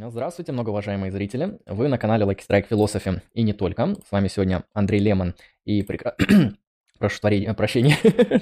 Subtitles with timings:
[0.00, 1.58] Здравствуйте, многоуважаемые зрители.
[1.66, 3.96] Вы на канале Lucky Strike Philosophy и не только.
[4.06, 6.14] С вами сегодня Андрей Лемон и прекра...
[7.00, 7.96] Прошу творение, прощения,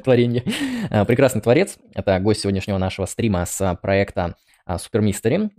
[0.05, 0.45] творение.
[0.91, 1.79] А, прекрасный творец.
[1.95, 5.51] Это гость сегодняшнего нашего стрима с проекта а, Super Mystery.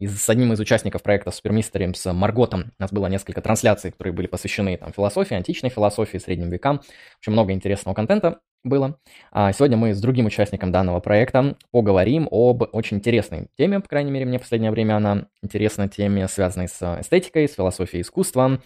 [0.00, 4.14] с одним из участников проекта Super Mystery, с Марготом, у нас было несколько трансляций, которые
[4.14, 6.80] были посвящены там, философии, античной философии, средним векам.
[7.20, 8.98] Очень много интересного контента было.
[9.30, 14.10] А сегодня мы с другим участником данного проекта поговорим об очень интересной теме, по крайней
[14.10, 18.60] мере, мне в последнее время она интересна, теме, связанной с эстетикой, с философией искусства.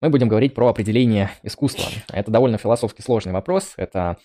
[0.00, 1.84] Мы будем говорить про определение искусства.
[2.12, 4.16] Это довольно философски сложный вопрос, это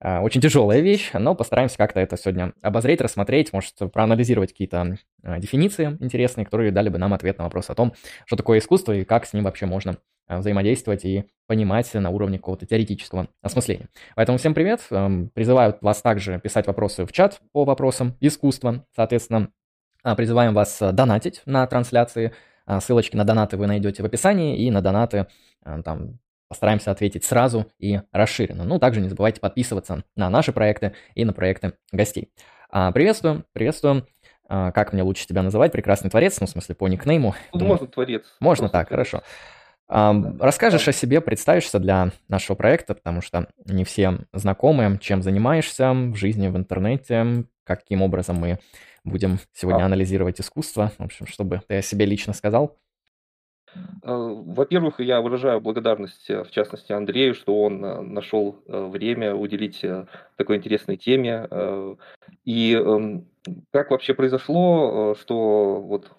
[0.00, 5.96] очень тяжелая вещь, но постараемся как-то это сегодня обозреть, рассмотреть, может, проанализировать какие-то э, дефиниции
[6.00, 7.94] интересные, которые дали бы нам ответ на вопрос о том,
[8.26, 9.96] что такое искусство и как с ним вообще можно
[10.28, 13.88] Э, взаимодействовать и понимать на уровне какого-то теоретического осмысления.
[14.16, 14.84] Поэтому всем привет.
[14.90, 18.84] Эм, призываю вас также писать вопросы в чат по вопросам искусства.
[18.96, 19.50] Соответственно,
[20.02, 22.32] а, призываем вас э, донатить на трансляции.
[22.66, 25.28] А, ссылочки на донаты вы найдете в описании, и на донаты
[25.84, 28.64] там постараемся ответить сразу и расширенно.
[28.64, 32.30] Ну, также не забывайте подписываться на наши проекты и на проекты гостей.
[32.70, 34.06] А, приветствую, приветствую.
[34.48, 35.72] Как мне лучше тебя называть?
[35.72, 37.34] Прекрасный творец, ну, в смысле, по никнейму.
[37.52, 38.24] Ну, можно творец.
[38.38, 39.08] Можно так, творец.
[39.10, 39.24] хорошо.
[39.88, 46.14] Расскажешь о себе, представишься для нашего проекта, потому что не все знакомы, чем занимаешься в
[46.14, 48.58] жизни, в интернете, каким образом мы
[49.04, 49.86] будем сегодня а.
[49.86, 52.76] анализировать искусство, в общем, чтобы ты о себе лично сказал.
[54.02, 59.34] А, во-первых, я выражаю благодарность, э, в частности, Андрею, что он э, нашел э, время
[59.34, 59.84] уделить
[60.36, 61.48] такой интересной теме.
[62.44, 63.26] И эм,
[63.72, 66.10] как вообще произошло, что вот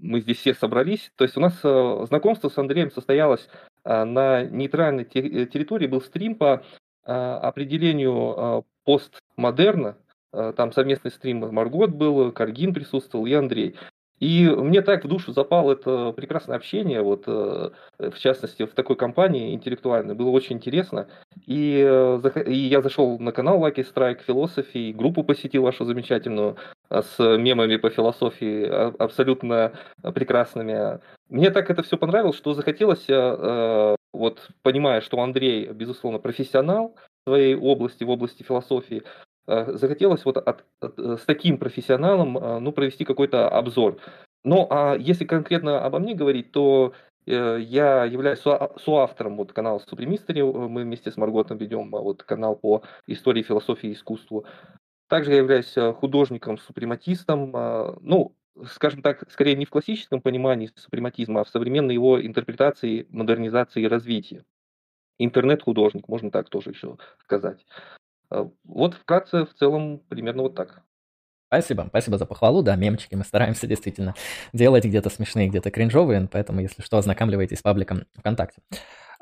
[0.00, 1.12] мы здесь все собрались.
[1.16, 3.48] То есть у нас э, знакомство с Андреем состоялось
[3.84, 6.64] э, на нейтральной э, территории, был стрим по
[7.02, 9.96] определению постмодерна.
[10.30, 13.74] Там совместный стрим Маргот был, Каргин присутствовал и Андрей.
[14.20, 18.96] И мне так в душу запало это прекрасное общение, вот, э, в частности, в такой
[18.96, 21.08] компании интеллектуальной, было очень интересно.
[21.46, 26.56] И, э, и я зашел на канал Lucky Strike Philosophy, группу посетил вашу замечательную,
[26.90, 29.72] э, с мемами по философии, а, абсолютно
[30.02, 31.00] прекрасными.
[31.30, 33.06] Мне так это все понравилось, что захотелось,
[34.12, 39.02] вот, понимая, что Андрей, безусловно, профессионал своей области, в области философии,
[39.46, 43.98] захотелось вот от, от, э, с таким профессионалом э, ну, провести какой-то обзор.
[44.44, 46.92] Ну, а если конкретно обо мне говорить, то
[47.26, 53.42] я являюсь соавтором вот канала Супремистери, мы вместе с Марготом ведем вот канал по истории,
[53.42, 54.46] философии и искусству.
[55.06, 57.52] Также я являюсь художником-супрематистом,
[58.00, 58.34] ну,
[58.66, 63.88] скажем так, скорее не в классическом понимании супрематизма, а в современной его интерпретации, модернизации и
[63.88, 64.42] развитии.
[65.18, 67.64] Интернет-художник, можно так тоже еще сказать.
[68.30, 70.82] Э, вот вкратце, в целом, примерно вот так.
[71.48, 74.14] Спасибо, спасибо за похвалу, да, мемчики мы стараемся действительно
[74.52, 78.62] делать где-то смешные, где-то кринжовые, поэтому, если что, ознакомливайтесь с пабликом ВКонтакте.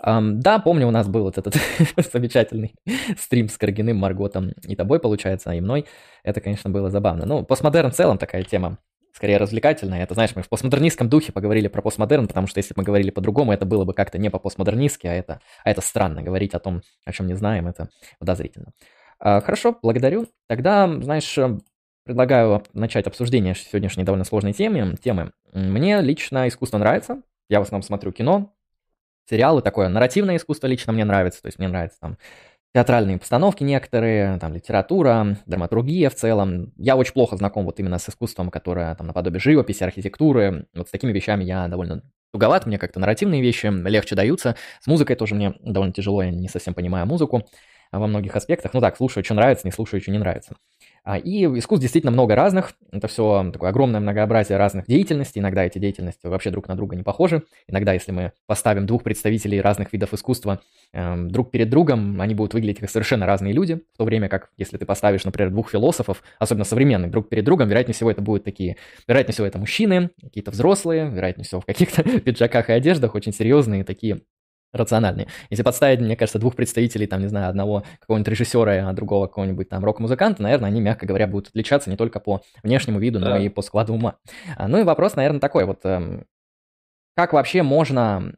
[0.04, 1.56] Um, да, помню, у нас был вот этот
[2.12, 2.74] замечательный
[3.19, 5.86] стрим с Каргиным, Марготом и тобой, получается, и мной.
[6.22, 7.26] Это, конечно, было забавно.
[7.26, 8.78] Ну, постмодерн в целом такая тема
[9.12, 10.04] скорее развлекательная.
[10.04, 13.10] Это, знаешь, мы в постмодернистском духе поговорили про постмодерн, потому что если бы мы говорили
[13.10, 16.22] по-другому, это было бы как-то не по-постмодернистски, а это, а это странно.
[16.22, 17.88] Говорить о том, о чем не знаем, это
[18.20, 18.72] подозрительно.
[19.20, 20.26] А, хорошо, благодарю.
[20.48, 21.58] Тогда, знаешь, э,
[22.04, 24.96] предлагаю начать обсуждение сегодняшней довольно сложной темы.
[25.02, 25.32] темы.
[25.52, 27.22] Мне лично искусство нравится.
[27.48, 28.52] Я в основном смотрю кино,
[29.28, 31.42] сериалы, такое нарративное искусство лично мне нравится.
[31.42, 32.18] То есть мне нравятся там
[32.74, 36.72] театральные постановки некоторые, там литература, драматургия в целом.
[36.76, 40.66] Я очень плохо знаком вот именно с искусством, которое там наподобие живописи, архитектуры.
[40.74, 42.02] Вот с такими вещами я довольно
[42.32, 44.54] туговат, мне как-то нарративные вещи легче даются.
[44.80, 47.46] С музыкой тоже мне довольно тяжело, я не совсем понимаю музыку
[47.93, 48.75] во многих аспектах.
[48.75, 50.56] Ну так, слушаю, что нравится, не слушаю, что не нравится.
[51.04, 52.75] А, и искусств действительно много разных.
[52.93, 55.41] Это все такое огромное многообразие разных деятельностей.
[55.41, 57.44] Иногда эти деятельности вообще друг на друга не похожи.
[57.66, 60.60] Иногда, если мы поставим двух представителей разных видов искусства
[60.93, 63.81] э, друг перед другом, они будут выглядеть как совершенно разные люди.
[63.94, 67.69] В то время как, если ты поставишь, например, двух философов, особенно современных, друг перед другом,
[67.69, 68.76] вероятнее всего это будут такие,
[69.06, 73.82] вероятнее всего это мужчины, какие-то взрослые, вероятнее всего в каких-то пиджаках и одеждах, очень серьезные
[73.82, 74.20] такие
[74.73, 75.29] рациональные.
[75.50, 79.69] Если подставить, мне кажется, двух представителей, там, не знаю, одного какого-нибудь режиссера, а другого какого-нибудь
[79.69, 83.49] там рок-музыканта, наверное, они, мягко говоря, будут отличаться не только по внешнему виду, но и
[83.49, 84.17] по складу ума.
[84.56, 86.26] А, ну и вопрос, наверное, такой вот, эм,
[87.17, 88.35] как вообще можно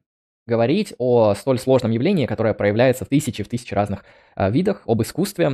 [0.51, 4.05] говорить о столь сложном явлении, которое проявляется в тысячи, в тысячи разных
[4.37, 5.51] э, видах, об искусстве.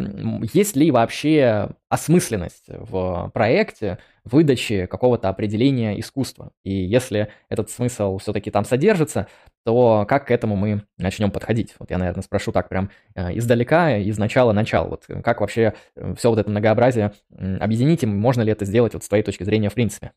[0.52, 6.50] Есть ли вообще осмысленность в проекте, выдаче какого-то определения искусства?
[6.64, 9.28] И если этот смысл все-таки там содержится,
[9.64, 11.74] то как к этому мы начнем подходить?
[11.78, 14.88] Вот я, наверное, спрошу так прям э, издалека, из начала начала.
[14.88, 19.04] Вот как вообще э, все вот это многообразие объединить, и можно ли это сделать вот
[19.04, 20.12] с твоей точки зрения в принципе?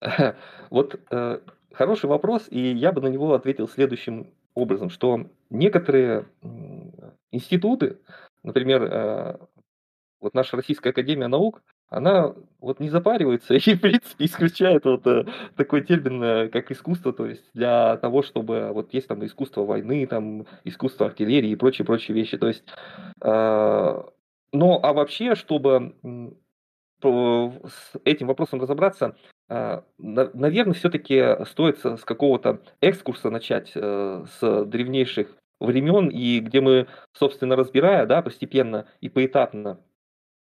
[0.70, 1.38] Вот э,
[1.76, 6.26] хороший вопрос, и я бы на него ответил следующим образом, что некоторые
[7.30, 7.98] институты,
[8.42, 9.36] например, э,
[10.20, 15.26] вот наша Российская Академия Наук, она вот не запаривается и, в принципе, исключает вот э,
[15.56, 20.06] такой термин, э, как искусство, то есть для того, чтобы вот есть там искусство войны,
[20.06, 22.64] там искусство артиллерии и прочие-прочие вещи, то есть,
[23.20, 24.02] э,
[24.52, 25.94] но а вообще, чтобы
[27.02, 29.14] с этим вопросом разобраться,
[29.48, 35.28] наверное, все-таки стоит с какого-то экскурса начать э, с древнейших
[35.60, 39.78] времен, и где мы, собственно, разбирая, да, постепенно и поэтапно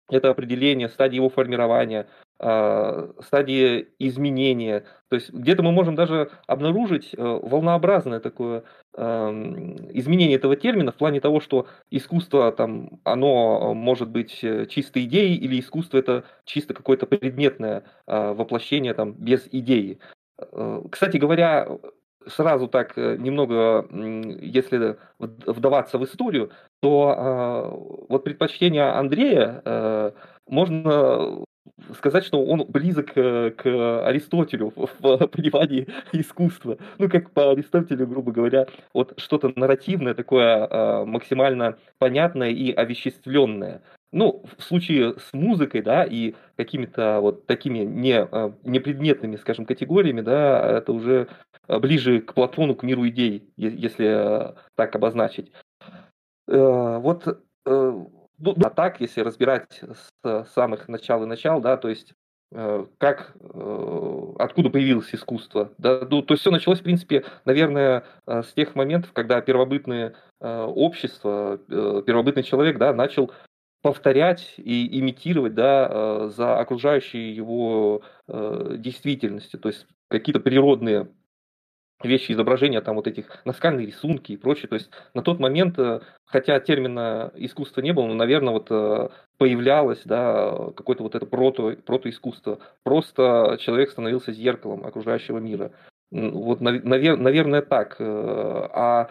[0.10, 4.86] это определение, стадии его формирования, а, стадии изменения.
[5.10, 8.64] То есть где-то мы можем даже обнаружить э, волнообразное такое
[8.98, 15.36] изменение этого термина в плане того, что искусство там, оно может быть э, чистой идеей
[15.36, 20.00] или искусство это чисто какое-то предметное а, воплощение там без идеи.
[20.40, 21.68] Э, кстати говоря,
[22.26, 23.86] сразу так немного,
[24.42, 26.52] если вдаваться в историю,
[26.82, 30.14] то э, вот предпочтение Андрея
[30.48, 31.45] можно
[31.96, 36.78] сказать, что он близок э, к Аристотелю в понимании искусства.
[36.98, 43.82] Ну, как по Аристотелю, грубо говоря, вот что-то нарративное, такое э, максимально понятное и овеществленное.
[44.12, 50.22] Ну, в случае с музыкой, да, и какими-то вот такими не, э, непредметными, скажем, категориями,
[50.22, 51.28] да, это уже
[51.68, 55.52] ближе к Платону, к миру идей, если так обозначить.
[56.48, 57.28] Э, вот,
[57.66, 58.06] э,
[58.44, 59.82] а так, если разбирать
[60.24, 62.14] с самых начал и начал, да, то есть
[62.52, 63.36] э, как,
[64.40, 65.72] откуда появилось искусство.
[65.78, 66.08] Да?
[66.10, 72.44] Ну, то есть все началось, в принципе, наверное, с тех моментов, когда первобытное общество, первобытный
[72.44, 73.32] человек да, начал
[73.82, 79.60] повторять и имитировать да, за окружающей его действительностью.
[79.60, 81.08] То есть какие-то природные
[82.04, 84.68] вещи, изображения, там вот этих наскальные рисунки и прочее.
[84.68, 89.10] То есть на тот момент, э, хотя термина искусства не было, но, наверное, вот э,
[89.38, 92.60] появлялось, да, какое-то вот это прото, протоискусство.
[92.84, 95.72] Просто человек становился зеркалом окружающего мира.
[96.12, 97.96] Вот, наверное, так.
[98.00, 99.10] Э, а,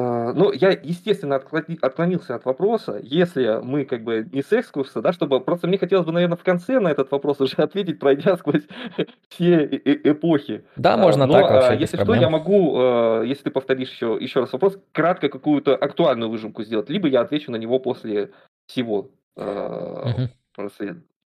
[0.00, 2.98] ну, я, естественно, отклонился от вопроса.
[3.02, 6.44] Если мы как бы не с экскурса, да, чтобы просто мне хотелось бы, наверное, в
[6.44, 8.62] конце на этот вопрос уже ответить, пройдя сквозь
[9.28, 10.64] все эпохи.
[10.76, 11.80] Да, а, можно Но, так вообще.
[11.80, 16.62] Если что, я могу, если ты повторишь еще, еще раз вопрос, кратко какую-то актуальную выжимку
[16.62, 18.30] сделать, либо я отвечу на него после
[18.66, 19.10] всего.
[19.36, 20.28] Угу.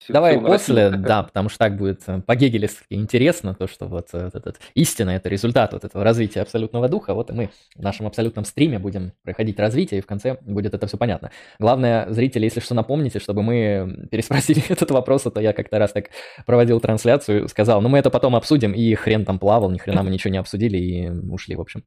[0.09, 4.59] Давай после, да, потому что так будет э, по-гегелевски интересно, то, что вот э, этот
[4.75, 8.79] истина– это результат вот этого развития абсолютного духа, вот и мы в нашем абсолютном стриме
[8.79, 11.31] будем проходить развитие, и в конце будет это все понятно.
[11.59, 15.93] Главное, зрители, если что, напомните, чтобы мы переспросили этот вопрос, а то я как-то раз
[15.93, 16.07] так
[16.47, 20.11] проводил трансляцию, сказал, ну мы это потом обсудим, и хрен там плавал, ни хрена мы
[20.11, 21.85] ничего не обсудили и ушли, в общем.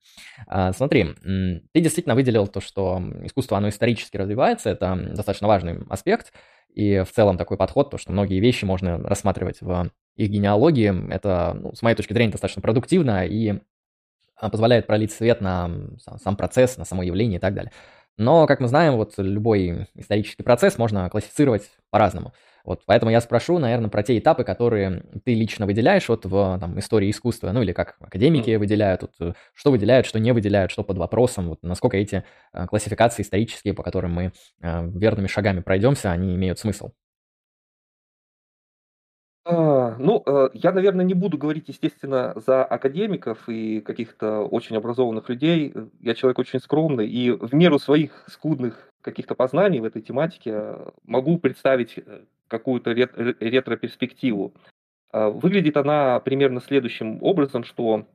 [0.48, 6.32] А, смотри, ты действительно выделил то, что искусство, оно исторически развивается, это достаточно важный аспект,
[6.74, 11.54] и в целом такой подход, то, что многие вещи можно рассматривать в их генеалогии, это,
[11.60, 13.60] ну, с моей точки зрения, достаточно продуктивно и
[14.36, 15.70] а, позволяет пролить свет на
[16.22, 17.72] сам процесс, на само явление и так далее.
[18.18, 22.34] Но, как мы знаем, вот любой исторический процесс можно классифицировать по-разному.
[22.64, 26.80] Вот, поэтому я спрошу, наверное, про те этапы, которые ты лично выделяешь вот в там,
[26.80, 30.84] истории искусства, ну или как академики выделяют, вот, э, что выделяют, что не выделяют, что
[30.84, 36.12] под вопросом, вот, насколько эти э, классификации исторические, по которым мы э, верными шагами пройдемся,
[36.12, 36.92] они имеют смысл.
[39.46, 45.74] А, ну, я, наверное, не буду говорить, естественно, за академиков и каких-то очень образованных людей.
[46.00, 51.38] Я человек очень скромный, и в меру своих скудных каких-то познаний в этой тематике могу
[51.40, 52.00] представить
[52.54, 54.54] какую-то ретро-перспективу.
[55.10, 58.08] А, выглядит она примерно следующим образом, что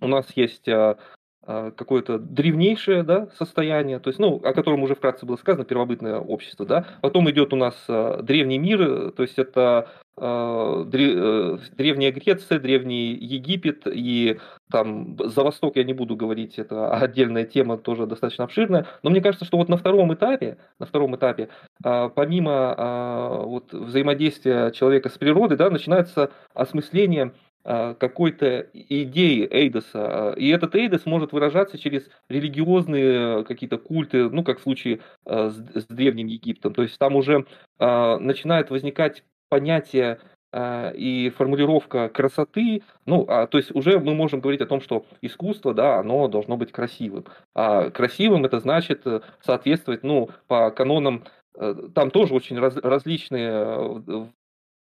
[0.00, 0.98] у нас есть а,
[1.44, 6.64] какое-то древнейшее да, состояние, то есть, ну, о котором уже вкратце было сказано, первобытное общество,
[6.64, 6.86] да.
[7.00, 7.74] Потом идет у нас
[8.22, 14.38] древний мир, то есть это э, древняя Греция, древний Египет и
[14.70, 18.86] там за Восток я не буду говорить, это отдельная тема, тоже достаточно обширная.
[19.02, 21.48] Но мне кажется, что вот на втором этапе, на втором этапе,
[21.82, 27.32] помимо вот взаимодействия человека с природой, да, начинается осмысление а,
[27.64, 30.34] какой-то идеи Эйдоса.
[30.36, 35.86] И этот Эйдос может выражаться через религиозные какие-то культы, ну, как в случае а, с,
[35.86, 36.74] Древним Египтом.
[36.74, 37.46] То есть там уже
[37.78, 40.18] а, начинает возникать понятие
[40.54, 45.72] и формулировка красоты, ну, а, то есть уже мы можем говорить о том, что искусство,
[45.72, 47.24] да, оно должно быть красивым.
[47.54, 54.02] А красивым это значит э, соответствовать, ну, по канонам, э, там тоже очень раз, различные,
[54.06, 54.26] э,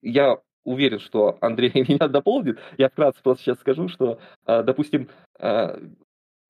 [0.02, 2.58] я уверен, что Андрей меня дополнит.
[2.76, 5.08] Я вкратце просто сейчас скажу, что, допустим,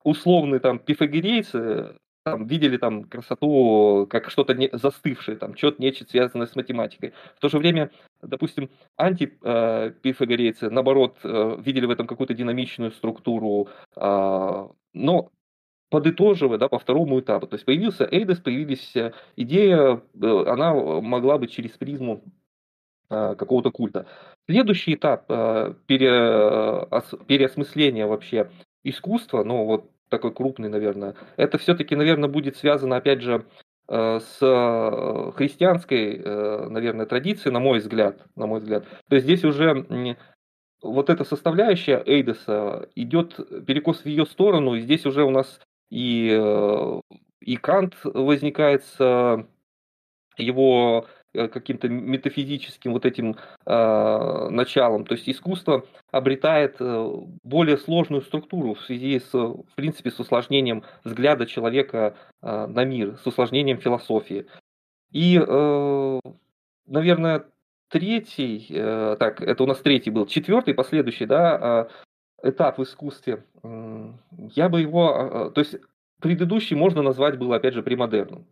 [0.03, 1.97] условные там пифагорейцы
[2.27, 7.13] там, видели там красоту как что-то не, застывшее, там, что-то нечто связанное с математикой.
[7.37, 14.69] В то же время, допустим, антипифагорейцы, наоборот, э, видели в этом какую-то динамичную структуру, а,
[14.93, 15.31] но
[15.89, 17.47] подытоживая, да, по второму этапу.
[17.47, 18.93] То есть появился Эйдес, появилась
[19.37, 22.46] идея, э, она могла быть через призму а,
[23.09, 24.07] какого-то культа.
[24.49, 28.49] Следующий этап э, переосмысления вообще
[28.85, 33.45] искусства, ну вот такой крупный, наверное, это все-таки, наверное, будет связано, опять же,
[33.89, 38.85] э, с э, христианской, э, наверное, традицией, на мой взгляд, на мой взгляд.
[39.09, 40.17] То есть здесь уже
[40.83, 43.37] вот эта составляющая Эйдеса идет
[43.67, 45.61] перекос в ее сторону, и здесь уже у нас
[45.91, 46.29] и,
[47.41, 49.47] и Кант возникает с
[50.37, 51.03] его Э,
[51.37, 55.05] каким-то метафизическим вот этим э, началом.
[55.05, 57.11] То есть искусство обретает э,
[57.45, 63.19] более сложную структуру в связи с, в принципе, с усложнением взгляда человека э, на мир,
[63.23, 64.47] с усложнением философии.
[65.13, 66.21] И, э,
[66.87, 67.45] наверное,
[67.89, 71.89] третий, э, так, это у нас третий был, четвертый, последующий, да,
[72.43, 74.13] э, этап в искусстве, э,
[74.55, 75.77] я бы его, э, то есть
[76.21, 78.47] предыдущий можно назвать был, опять же, премодерном.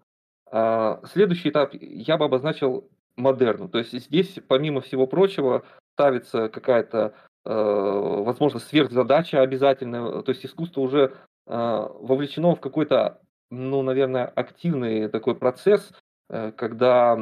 [0.50, 3.68] А, следующий этап я бы обозначил модерну.
[3.68, 10.22] То есть здесь, помимо всего прочего, ставится какая-то, э, возможно, сверхзадача обязательная.
[10.22, 11.14] То есть искусство уже
[11.46, 13.20] а, вовлечено в какой-то,
[13.50, 15.92] ну, наверное, активный такой процесс,
[16.30, 17.18] э, когда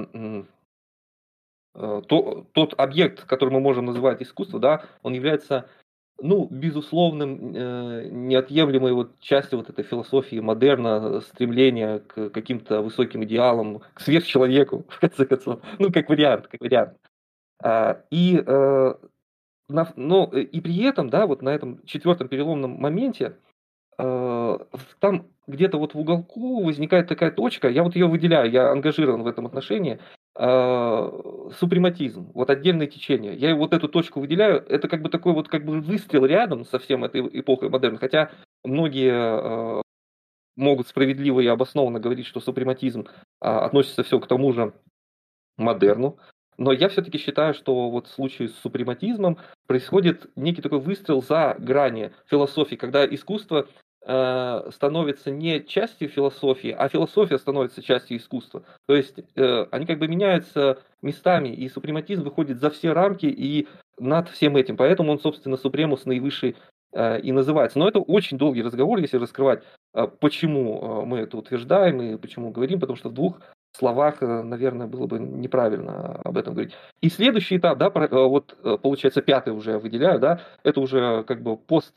[1.74, 5.68] э, то, тот объект, который мы можем называть искусство, да, он является
[6.22, 13.80] ну, безусловным, э, неотъемлемой вот частью вот этой философии модерна, стремления к каким-то высоким идеалам,
[13.92, 15.60] к сверхчеловеку, в конце концов.
[15.78, 16.96] Ну, как вариант, как вариант.
[17.62, 18.94] А, и, э,
[19.96, 23.36] но, и при этом, да, вот на этом четвертом переломном моменте,
[23.98, 24.58] э,
[25.00, 29.26] там где-то вот в уголку возникает такая точка, я вот ее выделяю, я ангажирован в
[29.26, 33.34] этом отношении, э, супрематизм, вот отдельное течение.
[33.34, 36.78] Я вот эту точку выделяю, это как бы такой вот как бы выстрел рядом со
[36.78, 38.30] всем этой эпохой модерна, хотя
[38.64, 39.82] многие э,
[40.56, 44.72] могут справедливо и обоснованно говорить, что супрематизм э, относится все к тому же
[45.58, 46.18] модерну,
[46.58, 51.56] но я все-таки считаю, что вот в случае с супрематизмом происходит некий такой выстрел за
[51.58, 53.68] грани философии, когда искусство
[54.04, 58.64] Э, становится не частью философии, а философия становится частью искусства.
[58.88, 63.68] То есть э, они как бы меняются местами, и супрематизм выходит за все рамки и
[64.00, 64.76] над всем этим.
[64.76, 66.56] Поэтому он, собственно, супремус наивысший
[66.92, 67.78] э, и называется.
[67.78, 69.62] Но это очень долгий разговор, если раскрывать,
[70.18, 73.40] почему мы это утверждаем и почему говорим, потому что в двух
[73.76, 76.74] словах, э, наверное, было бы неправильно об этом говорить.
[77.00, 81.42] И следующий этап, да, э, вот э, получается пятый уже выделяю, да, это уже как
[81.42, 81.94] бы пост,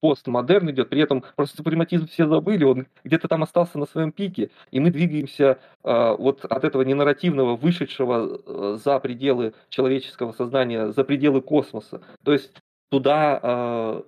[0.00, 4.50] постмодерн идет, при этом просто супрематизм все забыли, он где-то там остался на своем пике,
[4.70, 12.02] и мы двигаемся вот от этого ненарративного, вышедшего за пределы человеческого сознания, за пределы космоса.
[12.24, 12.52] То есть
[12.90, 14.02] туда,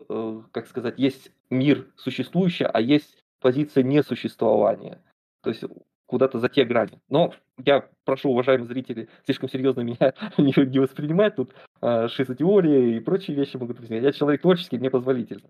[0.52, 5.00] как сказать, есть мир существующий, а есть позиция несуществования.
[5.42, 5.64] То есть
[6.08, 7.00] куда-то за те грани.
[7.08, 7.34] Но
[7.64, 11.36] я прошу, уважаемые зрители, слишком серьезно меня не, не воспринимать.
[11.36, 14.04] Тут э, шизотеория и прочие вещи могут возникать.
[14.04, 15.48] Я человек творческий, мне позволительно.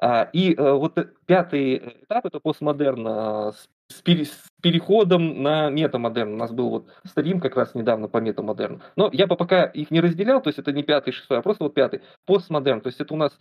[0.00, 5.68] А, и а, вот пятый этап это постмодерн а, с, с, пере, с переходом на
[5.68, 6.32] метамодерн.
[6.32, 8.80] У нас был вот стрим как раз недавно по метамодерну.
[8.96, 11.64] Но я бы пока их не разделял, то есть это не пятый, шестой, а просто
[11.64, 12.00] вот пятый.
[12.24, 13.38] Постмодерн, то есть это у нас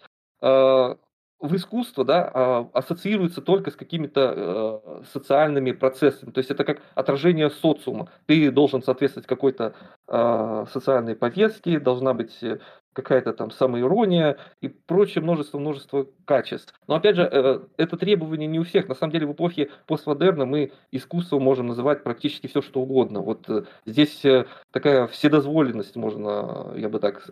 [1.40, 6.32] в искусство да, а, ассоциируется только с какими-то э, социальными процессами.
[6.32, 8.10] То есть это как отражение социума.
[8.26, 9.74] Ты должен соответствовать какой-то
[10.08, 12.60] э, социальной повестке, должна быть э,
[12.92, 16.74] какая-то там самоирония и прочее множество-множество качеств.
[16.88, 18.90] Но опять же, э, это требование не у всех.
[18.90, 23.22] На самом деле в эпохе постмодерна мы искусство можем называть практически все, что угодно.
[23.22, 23.48] Вот
[23.86, 24.24] здесь
[24.72, 27.30] такая вседозволенность, можно, я бы так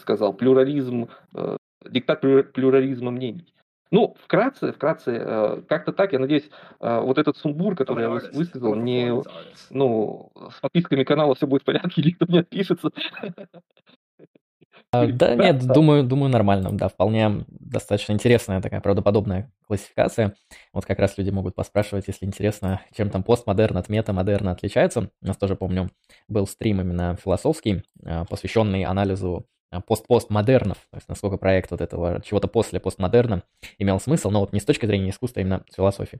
[0.00, 1.08] сказал, плюрализм,
[1.88, 3.54] диктат плюрализма мнений.
[3.90, 6.48] Ну, вкратце, вкратце, э, как-то так, я надеюсь,
[6.80, 9.12] э, вот этот сумбур, который я высказал, не,
[9.70, 12.90] ну, с подписками канала все будет в порядке, или кто мне отпишется.
[14.92, 20.34] А, да, нет, думаю, думаю, нормально, да, вполне достаточно интересная такая правдоподобная классификация.
[20.72, 25.10] Вот как раз люди могут поспрашивать, если интересно, чем там постмодерн от метамодерна отличается.
[25.22, 25.90] У нас тоже, помню,
[26.26, 29.46] был стрим именно философский, э, посвященный анализу
[29.86, 33.44] пост-постмодернов, то есть насколько проект вот этого чего-то после постмодерна
[33.78, 36.18] имел смысл, но вот не с точки зрения искусства, а именно с философии.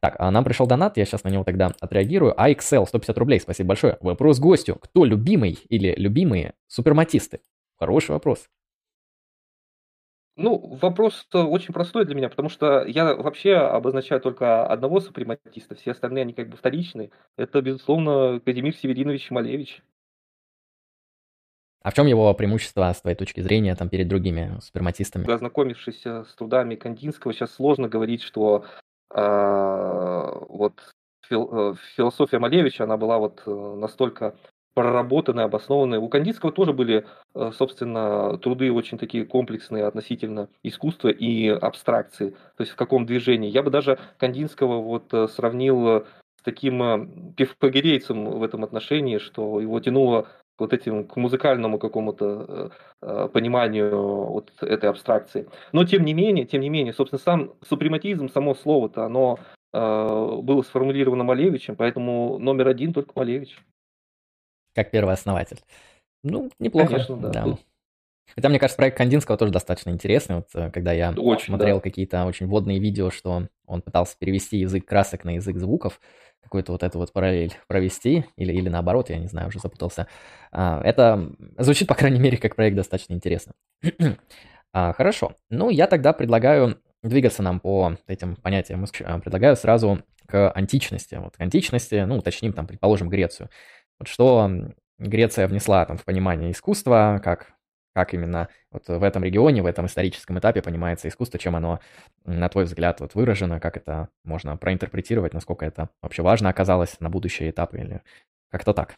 [0.00, 2.34] Так, а нам пришел донат, я сейчас на него тогда отреагирую.
[2.36, 3.96] А Excel 150 рублей, спасибо большое.
[4.00, 4.74] Вопрос гостю.
[4.74, 7.40] Кто любимый или любимые суперматисты?
[7.78, 8.48] Хороший вопрос.
[10.36, 15.90] Ну, вопрос очень простой для меня, потому что я вообще обозначаю только одного супрематиста, все
[15.90, 17.10] остальные, они как бы вторичные.
[17.36, 19.82] Это, безусловно, Казимир Северинович Малевич.
[21.82, 25.30] А в чем его преимущество, с твоей точки зрения, там, перед другими суперматистами?
[25.30, 28.64] Ознакомившись с трудами Кандинского, сейчас сложно говорить, что
[29.14, 30.74] э, вот
[31.26, 34.34] фил, э, философия Малевича, она была вот э, настолько
[34.74, 36.00] проработанные, обоснованные.
[36.00, 42.30] У Кандинского тоже были, э, собственно, труды очень такие комплексные относительно искусства и абстракции.
[42.30, 43.50] То есть в каком движении.
[43.50, 46.04] Я бы даже Кандинского вот э, сравнил
[46.40, 50.28] с таким э, пифагорейцем в этом отношении, что его тянуло
[50.60, 55.48] к вот этим к музыкальному какому-то э, пониманию вот этой абстракции.
[55.72, 59.38] Но тем не менее, тем не менее, собственно, сам супрематизм, само слово-то, оно
[59.72, 63.56] э, было сформулировано Малевичем, поэтому номер один только Малевич
[64.74, 65.58] как первый основатель.
[66.22, 66.88] Ну, неплохо.
[66.88, 67.30] Конечно, да.
[67.30, 67.58] да.
[68.34, 70.36] Хотя, мне кажется, проект Кандинского тоже достаточно интересный.
[70.36, 71.82] Вот э, когда я очень, смотрел да.
[71.82, 76.00] какие-то очень водные видео, что он пытался перевести язык красок на язык звуков,
[76.42, 80.06] какую-то вот эту вот параллель провести, или, или наоборот, я не знаю, уже запутался.
[80.52, 83.52] А, это звучит, по крайней мере, как проект достаточно интересно.
[84.72, 85.34] а, хорошо.
[85.48, 88.84] Ну, я тогда предлагаю двигаться нам по этим понятиям.
[89.04, 91.16] А, предлагаю сразу к античности.
[91.16, 93.48] Вот к античности, ну, уточним там, предположим, Грецию.
[93.98, 94.50] Вот что
[94.98, 97.52] Греция внесла там в понимание искусства, как,
[98.00, 101.80] как именно вот в этом регионе, в этом историческом этапе понимается искусство, чем оно,
[102.24, 107.10] на твой взгляд, вот выражено, как это можно проинтерпретировать, насколько это вообще важно оказалось на
[107.10, 108.00] будущие этапы или
[108.50, 108.96] как-то так.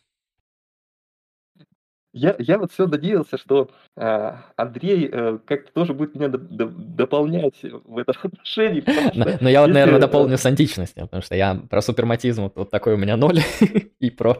[2.13, 7.55] Я, я вот все надеялся, что э, Андрей э, как-то тоже будет меня д- дополнять
[7.63, 8.85] в этом отношении.
[9.15, 9.81] Но, но я вот, если...
[9.81, 13.41] наверное, дополню с античностью, потому что я про суперматизм вот, такой у меня ноль,
[14.01, 14.37] и про,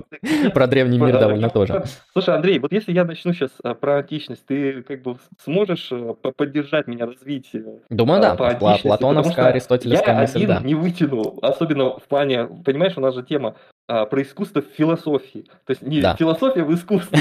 [0.53, 1.85] про древний мир довольно тоже.
[2.13, 6.15] Слушай, Андрей, вот если я начну сейчас а, про античность, ты как бы сможешь э,
[6.37, 7.51] поддержать меня развить
[7.89, 13.01] Думаю, да, по платоновская, аристотелевская мысль, я один не вытяну, особенно в плане, понимаешь, у
[13.01, 13.57] нас же тема
[13.89, 15.45] а, про искусство в философии.
[15.67, 16.17] То есть не да.
[16.17, 17.19] философия в искусстве,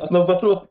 [0.00, 0.70] а наоборот.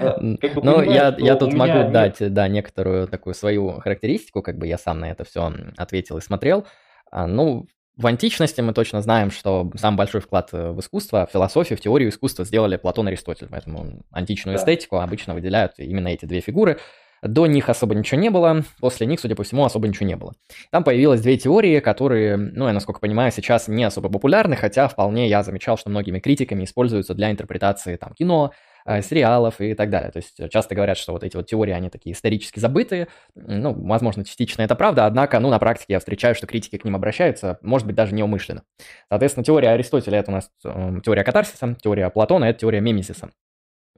[0.00, 1.92] А, ну, я, я тут могу нет...
[1.92, 6.22] дать, да, некоторую такую свою характеристику, как бы я сам на это все ответил и
[6.22, 6.66] смотрел.
[7.10, 11.76] А, ну, в античности мы точно знаем, что самый большой вклад в искусство, в философию,
[11.76, 16.40] в теорию искусства сделали Платон и Аристотель, поэтому античную эстетику обычно выделяют именно эти две
[16.40, 16.78] фигуры–
[17.24, 20.34] до них особо ничего не было, после них, судя по всему, особо ничего не было.
[20.70, 25.28] Там появилось две теории, которые, ну, я насколько понимаю, сейчас не особо популярны, хотя вполне
[25.28, 28.52] я замечал, что многими критиками используются для интерпретации там кино,
[28.84, 30.10] э, сериалов и так далее.
[30.10, 33.08] То есть часто говорят, что вот эти вот теории, они такие исторически забытые.
[33.34, 36.94] Ну, возможно, частично это правда, однако, ну, на практике я встречаю, что критики к ним
[36.94, 38.64] обращаются, может быть, даже неумышленно.
[39.08, 43.30] Соответственно, теория Аристотеля– это у нас э, теория катарсиса, теория Платона– это теория мемисиса.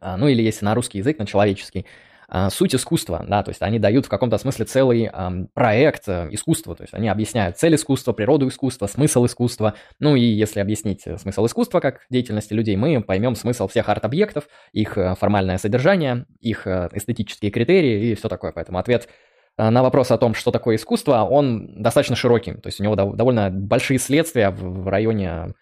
[0.01, 1.87] А, ну, или если на русский язык, на человеческий–
[2.29, 6.29] а, суть искусства, да, то есть они дают в каком-то смысле целый um, проект э,
[6.33, 11.07] искусства, то есть они объясняют цель искусства, природу искусства, смысл искусства, ну и если объяснить
[11.07, 16.27] э, смысл искусства как деятельности людей, мы поймем смысл всех арт-объектов, их э, формальное содержание,
[16.41, 19.09] их эстетические критерии и все такое, поэтому ответ
[19.57, 23.51] на вопрос о том, что такое искусство, он достаточно широкий, то есть у него довольно
[23.51, 25.55] большие следствия в районе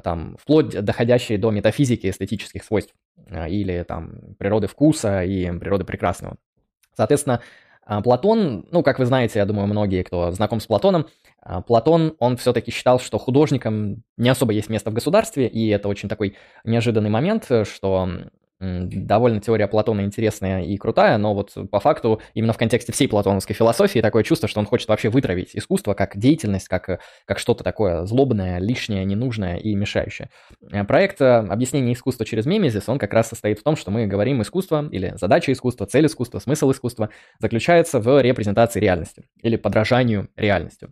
[0.00, 2.94] там, вплоть доходящие до метафизики эстетических свойств
[3.30, 6.36] а, или там природы вкуса и природы прекрасного.
[6.96, 7.40] Соответственно,
[7.84, 11.06] а, Платон, ну, как вы знаете, я думаю, многие, кто знаком с Платоном,
[11.66, 16.08] Платон, он все-таки считал, что художникам не особо есть место в государстве, и это очень
[16.08, 18.08] такой неожиданный момент, что
[18.62, 23.54] довольно теория Платона интересная и крутая, но вот по факту именно в контексте всей платоновской
[23.56, 28.04] философии такое чувство, что он хочет вообще вытравить искусство как деятельность, как, как что-то такое
[28.04, 30.30] злобное, лишнее, ненужное и мешающее.
[30.70, 34.06] Э, проект э, объяснения искусства через мемезис, он как раз состоит в том, что мы
[34.06, 37.08] говорим искусство или задача искусства, цель искусства, смысл искусства
[37.40, 40.88] заключается в репрезентации реальности или подражанию реальности.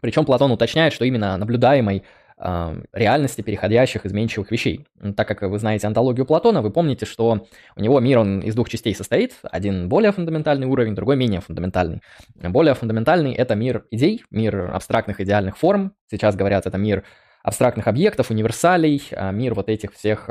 [0.00, 2.04] Причем Платон уточняет, что именно наблюдаемой
[2.38, 4.86] реальности переходящих изменчивых вещей.
[5.16, 7.46] Так как вы знаете антологию Платона, вы помните, что
[7.76, 9.34] у него мир он из двух частей состоит.
[9.42, 12.02] Один более фундаментальный уровень, другой менее фундаментальный.
[12.34, 15.94] Более фундаментальный— это мир идей, мир абстрактных идеальных форм.
[16.10, 17.04] Сейчас говорят, это мир
[17.42, 20.28] абстрактных объектов, универсалей, а мир вот этих всех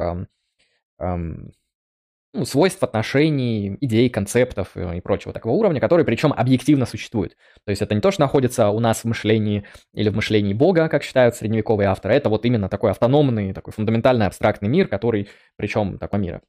[2.35, 7.35] ну, свойств отношений, идей, концептов и прочего такого уровня, которые причем объективно существуют.
[7.65, 10.89] То есть это не то, что находится у нас в мышлении или в мышлении Бога,
[10.89, 15.97] как считают средневековые авторы, это вот именно такой автономный, такой фундаментальный абстрактный мир, который, причем
[15.97, 16.41] такой мир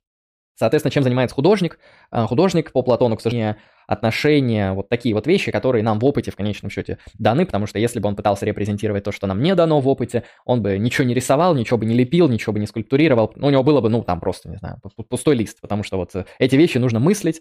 [0.59, 1.79] Соответственно, чем занимается художник?
[2.11, 6.31] А, художник по Платону, к сожалению, отношения, вот такие вот вещи, которые нам в опыте
[6.31, 9.55] в конечном счете даны, потому что если бы он пытался репрезентировать то, что нам не
[9.55, 12.67] дано в опыте, он бы ничего не рисовал, ничего бы не лепил, ничего бы не
[12.67, 16.13] скульптурировал, у него было бы, ну, там просто, не знаю, пустой лист, потому что вот
[16.39, 17.41] эти вещи нужно мыслить,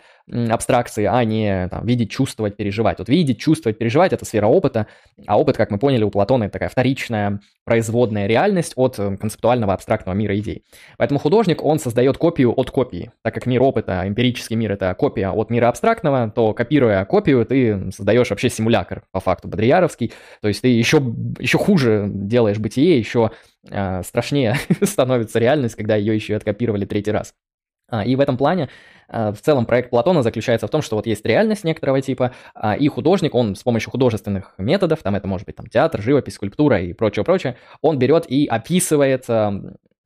[0.50, 3.00] абстракции, а не там, видеть, чувствовать, переживать.
[3.00, 4.88] Вот видеть, чувствовать, переживать– это сфера опыта,
[5.28, 9.74] а опыт, как мы поняли, у Платона это такая вторичная производная реальность от э, концептуального
[9.74, 10.64] абстрактного мира идей.
[10.98, 15.32] Поэтому художник, он создает копию от копии, так как мир опыта, эмпирический мир– это копия
[15.32, 20.14] от мира абстрактного, то копируя копию, ты создаешь вообще симулятор, по факту, бодрияровский.
[20.42, 21.02] То есть ты еще,
[21.40, 23.32] еще хуже делаешь бытие, еще
[23.70, 27.34] э, страшнее становится реальность, когда ее еще и откопировали третий раз.
[27.88, 28.70] А, и в этом плане
[29.08, 32.76] а, в целом проект Платона заключается в том, что вот есть реальность некоторого типа, а,
[32.76, 36.82] и художник, он с помощью художественных методов, там это может быть там театр, живопись, скульптура
[36.82, 39.26] и прочее-прочее, он берет и описывает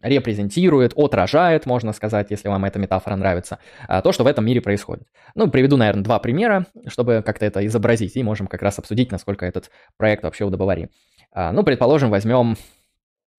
[0.02, 4.62] репрезентирует, отражает, можно сказать, если вам эта метафора нравится, а, то, что в этом мире
[4.62, 5.08] происходит.
[5.36, 9.46] Ну, приведу, наверное, два примера, чтобы как-то это изобразить, и можем как раз обсудить, насколько
[9.46, 10.90] этот проект вообще удобоварим.
[11.32, 12.56] А, ну, предположим, возьмем,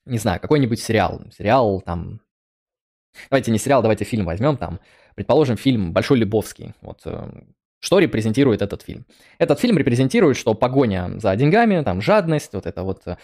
[0.04, 1.22] не знаю, какой-нибудь сериал.
[1.36, 2.20] Сериал там...
[3.28, 4.80] Давайте не сериал, давайте фильм возьмем там.
[5.16, 6.74] Предположим, фильм «Большой Любовский».
[6.80, 7.28] Вот э,
[7.80, 9.06] что репрезентирует этот фильм?
[9.38, 13.16] Этот фильм репрезентирует, что погоня за деньгами, там жадность, вот это вот э,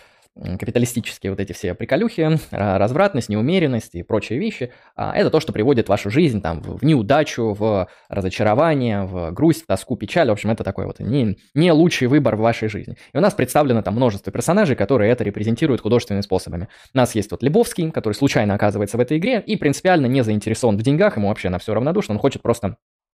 [0.58, 5.88] капиталистические вот эти все приколюхи, развратность, неумеренность и прочие вещи, а, это то, что приводит
[5.88, 10.28] вашу жизнь там в неудачу, в разочарование, в грусть, тоску, печаль.
[10.28, 12.96] В общем, это такой вот не, не лучший выбор в вашей жизни.
[13.12, 16.68] И у нас представлено там множество персонажей, которые это репрезентируют художественными способами.
[16.92, 20.76] У нас есть вот Лебовский, который случайно оказывается в этой игре и принципиально не заинтересован
[20.76, 22.76] в деньгах, ему вообще на все равнодушно, он хочет просто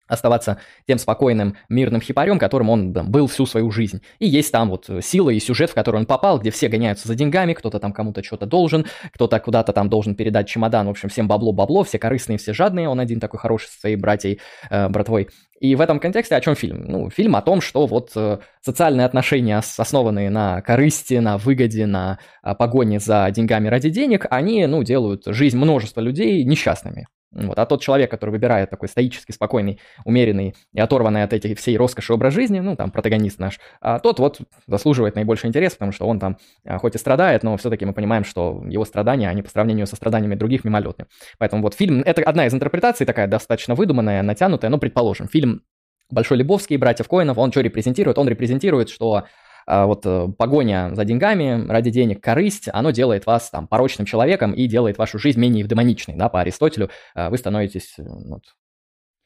[0.09, 4.03] оставаться тем спокойным, мирным хипарем, которым он да, был всю свою жизнь.
[4.19, 7.15] И есть там вот сила и сюжет, в который он попал, где все гоняются за
[7.15, 11.29] деньгами, кто-то там кому-то что-то должен, кто-то куда-то там должен передать чемодан, в общем, всем
[11.29, 14.41] бабло-бабло, все корыстные, все жадные, он один такой хороший со своей братьей,
[14.71, 15.29] э, братвой.
[15.61, 16.85] И в этом контексте о чем фильм?
[16.87, 22.19] Ну, фильм о том, что вот э, социальные отношения, основанные на корысти, на выгоде, на
[22.43, 27.09] э, погоне за деньгами ради денег, они, ну, делают жизнь множества людей несчастными.
[27.31, 27.59] Вот.
[27.59, 32.15] А тот человек, который выбирает такой стоический, спокойный, умеренный и оторванный от этих всей роскоши
[32.15, 36.19] образ жизни, ну, там, протагонист наш, а тот вот заслуживает наибольший интерес, потому что он
[36.19, 39.87] там а, хоть и страдает, но все-таки мы понимаем, что его страдания, они по сравнению
[39.87, 41.07] со страданиями других мимолетны.
[41.39, 45.63] Поэтому вот фильм, это одна из интерпретаций, такая достаточно выдуманная, натянутая, но, предположим, фильм
[46.11, 48.17] Большой Лебовский, братьев Коинов, он что репрезентирует?
[48.17, 49.25] Он репрезентирует, что
[49.69, 54.67] вот э, погоня за деньгами, ради денег, корысть, оно делает вас там порочным человеком и
[54.67, 58.45] делает вашу жизнь менее евдемоничной, да, по Аристотелю а, вы становитесь, э, вот,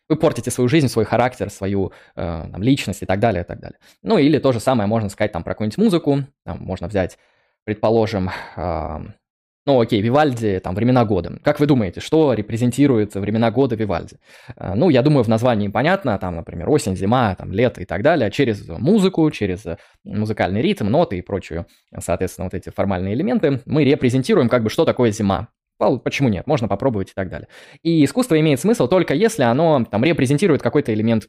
[0.09, 3.61] вы портите свою жизнь, свой характер, свою э, там, личность и так далее, и так
[3.61, 3.79] далее.
[4.03, 7.19] Ну или то же самое можно сказать там про какую-нибудь музыку, там можно взять,
[7.65, 8.29] предположим,
[9.65, 11.39] ну, окей, Вивальди, там, времена года.
[11.45, 14.17] Как вы думаете, что репрезентирует времена года Вивальди?
[14.57, 18.03] Э, ну, я думаю, в названии понятно, там, например, осень, зима, там, лето и так
[18.03, 19.65] далее, через музыку, через
[20.05, 24.85] музыкальный ритм, ноты и прочую, соответственно, вот эти формальные элементы, мы репрезентируем, как бы, что
[24.85, 25.49] такое зима.
[26.05, 26.47] Почему нет?
[26.47, 27.49] Можно попробовать и так далее.
[27.83, 31.27] И искусство имеет смысл только если оно там репрезентирует какой-то элемент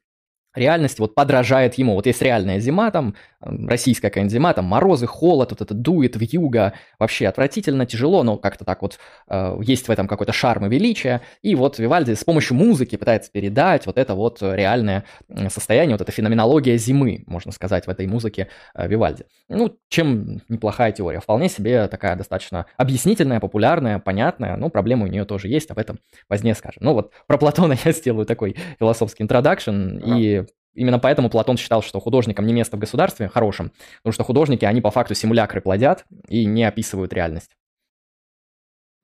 [0.56, 1.96] реальность вот подражает ему.
[1.96, 3.16] Вот есть реальная зима, там,
[3.46, 8.66] российская какая-нибудь зима, там морозы, холод, вот это дует, вьюга, вообще отвратительно, тяжело, но как-то
[8.66, 11.22] так вот э, есть в этом какой-то шарм и величие.
[11.42, 15.06] И вот Вивальди с помощью музыки пытается передать вот это вот реальное
[15.50, 19.26] состояние, вот эта феноменология зимы, можно сказать, в этой музыке э, Вивальди.
[19.50, 21.20] Ну, чем неплохая теория.
[21.20, 26.00] Вполне себе такая достаточно объяснительная, популярная, понятная, но проблемы у нее тоже есть, об этом
[26.28, 26.84] позднее скажем.
[26.84, 32.00] Ну вот про Платона я сделаю такой философский интродакшн, и Именно поэтому Платон считал, что
[32.00, 36.46] художникам не место в государстве хорошем, потому что художники, они по факту симулякры плодят и
[36.46, 37.52] не описывают реальность.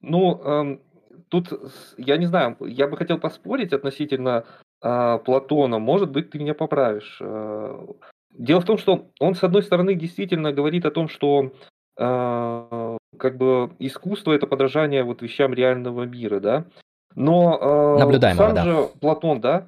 [0.01, 0.81] Ну, эм,
[1.29, 1.49] тут,
[1.97, 4.45] я не знаю, я бы хотел поспорить относительно
[4.81, 5.79] э, Платона.
[5.79, 7.19] Может быть, ты меня поправишь.
[7.21, 7.85] Э,
[8.31, 11.51] дело в том, что он, с одной стороны, действительно говорит о том, что
[11.97, 16.65] э, как бы искусство это подражание вот вещам реального мира, да.
[17.15, 18.63] Но э, сам да.
[18.63, 19.67] же Платон, да,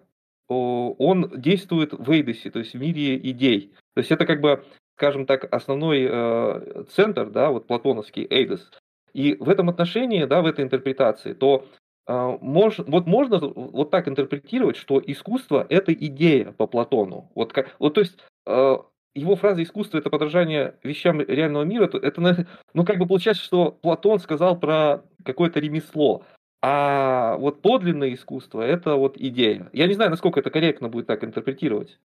[0.52, 3.74] он действует в Эйдосе, то есть в мире идей.
[3.94, 4.64] То есть это как бы,
[4.98, 8.72] скажем так, основной э, центр, да, вот платоновский Эйдос.
[9.14, 11.66] И в этом отношении, да, в этой интерпретации, то
[12.08, 17.32] э, мож, вот можно вот так интерпретировать, что искусство– это идея по Платону.
[17.36, 18.78] Вот, как, вот то есть э,
[19.14, 23.72] его фраза «искусство– это подражание вещам реального мира», то это, ну, как бы получается, что
[23.72, 26.24] Платон сказал про какое-то ремесло.
[26.62, 29.70] А вот подлинное искусство– это вот идея.
[29.74, 32.00] Я не знаю, насколько это корректно будет так интерпретировать.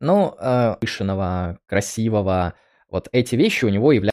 [0.00, 0.76] Ну, э,
[1.66, 2.54] красивого,
[2.88, 4.10] вот эти вещи у него являются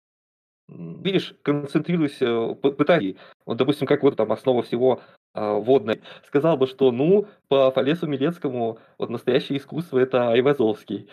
[0.69, 5.01] видишь, концентрируюсь, э, пытаюсь, вот, допустим, как вот там основа всего
[5.37, 11.09] водной, сказал бы, что ну, по Фалесу Милецкому вот настоящее искусство это Айвазовский.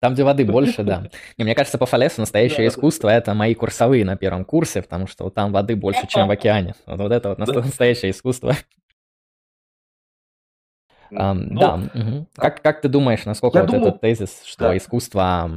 [0.00, 1.04] Там, где воды больше, да.
[1.36, 5.24] И мне кажется, по Фалесу настоящее искусство– это мои курсовые на первом курсе, потому что
[5.24, 6.74] вот там воды больше, чем в океане.
[6.86, 8.54] Вот, вот это вот настоящее искусство.
[11.10, 11.74] Ну, да.
[11.74, 12.26] Угу.
[12.36, 14.76] Как, как ты думаешь, насколько вот думаю, этот тезис, что да.
[14.76, 15.50] искусство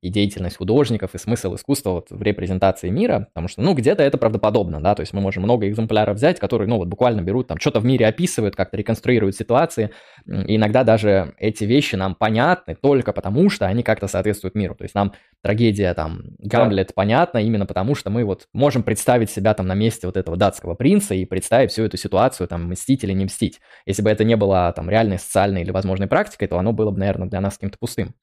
[0.00, 4.18] и деятельность художников, и смысл искусства вот в репрезентации мира, потому что, ну, где-то это
[4.18, 7.58] правдоподобно, да, то есть мы можем много экземпляров взять, которые, ну, вот буквально берут, там,
[7.58, 9.90] что-то в мире описывают, как-то реконструируют ситуации,
[10.26, 14.84] и иногда даже эти вещи нам понятны только потому, что они как-то соответствуют миру, то
[14.84, 16.92] есть нам трагедия, там, Гамлет да.
[16.94, 20.74] понятна именно потому, что мы вот можем представить себя там на месте вот этого датского
[20.74, 23.60] принца и представить всю эту ситуацию, там, мстить или не мстить.
[23.86, 26.90] Если бы это не было, там, там реальной социальной или возможной практикой, то оно было
[26.90, 28.14] бы, наверное, для нас каким-то пустым.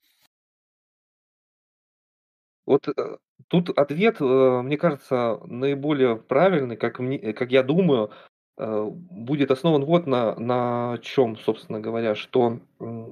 [2.66, 3.18] Вот э,
[3.50, 8.12] тут ответ, э, мне кажется, наиболее правильный, как, мне, как я думаю,
[8.58, 12.60] э, будет основан вот на, на чем, собственно говоря, что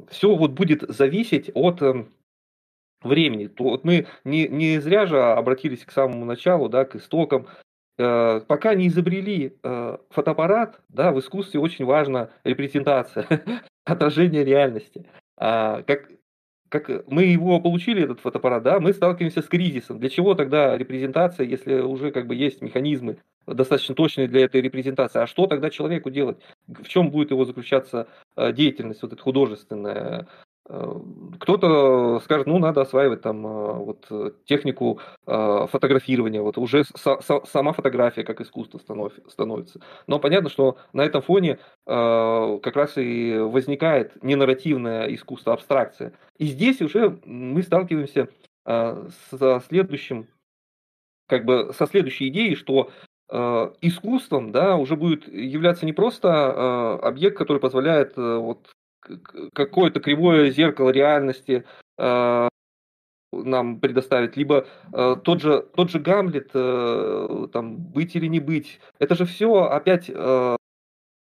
[0.10, 1.82] все вот будет зависеть от
[3.02, 3.48] времени.
[3.48, 7.61] То вот мы не, не зря же обратились к самому началу, да, к истокам, Э,
[7.98, 13.28] пока не изобрели э, фотоаппарат, да, в искусстве очень важна репрезентация,
[13.86, 15.06] отражение реальности.
[15.38, 16.10] А, как,
[16.70, 20.00] как мы его получили, этот фотоаппарат, да, мы сталкиваемся с кризисом.
[20.00, 25.20] Для чего тогда репрезентация, если уже как бы есть механизмы достаточно точные для этой репрезентации?
[25.20, 26.38] А что тогда человеку делать?
[26.68, 30.28] В чем будет его заключаться э, деятельность вот эта художественная?
[30.74, 30.94] Э,
[31.40, 38.24] кто-то скажет, ну, надо осваивать там э, вот э, технику фотографирования, вот уже сама фотография
[38.24, 39.80] как искусство становится.
[40.08, 46.14] Но понятно, что на этом фоне как раз и возникает ненарративное искусство, абстракция.
[46.38, 48.30] И здесь уже мы сталкиваемся
[48.66, 50.28] со следующим,
[51.28, 52.92] как бы со следующей идеей, что
[53.82, 58.70] искусством, да, уже будет являться не просто объект, который позволяет вот
[59.54, 61.66] какое-то кривое зеркало реальности
[61.98, 62.48] э,
[63.32, 68.80] нам предоставить, либо э, тот же тот же Гамлет, э, там быть или не быть,
[69.00, 70.56] это же все опять э,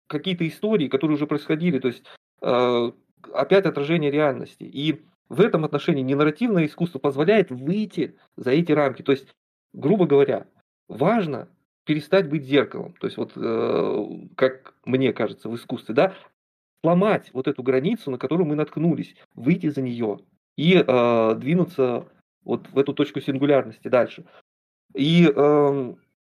[0.08, 2.04] какие-то истории, которые уже происходили, то есть
[2.42, 2.92] э,
[3.32, 4.62] опять отражение реальности.
[4.62, 9.02] И в этом отношении ненарративное искусство позволяет выйти за эти рамки.
[9.02, 9.34] То есть,
[9.72, 10.46] грубо говоря,
[10.88, 11.48] важно
[11.84, 12.94] перестать быть зеркалом.
[13.00, 14.04] То есть вот, э,
[14.36, 16.14] как мне кажется, в искусстве, да,
[16.82, 20.20] сломать вот эту границу, на которую мы наткнулись, выйти за нее
[20.56, 22.06] и э, двинуться
[22.44, 24.24] вот в эту точку сингулярности дальше.
[24.94, 25.94] И, э,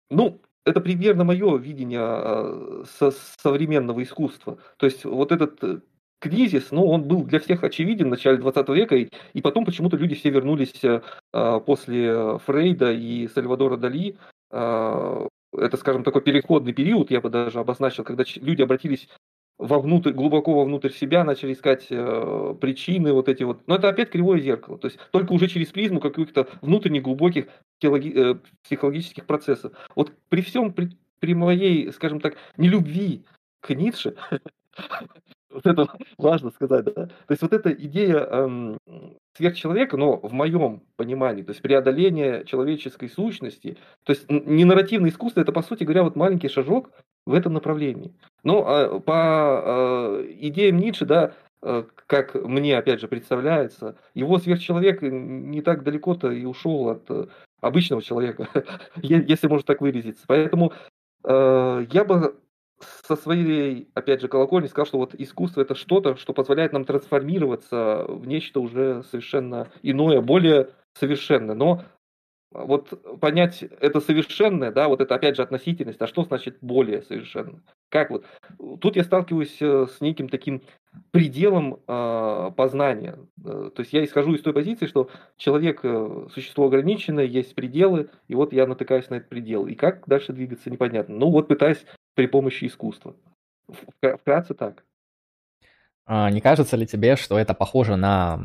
[0.10, 4.58] ну, это примерно мое видение э, со современного искусства.
[4.78, 5.80] То есть вот этот э,
[6.20, 9.98] кризис, ну, он был для всех очевиден в начале 20 века, и, и потом почему-то
[9.98, 11.02] люди все вернулись э,
[11.66, 14.18] после Фрейда и Сальвадора Дали.
[14.52, 19.10] Э, это, скажем, такой переходный период, я бы даже обозначил, когда люди обратились
[19.60, 23.68] вовнутрь, глубоко вовнутрь себя, начали искать э, причины вот эти вот.
[23.68, 24.80] Но это опять кривое зеркало.
[24.80, 29.74] То есть только уже через призму каких-то внутренних глубоких теологи, э, психологических процессов.
[29.96, 33.26] Вот при всем, при, при моей, скажем так, нелюбви
[33.60, 34.16] к Ницше,
[35.52, 37.06] вот это важно сказать, да?
[37.06, 38.78] То есть вот эта идея эм,
[39.36, 45.42] сверхчеловека, но в моем понимании, то есть преодоление человеческой сущности, то есть не нарративное искусство,
[45.42, 46.92] это, по сути говоря, вот маленький шажок
[47.26, 48.14] в этом направлении.
[48.44, 55.02] Ну, а по а, идеям Ницше, да, а, как мне, опять же, представляется, его сверхчеловек
[55.02, 57.28] не так далеко-то и ушел от э,
[57.62, 58.48] обычного человека,
[59.02, 60.24] если можно так выразиться.
[60.28, 60.74] Поэтому
[61.22, 62.34] я бы
[63.08, 68.06] со своей, опять же, колокольни сказал, что вот искусство это что-то, что позволяет нам трансформироваться
[68.08, 71.56] в нечто уже совершенно иное, более совершенное.
[71.56, 71.84] Но
[72.52, 77.62] вот понять это совершенное, да, вот это опять же относительность, а что значит более совершенно?
[77.90, 78.26] Как вот?
[78.82, 80.64] Тут я сталкиваюсь э, с неким таким
[81.12, 83.20] пределом э, познания.
[83.46, 88.10] Э, то есть я исхожу из той позиции, что человек э, существо ограниченное, есть пределы,
[88.28, 89.68] и вот я натыкаюсь на этот предел.
[89.68, 91.16] И как дальше двигаться, непонятно.
[91.16, 91.86] Ну вот пытаюсь
[92.16, 93.16] при помощи искусства.
[94.02, 94.84] Вкратце так.
[96.06, 98.40] А не кажется ли тебе, что это похоже на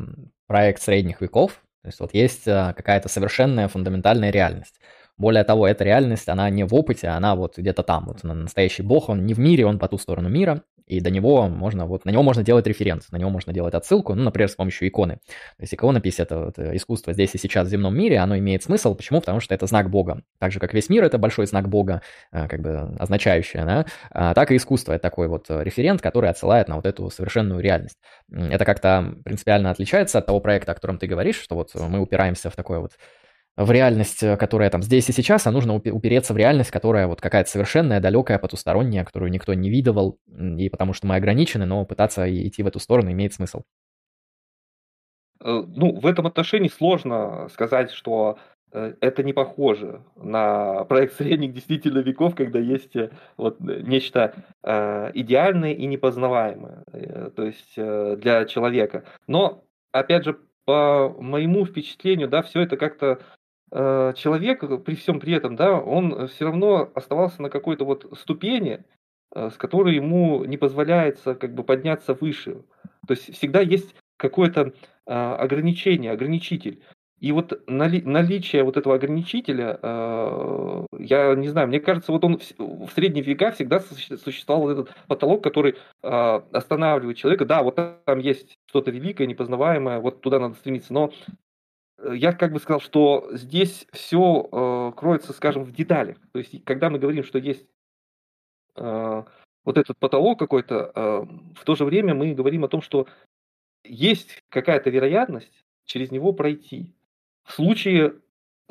[0.45, 4.79] проект средних веков, то есть вот есть а, какая-то совершенная фундаментальная реальность.
[5.19, 8.05] Более того, эта реальность, она не в опыте, она вот где-то там.
[8.07, 11.47] Вот настоящий бог, он не в мире, он по ту сторону мира и до него
[11.47, 14.55] можно, вот, на него можно делать референс, на него можно делать отсылку, ну, например, с
[14.55, 15.15] помощью иконы.
[15.15, 18.63] То есть иконопись— это вот э, искусство здесь и сейчас в земном мире, оно имеет
[18.63, 18.95] смысл.
[18.95, 19.19] Почему?
[19.19, 20.21] Потому что это знак Бога.
[20.39, 24.33] Так же, как весь мир— это большой знак Бога, э, как бы означающий, да, а,
[24.33, 27.97] так и искусство— это такой вот э, референт, который отсылает на вот эту совершенную реальность.
[28.31, 32.49] Это как-то принципиально отличается от того проекта, о котором ты говоришь, что вот мы упираемся
[32.49, 32.91] в такое вот
[33.57, 37.21] в реальность, э, которая там здесь и сейчас, а нужно упереться в реальность, которая вот
[37.21, 42.29] какая-то совершенная, далекая, потусторонняя, которую никто не видывал, и потому что мы ограничены, но пытаться
[42.29, 43.63] идти в эту сторону имеет смысл.
[45.41, 48.39] Э, ну, в этом отношении сложно сказать, что
[48.73, 52.93] э, это не похоже на проект средних действительно веков, когда есть
[53.37, 56.83] вот нечто идеальное и непознаваемое,
[57.35, 59.05] то есть для человека.
[59.27, 59.63] Но,
[59.93, 63.19] опять же, по моему впечатлению, да, все это как-то
[63.71, 68.83] человек при всем при этом, да, он все равно оставался на какой-то вот ступени,
[69.35, 72.63] э, с которой ему не позволяется как бы подняться выше.
[73.07, 74.73] То есть всегда есть какое-то
[75.05, 76.81] а, ограничение, ограничитель.
[77.19, 82.39] И вот нали, наличие вот этого ограничителя, э, я не знаю, мне кажется, вот он
[82.39, 87.45] в, в средние века всегда существовал вот этот потолок, который э, останавливает человека.
[87.45, 91.44] Да, вот там есть что-то великое, непознаваемое, вот туда надо стремиться, но Э,
[92.03, 96.17] я как бы сказал, что здесь все э, кроется, скажем, в деталях.
[96.33, 97.65] То есть, когда мы говорим, что есть
[98.75, 99.23] э,
[99.63, 103.07] вот этот потолок какой-то, э, в то же время мы говорим о том, что
[103.83, 106.95] есть какая-то вероятность через него пройти.
[107.43, 108.15] В случае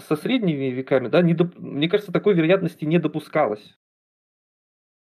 [0.01, 1.57] со средними веками, да, не доп...
[1.57, 3.79] мне кажется, такой вероятности не допускалось.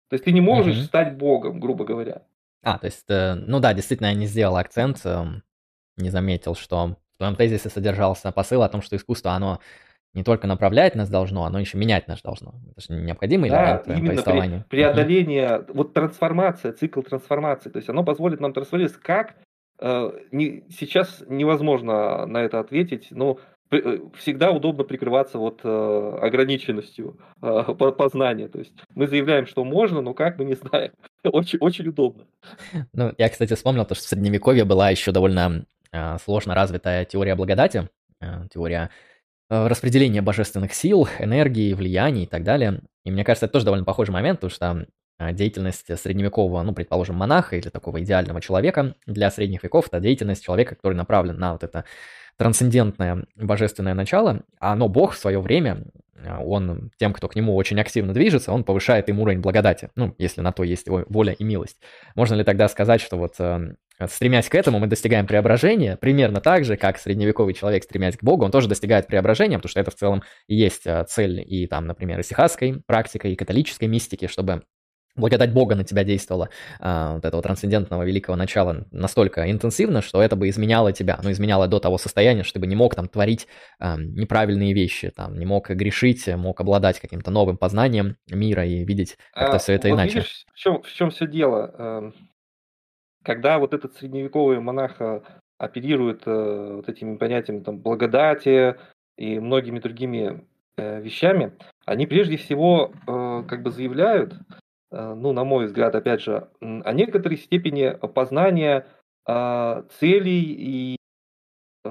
[0.09, 0.85] То есть ты не можешь угу.
[0.85, 2.26] стать Богом, грубо говоря.
[2.62, 5.24] А, то есть, э, ну да, действительно, я не сделал акцент, э,
[5.96, 9.61] не заметил, что твоем тезисе содержался посыл о том, что искусство, оно
[10.14, 12.54] не только направлять нас должно, оно еще менять нас должно.
[12.72, 14.66] Это же необходимый да, элемент именно повествования.
[14.68, 19.00] При, преодоление, вот трансформация, цикл трансформации, то есть оно позволит нам трансформироваться.
[19.00, 19.37] Как
[19.80, 23.38] э, не, сейчас невозможно на это ответить, но
[23.70, 27.62] э, всегда удобно прикрываться вот э, ограниченностью э,
[27.96, 28.48] познания.
[28.48, 30.90] То есть мы заявляем, что можно, но как мы не знаем.
[31.24, 32.24] очень, очень удобно.
[32.92, 35.66] Ну, я, кстати, вспомнил то, что в Средневековье была еще довольно
[36.22, 37.88] сложно развитая теория благодати,
[38.20, 38.90] а, теория
[39.48, 42.81] а, распределения божественных сил, энергии, влияний и так далее.
[43.05, 44.87] И мне кажется, это тоже довольно похожий момент, потому что
[45.33, 50.76] деятельность средневекового, ну, предположим, монаха или такого идеального человека для средних веков– это деятельность человека,
[50.76, 51.85] который направлен на вот это
[52.36, 55.84] трансцендентное божественное начало, оно Бог в свое время,
[56.40, 60.40] он тем, кто к нему очень активно движется, он повышает им уровень благодати, ну, если
[60.40, 61.78] на то есть его воля и милость.
[62.14, 63.36] Можно ли тогда сказать, что вот
[64.08, 68.44] Стремясь к этому, мы достигаем преображения, примерно так же, как средневековый человек, стремясь к Богу,
[68.44, 71.86] он тоже достигает преображения, потому что это в целом и есть а, цель и там,
[71.86, 74.62] например, и сихасской практики, и католической мистики, чтобы
[75.16, 80.37] благодать Бога на тебя действовала, а, вот этого трансцендентного великого начала настолько интенсивно, что это
[80.37, 83.46] бы изменяло тебя, ну, изменяло до того состояния, что ты бы не мог там творить
[83.79, 89.18] а, неправильные вещи, там, не мог грешить, мог обладать каким-то новым познанием мира и видеть
[89.33, 90.14] как-то а, все это вот иначе.
[90.14, 91.75] Видишь, в чем, в чем все дело?
[91.79, 92.14] Эм,
[93.23, 95.20] когда вот этот средневековый монах э,
[95.59, 98.77] оперирует э, вот этими понятиями там, благодати
[99.16, 100.46] и многими другими
[100.77, 101.53] э, вещами,
[101.85, 104.35] они прежде всего как бы заявляют,
[104.90, 108.87] ну, на мой взгляд, опять же, о некоторой степени познания
[109.26, 110.96] целей и,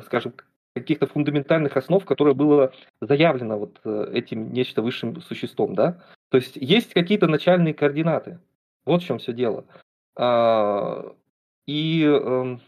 [0.04, 0.34] скажем,
[0.76, 3.80] каких-то фундаментальных основ, которое было заявлено вот
[4.14, 6.04] этим нечто высшим существом, да?
[6.30, 8.40] То есть есть какие-то начальные координаты.
[8.86, 9.66] Вот в чем все дело.
[10.16, 11.14] А,
[11.68, 12.62] и эм,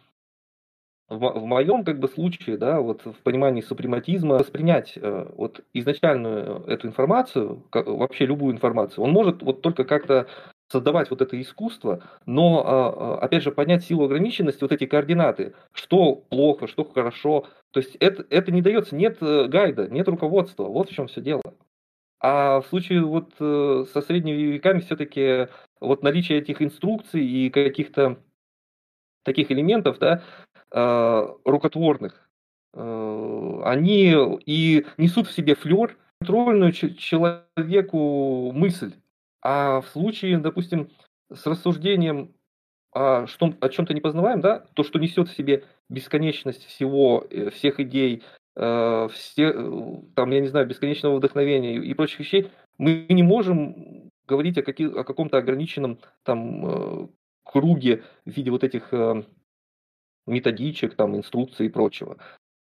[1.11, 6.63] в, в моем как бы случае, да, вот в понимании супрематизма, воспринять э, вот изначальную
[6.67, 10.27] эту информацию, как, вообще любую информацию, он может вот только как-то
[10.71, 16.15] создавать вот это искусство, но, а, опять же, понять силу ограниченности, вот эти координаты, что
[16.15, 20.89] плохо, что хорошо, то есть это, это не дается, нет э, гайда, нет руководства, вот
[20.89, 21.41] в чем все дело.
[22.21, 25.49] А в случае вот э, со средними веками все-таки
[25.81, 28.17] вот наличие этих инструкций и каких-то
[29.23, 32.29] таких элементов, да, э, рукотворных,
[32.73, 38.93] э, они и несут в себе флер, контрольную человеку мысль.
[39.41, 40.89] А в случае, допустим,
[41.33, 42.33] с рассуждением
[42.93, 48.23] о, о чем-то непознаваем, да, то, что несет в себе бесконечность всего, э, всех идей,
[48.55, 49.51] э, все,
[50.15, 54.95] там, я не знаю, бесконечного вдохновения и прочих вещей, мы не можем говорить о, каких,
[54.95, 57.09] о каком-то ограниченном там
[57.51, 59.23] круге в виде вот этих э,
[60.27, 62.17] методичек, там, инструкций и прочего.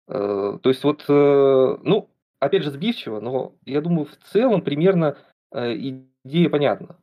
[0.07, 5.17] Э, то есть вот, э, ну, опять же, сбивчиво, но я думаю, в целом примерно
[5.53, 6.97] идея понятна.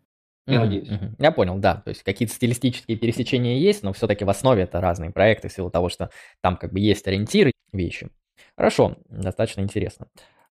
[0.47, 0.89] Я mm-hmm, надеюсь.
[0.89, 1.15] Mm-hmm.
[1.19, 1.77] Я понял, да.
[1.77, 5.71] То есть какие-то стилистические пересечения есть, но все-таки в основе это разные проекты, в силу
[5.71, 6.11] того, что
[6.43, 8.11] там как бы есть ориентиры, вещи.
[8.57, 10.07] Хорошо, достаточно интересно.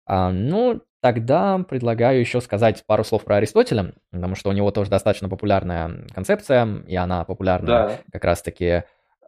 [0.06, 4.90] А, ну, тогда предлагаю еще сказать пару слов про Аристотеля, потому что у него тоже
[4.90, 8.00] достаточно популярная концепция, и она популярна да.
[8.12, 8.84] как раз-таки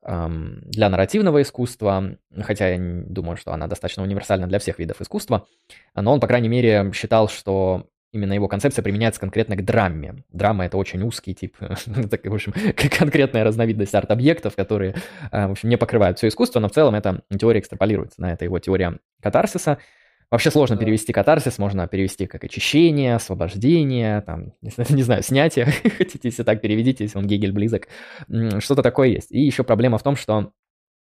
[0.05, 5.47] для нарративного искусства, хотя я думаю, что она достаточно универсальна для всех видов искусства,
[5.95, 10.23] но он, по крайней мере, считал, что именно его концепция применяется конкретно к драме.
[10.31, 11.57] Драма— это очень узкий тип,
[12.11, 12.53] так, в общем,
[12.97, 14.95] конкретная разновидность арт-объектов, которые,
[15.31, 18.21] в общем, не покрывают все искусство, но в целом эта теория экстраполируется.
[18.21, 19.77] На это его теория катарсиса—
[20.33, 24.53] Вообще сложно перевести катарсис, можно перевести как очищение, освобождение, там,
[24.89, 25.65] не знаю, снятие,
[25.97, 27.87] хотите, если так переведите, если он Гегель близок,
[28.57, 29.31] что-то такое есть.
[29.31, 30.49] И еще проблема в том, что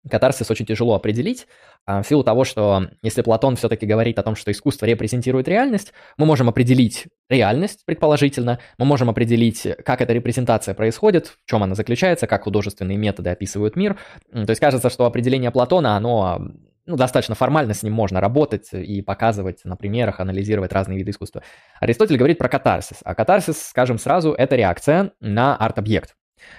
[0.06, 1.46] катарсис очень тяжело определить,
[1.86, 5.94] а, в силу того, что если Платон все-таки говорит о том, что искусство репрезентирует реальность,
[6.18, 11.74] мы можем определить реальность, предположительно, мы можем определить, как эта репрезентация происходит, в чем она
[11.74, 13.96] заключается, как художественные методы описывают мир.
[14.30, 16.52] То есть кажется, что определение Платона, оно
[16.86, 21.42] ну, достаточно формально с ним можно работать и показывать на примерах, анализировать разные виды искусства.
[21.80, 22.98] Аристотель говорит про катарсис.
[23.04, 26.16] А катарсис, скажем сразу, это реакция на арт-объект.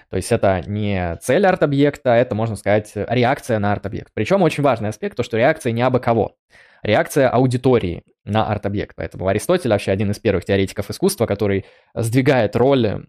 [0.10, 4.12] То есть это не цель арт-объекта, это, можно сказать, реакция на арт-объект.
[4.14, 6.36] Причем очень важный аспект, то, что реакция не абы кого.
[6.84, 8.96] Реакция аудитории на арт-объект.
[8.96, 11.66] Поэтому Аристотель вообще один из первых теоретиков искусства, который
[11.96, 13.08] сдвигает роль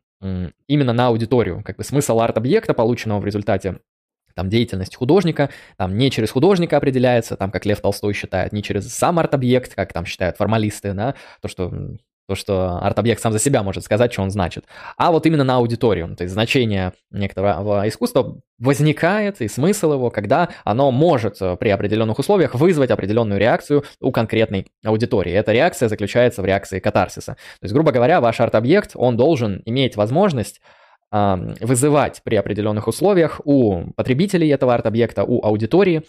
[0.66, 1.62] именно на аудиторию.
[1.64, 3.78] Как бы смысл арт-объекта, полученного в результате
[4.34, 8.92] там деятельность художника, там не через художника определяется, там, как Лев Толстой считает, не через
[8.92, 11.72] сам арт-объект, как там считают формалисты, да, то, что
[12.26, 14.64] то, что арт-объект сам за себя может сказать, что он значит,
[14.96, 16.16] а вот именно на аудиторию.
[16.16, 22.54] То есть значение некоторого искусства возникает, и смысл его, когда оно может при определенных условиях
[22.54, 25.34] вызвать определенную реакцию у конкретной аудитории.
[25.34, 27.32] Эта реакция заключается в реакции катарсиса.
[27.34, 30.62] То есть, грубо говоря, ваш арт-объект, он должен иметь возможность
[31.60, 36.02] вызывать при определенных условиях у потребителей этого арт-объекта, у аудитории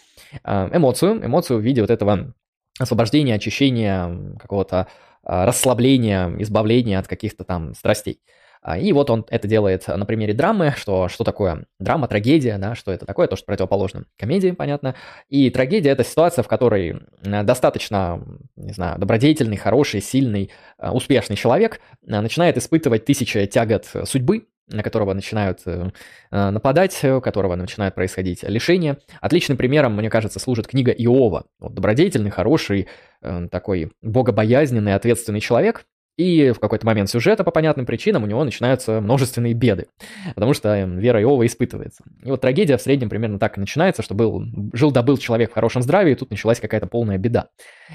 [0.44, 2.34] эмоцию, эмоцию в виде вот этого
[2.80, 4.88] освобождения, очищения, какого-то
[5.24, 8.20] а, расслабления, избавления от каких-то там страстей.
[8.62, 12.76] А, и вот он это делает на примере драмы, что, что такое драма, трагедия, да,
[12.76, 14.96] что это такое, то, что противоположно комедии, понятно.
[15.30, 18.24] И трагедия– это ситуация, в которой достаточно,
[18.56, 25.14] не знаю, добродетельный, хороший, сильный, а, успешный человек начинает испытывать тысячи тягот судьбы, на которого
[25.14, 25.92] начинают э,
[26.32, 28.98] э, нападать, у которого начинают происходить лишения.
[29.22, 31.46] Отличным примером, мне кажется, служит книга Иова.
[31.60, 32.88] Добродетельный, хороший,
[33.22, 35.86] э, такой богобоязненный, ответственный человек,
[36.18, 39.88] и в какой-то момент сюжета по понятным причинам у него начинаются множественные беды,
[40.34, 42.04] потому что эм, вера Иова испытывается.
[42.24, 44.44] И вот трагедия в среднем примерно так и начинается, что был,
[44.74, 47.50] жил-добыл человек в хорошем здравии, и тут началась какая-то полная беда.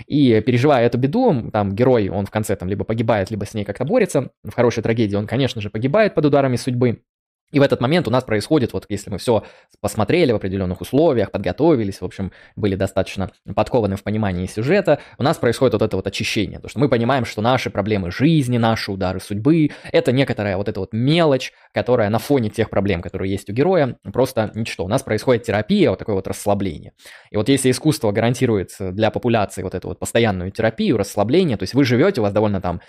[0.07, 3.64] И переживая эту беду, там герой, он в конце там либо погибает, либо с ней
[3.64, 4.31] как-то борется.
[4.45, 7.03] В хорошей трагедии он, конечно же, погибает под ударами судьбы,
[7.53, 9.44] и в этот момент у нас происходит, вот если мы все
[9.80, 15.38] посмотрели в определенных условиях, подготовились, в общем, были достаточно подкованы в понимании сюжета, у нас
[15.38, 16.59] происходит вот это вот очищение.
[16.59, 20.80] Потому что мы понимаем, что наши проблемы жизни, наши удары судьбы, это некоторая вот эта
[20.80, 24.85] вот мелочь, которая на фоне тех проблем, которые есть у героя, просто ничто.
[24.85, 26.93] У нас происходит терапия, вот такое вот расслабление.
[27.31, 31.75] И вот если искусство гарантирует для популяции вот эту вот постоянную терапию, расслабление, то есть
[31.75, 32.81] вы живете, у вас довольно там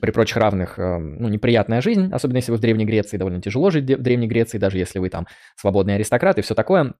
[0.00, 3.70] при прочих равных, э, ну, неприятная жизнь, особенно если вы в Древней Греции, довольно тяжело
[3.70, 5.26] жить в Древней Греции, даже если вы там
[5.56, 6.94] свободный аристократ и все такое,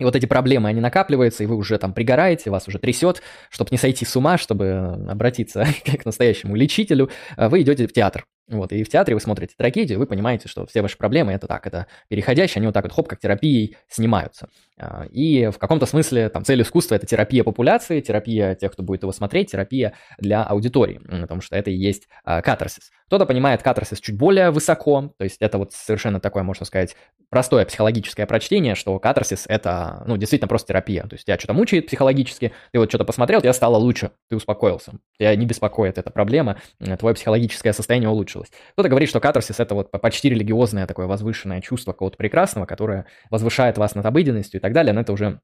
[0.00, 3.68] и вот эти проблемы, они накапливаются, и вы уже там пригораете, вас уже трясет, чтобы
[3.70, 8.24] не сойти с ума, чтобы обратиться к настоящему лечителю, вы идете в театр.
[8.48, 11.66] Вот, и в театре вы смотрите трагедию, вы понимаете, что все ваши проблемы это так,
[11.66, 14.48] это переходящие, они вот так вот хоп, как терапией снимаются.
[14.78, 19.02] А, и в каком-то смысле там цель искусства это терапия популяции, терапия тех, кто будет
[19.02, 22.90] его смотреть, терапия для аудитории, потому что это и есть а, катарсис.
[23.06, 26.96] Кто-то понимает катарсис чуть более высоко, то есть это вот совершенно такое, можно сказать,
[27.30, 31.02] простое психологическое прочтение, что катарсис это, ну, действительно просто терапия.
[31.02, 34.92] То есть тебя что-то мучает психологически, ты вот что-то посмотрел, тебе стало лучше, ты успокоился,
[35.18, 36.58] тебя не беспокоит эта проблема,
[36.98, 38.33] твое психологическое состояние улучшилось.
[38.72, 43.78] Кто-то говорит, что катарсис это вот почти религиозное такое возвышенное чувство какого-то прекрасного, которое возвышает
[43.78, 45.40] вас над обыденностью и так далее, но это уже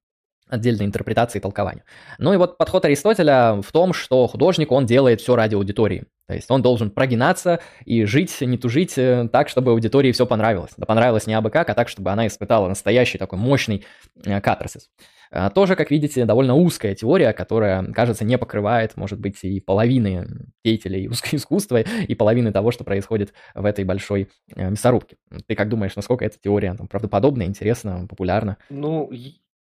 [0.48, 1.84] отдельной интерпретации и толкованию.
[2.18, 6.04] Ну и вот подход Аристотеля в том, что художник, он делает все ради аудитории.
[6.30, 10.70] То есть он должен прогинаться и жить, не тужить э, так, чтобы аудитории все понравилось.
[10.76, 13.84] Да понравилось не абы как, а так, чтобы она испытала настоящий такой мощный
[14.24, 14.90] э, катарсис.
[15.32, 20.28] А, тоже, как видите, довольно узкая теория, которая, кажется, не покрывает, может быть, и половины
[20.64, 25.16] деятелей искусства, и половины того, что происходит в этой большой э, мясорубке.
[25.48, 28.56] Ты как думаешь, насколько эта теория там, правдоподобна, интересна, популярна?
[28.68, 29.10] Ну,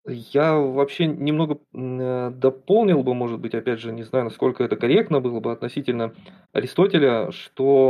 [0.06, 5.22] я вообще немного э, дополнил бы, может быть, опять же, не знаю, насколько это корректно
[5.22, 6.14] было бы относительно
[6.52, 7.90] Аристотеля, что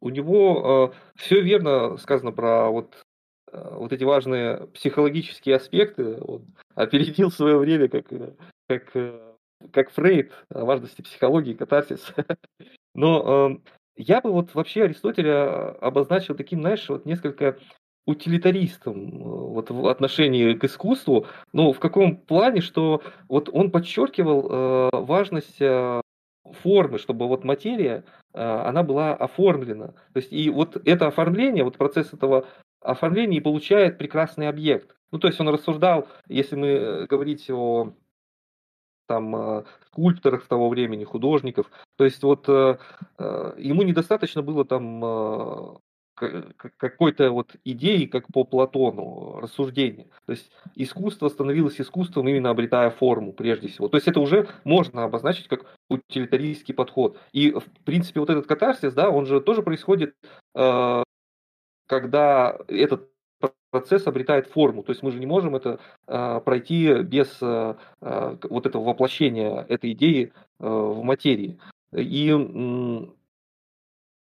[0.00, 3.04] у него э, все верно сказано про вот,
[3.52, 6.18] э, вот эти важные психологические аспекты.
[6.22, 8.06] Он опередил свое время, как,
[8.68, 8.92] как,
[9.72, 12.14] как Фрейд, о важности психологии, катарсис.
[12.94, 13.60] Но
[13.96, 17.58] я бы вот вообще Аристотеля обозначил таким, знаешь, вот несколько
[18.10, 25.58] утилитаристом вот в отношении к искусству, но в каком плане, что вот он подчеркивал важность
[26.62, 29.88] формы, чтобы вот материя, она была оформлена.
[30.12, 32.46] То есть и вот это оформление, вот процесс этого
[32.80, 34.96] оформления и получает прекрасный объект.
[35.12, 37.92] Ну, то есть он рассуждал, если мы э, говорить о
[39.06, 42.78] там э, скульпторах того времени, художников, то есть вот э,
[43.18, 45.80] ему недостаточно было там
[46.76, 50.06] какой-то вот идеи, как по Платону, рассуждения.
[50.26, 53.88] То есть искусство становилось искусством, именно обретая форму прежде всего.
[53.88, 57.18] То есть это уже можно обозначить как утилитаристский подход.
[57.32, 60.14] И, в принципе, вот этот катарсис, да, он же тоже происходит,
[60.54, 63.10] когда этот
[63.70, 64.82] процесс обретает форму.
[64.82, 69.92] То есть мы же не можем это э, пройти без э, вот этого воплощения этой
[69.92, 71.58] идеи э, в материи.
[71.92, 72.30] И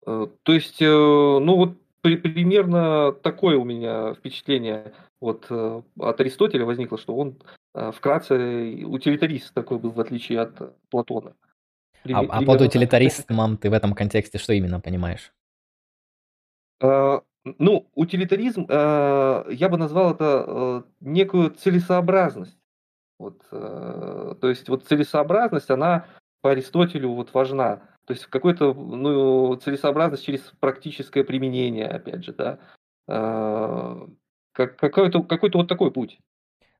[0.05, 6.19] э, то есть, э, ну вот при, примерно такое у меня впечатление вот э, от
[6.21, 7.41] Аристотеля возникло, что он
[7.73, 11.33] э, вкратце утилитарист такой был, в отличие от Платона.
[12.03, 15.33] Пример, а, а под утилитаристом ты в этом контексте что именно понимаешь?
[16.79, 22.59] Ну, утилитаризм, э, я бы назвал это э, некую целесообразность.
[23.17, 26.05] Вот, то есть вот целесообразность, она
[26.41, 27.81] по Аристотелю вот важна.
[28.05, 32.59] То есть какой-то ну, целесообразность через практическое применение, опять же, да.
[34.51, 36.19] Как, какой-то, какой-то вот такой путь.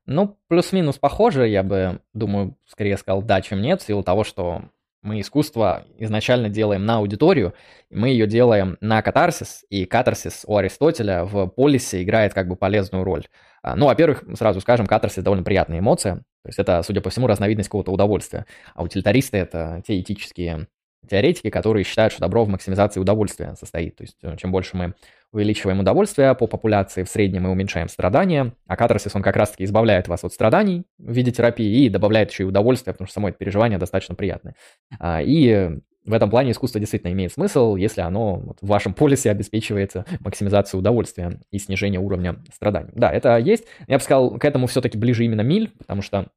[0.06, 4.62] Ну, плюс-минус похоже, я бы, думаю, скорее сказал да, чем нет, в силу того, что
[5.02, 7.54] мы искусство изначально делаем на аудиторию,
[7.90, 13.04] мы ее делаем на катарсис, и катарсис у Аристотеля в полисе играет как бы полезную
[13.04, 13.26] роль.
[13.62, 17.26] А, ну, во-первых, сразу скажем, катарсис довольно приятная эмоция, то есть это, судя по всему,
[17.26, 18.46] разновидность какого-то удовольствия.
[18.74, 20.68] А утилитаристы— это те этические
[21.08, 23.96] теоретики, которые считают, что добро в максимизации удовольствия состоит.
[23.96, 24.94] То есть э, чем больше мы
[25.32, 30.08] увеличиваем удовольствие по популяции, в среднем мы уменьшаем страдания, а катарсис, он как раз-таки избавляет
[30.08, 33.38] вас от страданий в виде терапии и добавляет еще и удовольствие, потому что само это
[33.38, 34.54] переживание достаточно приятное.
[34.98, 39.30] А, и в этом плане искусство действительно имеет смысл, если оно вот в вашем полисе
[39.30, 42.92] обеспечивается максимизацию удовольствия и снижение уровня страданий.
[42.94, 43.64] Да, это есть.
[43.88, 46.28] Я бы сказал, к этому все-таки ближе именно Миль, потому что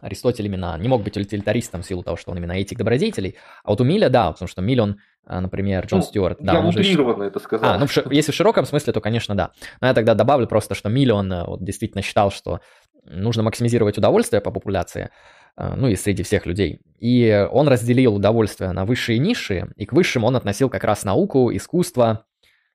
[0.00, 3.36] Аристотель именно не мог быть утилитаристом в силу того, что он именно этик добродетелей.
[3.64, 6.38] А вот у Миля, да, потому что Миль, он, а, например, Джон ну, Стюарт.
[6.40, 7.30] Да, я утрированно же...
[7.30, 7.70] это сказал.
[7.70, 9.52] А, ну, если в широком смысле, то, конечно, да.
[9.80, 12.60] Но я тогда добавлю просто, что Миль, он э, вот, действительно считал, что
[13.04, 15.10] нужно максимизировать удовольствие по популяции,
[15.56, 16.80] э, ну и среди всех людей.
[16.98, 21.04] И он разделил удовольствие на высшие и низшие, и к высшим он относил как раз
[21.04, 22.26] науку, искусство,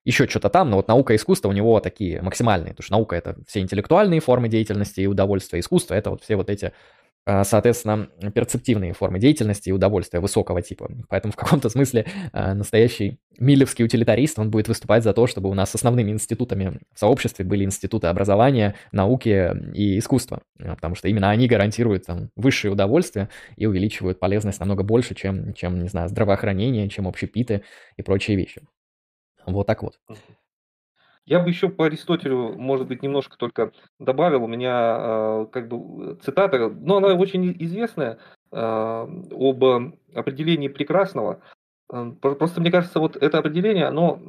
[0.04, 3.16] еще что-то там, но вот наука и искусство у него такие максимальные, потому что наука—
[3.18, 6.74] это все интеллектуальные формы деятельности и удовольствия, искусство— это вот все вот эти
[7.26, 10.90] соответственно, перцептивные формы деятельности и удовольствия высокого типа.
[11.08, 15.54] Поэтому в каком-то смысле а, настоящий милевский утилитарист, он будет выступать за то, чтобы у
[15.54, 21.30] нас основными институтами в сообществе были институты образования, науки и искусства, а, потому что именно
[21.30, 26.90] они гарантируют там, высшее удовольствие и увеличивают полезность намного больше, чем, чем, не знаю, здравоохранение,
[26.90, 27.64] чем общепиты
[27.98, 28.62] и прочие вещи.
[29.46, 30.00] Вот так вот.
[31.32, 34.44] Я бы еще по Аристотелю, может быть, немножко только добавил.
[34.44, 38.18] У меня э, как бы цитата, но она очень известная,
[38.52, 39.64] э, об
[40.14, 41.40] определении прекрасного.
[41.90, 44.20] Э, просто мне кажется, вот это определение, оно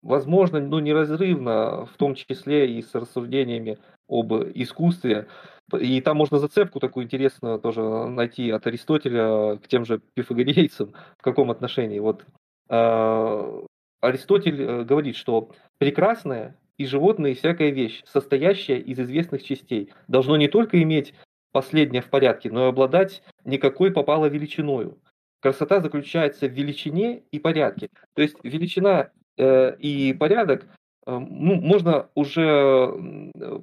[0.00, 3.76] возможно, но неразрывно, в том числе и с рассуждениями
[4.08, 5.26] об искусстве.
[5.78, 11.22] И там можно зацепку такую интересную тоже найти от Аристотеля к тем же пифагорейцам, в
[11.22, 11.98] каком отношении.
[11.98, 12.24] Вот
[14.00, 20.36] Аристотель э, говорит, что прекрасное и животное, и всякая вещь, состоящая из известных частей, должно
[20.36, 21.14] не только иметь
[21.52, 24.98] последнее в порядке, но и обладать никакой попало величиною.
[25.40, 27.88] Красота заключается в величине и порядке.
[28.14, 30.66] То есть величина э, и порядок
[31.06, 32.92] э, ну, можно уже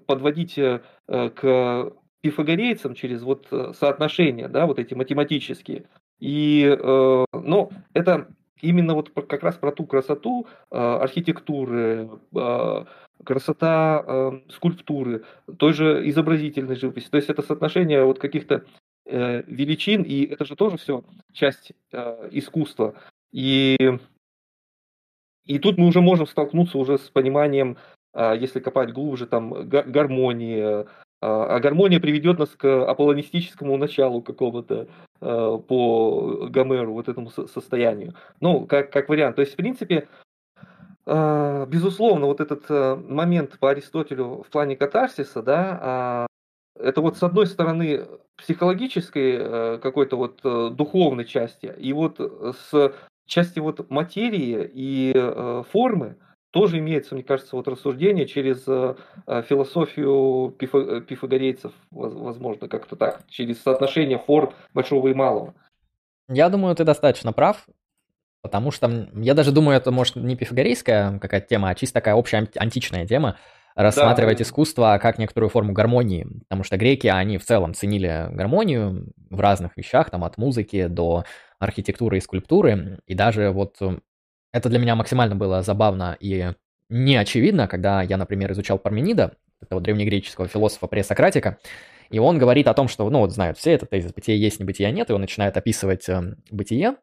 [0.07, 5.83] подводить э, к пифагорейцам через вот э, соотношения, да, вот эти математические.
[6.19, 8.27] И, э, ну, это
[8.63, 12.85] именно вот как раз про ту красоту э, архитектуры, э,
[13.23, 15.25] красота э, скульптуры,
[15.57, 17.09] той же изобразительной живописи.
[17.09, 18.65] То есть это соотношение вот каких-то
[19.05, 21.03] величин, и это же тоже все
[21.33, 21.73] часть
[22.31, 22.95] искусства.
[23.33, 23.75] И,
[25.43, 27.75] и тут мы уже можем столкнуться уже с пониманием,
[28.15, 30.85] если копать глубже, там гармонии,
[31.23, 34.87] а, а гармония приведет нас к аполлонистическому началу какому-то
[35.21, 38.13] а, по Гомеру, вот этому состоянию.
[38.41, 39.37] Ну, как, как вариант.
[39.37, 40.09] То есть, в принципе,
[41.05, 42.69] а, безусловно, вот этот
[43.09, 46.27] момент по Аристотелю в плане катарсиса, да,
[46.77, 48.05] это вот с одной стороны
[48.35, 52.93] психологической какой-то вот духовной части, и вот с
[53.27, 56.17] части вот материи и формы,
[56.53, 58.95] тоже имеется, мне кажется, вот рассуждение через э,
[59.25, 65.55] э, философию пифа, пифагорейцев, возможно, как-то так, через соотношение форм большого и малого.
[66.29, 67.67] Я думаю, ты достаточно прав,
[68.43, 72.47] потому что я даже думаю, это может не пифагорейская какая-то тема, а чисто такая общая
[72.55, 73.39] античная тема,
[73.75, 74.43] рассматривать да.
[74.43, 79.75] искусство как некоторую форму гармонии, потому что греки, они в целом ценили гармонию в разных
[79.75, 81.23] вещах, там от музыки до
[81.57, 83.97] архитектуры и скульптуры, и даже вот э,
[84.53, 86.53] это для меня максимально было забавно и
[86.89, 91.57] не очевидно, когда я, например, изучал Парменида, этого древнегреческого философа пресократика,
[92.09, 94.65] и он говорит о том, что, ну вот знают все, это тезис бытия есть, не
[94.65, 96.97] бытия нет, и он начинает описывать э, бытие,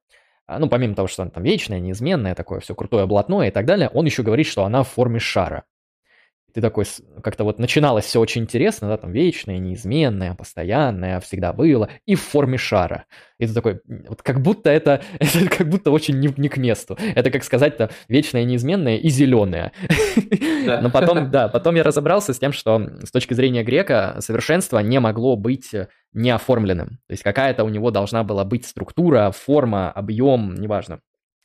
[0.46, 3.66] а, ну, помимо того, что она там вечное, неизменное, такое все крутое, блатное и так
[3.66, 5.64] далее, он еще говорит, что она в форме шара
[6.52, 6.84] ты такой,
[7.22, 12.22] как-то вот начиналось все очень интересно, да, там вечное, неизменное, постоянное, всегда было, и в
[12.22, 13.04] форме шара.
[13.38, 16.98] И ты такой, вот как будто это, это как будто очень не, не к месту.
[17.14, 19.72] Это как сказать-то вечное, неизменное и зеленое.
[20.66, 20.80] Да.
[20.80, 25.00] Но потом, да, потом я разобрался с тем, что с точки зрения грека совершенство не
[25.00, 25.70] могло быть
[26.12, 26.98] неоформленным.
[27.06, 31.00] То есть какая-то у него должна была быть структура, форма, объем, неважно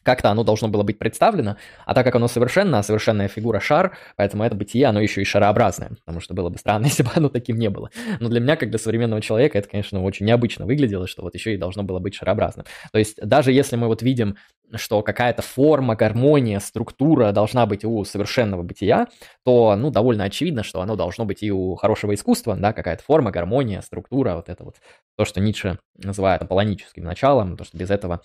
[0.06, 4.44] как-то оно должно было быть представлено, а так как оно совершенно, совершенная фигура шар, поэтому
[4.44, 7.58] это бытие, оно еще и шарообразное, потому что было бы странно, если бы оно таким
[7.58, 7.90] не было.
[8.20, 11.56] Но для меня, как для современного человека, это, конечно, очень необычно выглядело, что вот еще
[11.56, 12.66] и должно было быть шарообразным.
[12.92, 14.38] То есть даже если мы вот видим,
[14.74, 19.08] что какая-то форма, гармония, структура должна быть у совершенного бытия,
[19.44, 23.32] то, ну, довольно очевидно, что оно должно быть и у хорошего искусства, да, какая-то форма,
[23.32, 24.76] гармония, структура, вот это вот
[25.18, 28.22] то, что Ницше называет аполлоническим началом, то, что без этого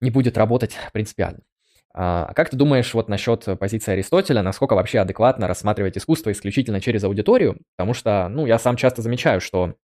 [0.00, 1.40] не будет работать принципиально.
[1.96, 7.04] А как ты думаешь вот насчет позиции Аристотеля, насколько вообще адекватно рассматривать искусство исключительно через
[7.04, 7.58] аудиторию?
[7.76, 9.74] Потому что, ну, я сам часто замечаю, что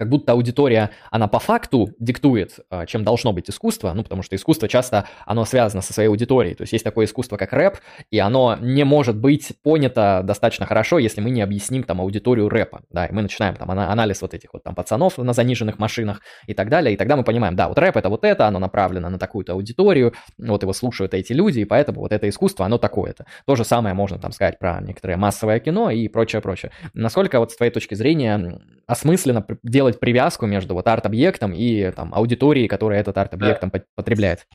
[0.00, 4.34] как будто аудитория, она по факту диктует, а, чем должно быть искусство, ну, потому что
[4.34, 7.76] искусство часто, оно связано со своей аудиторией, то есть есть такое искусство, как рэп,
[8.10, 12.80] и оно не может быть понято достаточно хорошо, если мы не объясним там аудиторию рэпа,
[12.88, 16.54] да, и мы начинаем там анализ вот этих вот там пацанов на заниженных машинах и
[16.54, 19.18] так далее, и тогда мы понимаем, да, вот рэп это вот это, оно направлено на
[19.18, 23.26] такую-то аудиторию, вот его слушают эти люди, и поэтому вот это искусство, оно такое-то.
[23.44, 26.72] То же самое можно там сказать про некоторое массовое кино и прочее, прочее.
[26.94, 32.14] Насколько вот с твоей точки зрения осмысленно делать делать привязку между вот арт-объектом и там,
[32.14, 33.82] аудиторией, которая этот арт-объект да.
[33.94, 34.46] потребляет.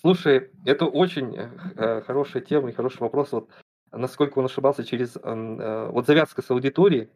[0.00, 3.32] Слушай, это очень э, хорошая тема и хороший вопрос.
[3.32, 3.50] Вот
[3.92, 7.08] насколько он ошибался через э, вот завязка с аудиторией.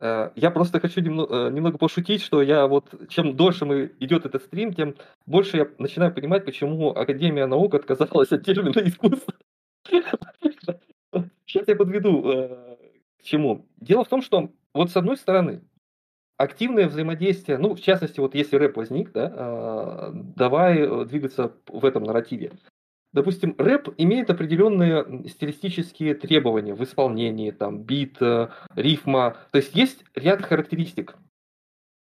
[0.00, 4.26] Э, я просто хочу немного, э, немного пошутить, что я вот чем дольше мы идет
[4.26, 4.94] этот стрим, тем
[5.26, 9.34] больше я начинаю понимать, почему Академия наук отказалась от термина искусство.
[11.46, 12.76] Сейчас я подведу э,
[13.18, 13.66] к чему.
[13.80, 15.62] Дело в том, что вот с одной стороны,
[16.40, 21.84] активное взаимодействие, ну, в частности, вот если рэп возник, да, а, давай э, двигаться в
[21.84, 22.52] этом нарративе.
[23.12, 28.18] Допустим, рэп имеет определенные стилистические требования в исполнении, там, бит,
[28.74, 31.16] рифма, то есть есть ряд характеристик.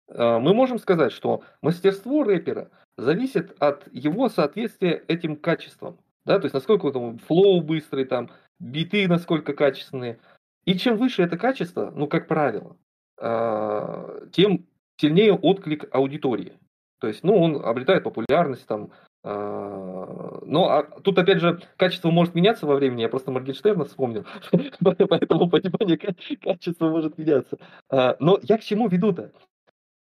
[0.08, 6.46] А, мы можем сказать, что мастерство рэпера зависит от его соответствия этим качествам, да, то
[6.46, 10.20] есть насколько там флоу быстрый, там, биты насколько качественные.
[10.64, 12.76] И чем выше это качество, ну, как правило,
[13.22, 14.66] тем
[14.96, 16.58] сильнее отклик аудитории.
[17.00, 18.90] То есть, ну, он обретает популярность там.
[19.24, 23.02] А, но а тут, опять же, качество может меняться во времени.
[23.02, 24.24] Я просто Моргенштерна вспомнил.
[24.80, 25.98] Поэтому понимание
[26.40, 27.58] качества может меняться.
[27.90, 29.32] Но я к чему веду-то?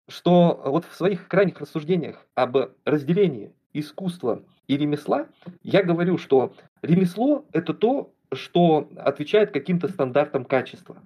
[0.07, 5.27] Что вот в своих крайних рассуждениях об разделении искусства и ремесла,
[5.63, 10.97] я говорю, что ремесло– это то, что отвечает каким-то стандартам качества.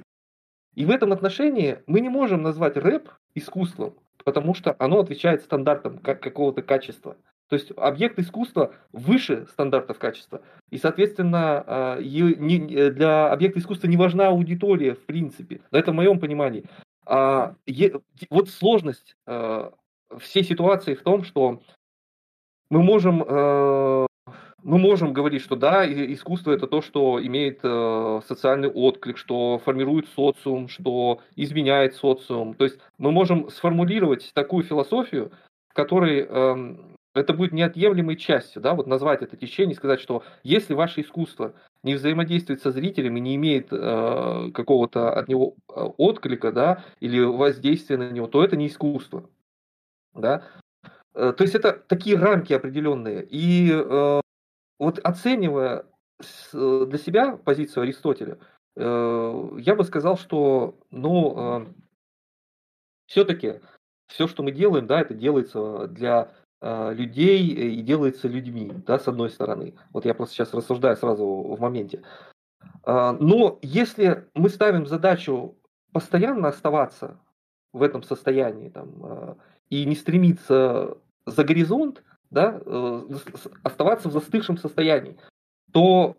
[0.80, 5.98] И в этом отношении мы не можем назвать рэп искусством, потому что оно отвечает стандартам
[5.98, 7.18] как какого-то качества.
[7.50, 10.42] То есть объект искусства выше стандартов качества.
[10.70, 15.60] И, соответственно, а, для объекта искусства не важна аудитория, в принципе.
[15.72, 16.64] Это в моем понимании.
[17.06, 17.56] А,
[18.30, 19.74] вот сложность а,
[20.18, 21.60] всей ситуации в том, что
[22.70, 24.08] мы можем
[24.64, 30.08] мы можем говорить, что да, искусство это то, что имеет э, социальный отклик, что формирует
[30.10, 32.54] социум, что изменяет социум.
[32.54, 35.32] То есть мы можем сформулировать такую философию,
[35.70, 36.76] в которой э,
[37.16, 41.54] это будет неотъемлемой частью, да, вот назвать это течение, сказать, что если ваше искусство
[41.84, 47.20] не взаимодействует со зрителем и не имеет э, какого-то от него э, отклика, да, или
[47.22, 49.30] воздействия на него, то это не искусство,
[50.14, 50.44] да.
[51.14, 53.26] Э, то есть это такие рамки определенные.
[53.30, 54.22] И э,
[54.80, 55.86] вот оценивая
[56.54, 58.40] э, для себя позицию Аристотеля,
[58.76, 61.66] э, я бы сказал, что, ну, э,
[63.06, 63.60] все-таки
[64.08, 69.30] все, что мы делаем, да, это делается для людей и делается людьми, да, с одной
[69.30, 69.76] стороны.
[69.94, 72.04] Вот я просто сейчас рассуждаю сразу в моменте.
[72.86, 75.56] Но если мы ставим задачу
[75.94, 77.18] постоянно оставаться
[77.72, 79.38] в этом состоянии там,
[79.70, 83.02] и не стремиться за горизонт, да, э,
[83.64, 85.18] оставаться в застывшем состоянии,
[85.72, 86.18] то,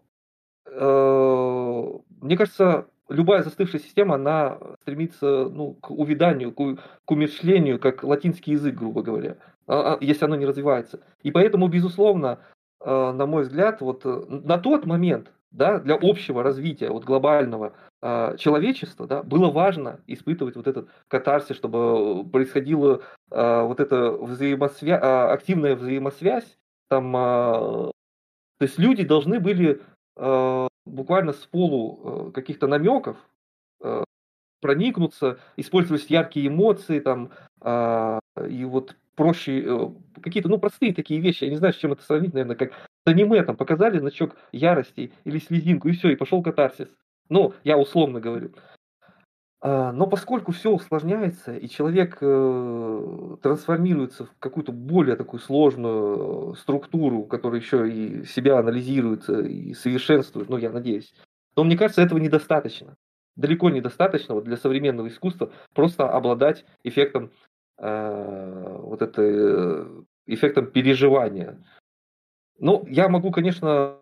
[0.67, 8.05] э, мне кажется, любая застывшая система, она стремится ну, к увиданию, к, к умершлению, как
[8.05, 9.37] латинский язык, грубо говоря,
[9.67, 11.01] а, а, если оно не развивается.
[11.23, 12.39] И поэтому, безусловно,
[12.81, 17.75] э, на мой взгляд, вот э, на тот момент, да, для общего развития, вот глобального
[18.03, 24.97] э, человечества, да, было важно испытывать вот этот катарсис, чтобы происходила э, вот эта взаимосвя...
[24.97, 27.93] э, активная взаимосвязь, там, э, то
[28.61, 29.81] есть люди должны были
[30.17, 33.17] э, буквально с полу э, каких-то намеков
[33.83, 34.05] э,
[34.61, 37.31] проникнуться, использовать яркие эмоции, там,
[37.63, 39.89] э, и вот проще, э,
[40.23, 42.73] какие-то, ну, простые такие вещи, я не знаю, с чем это сравнить, наверное, как
[43.05, 46.89] аниме, там, показали значок ярости или слезинку, и все, и пошел катарсис.
[47.29, 48.53] Ну, я условно говорю.
[49.63, 57.25] А, но поскольку все усложняется, и человек э, трансформируется в какую-то более такую сложную структуру,
[57.25, 61.13] которая еще и себя анализирует и совершенствует, ну, я надеюсь,
[61.55, 62.97] то мне кажется, этого недостаточно.
[63.37, 67.31] Далеко недостаточно вот для современного искусства просто обладать эффектом
[67.79, 71.63] э, вот это, э, эффектом переживания.
[72.61, 73.97] Ну, я могу, конечно,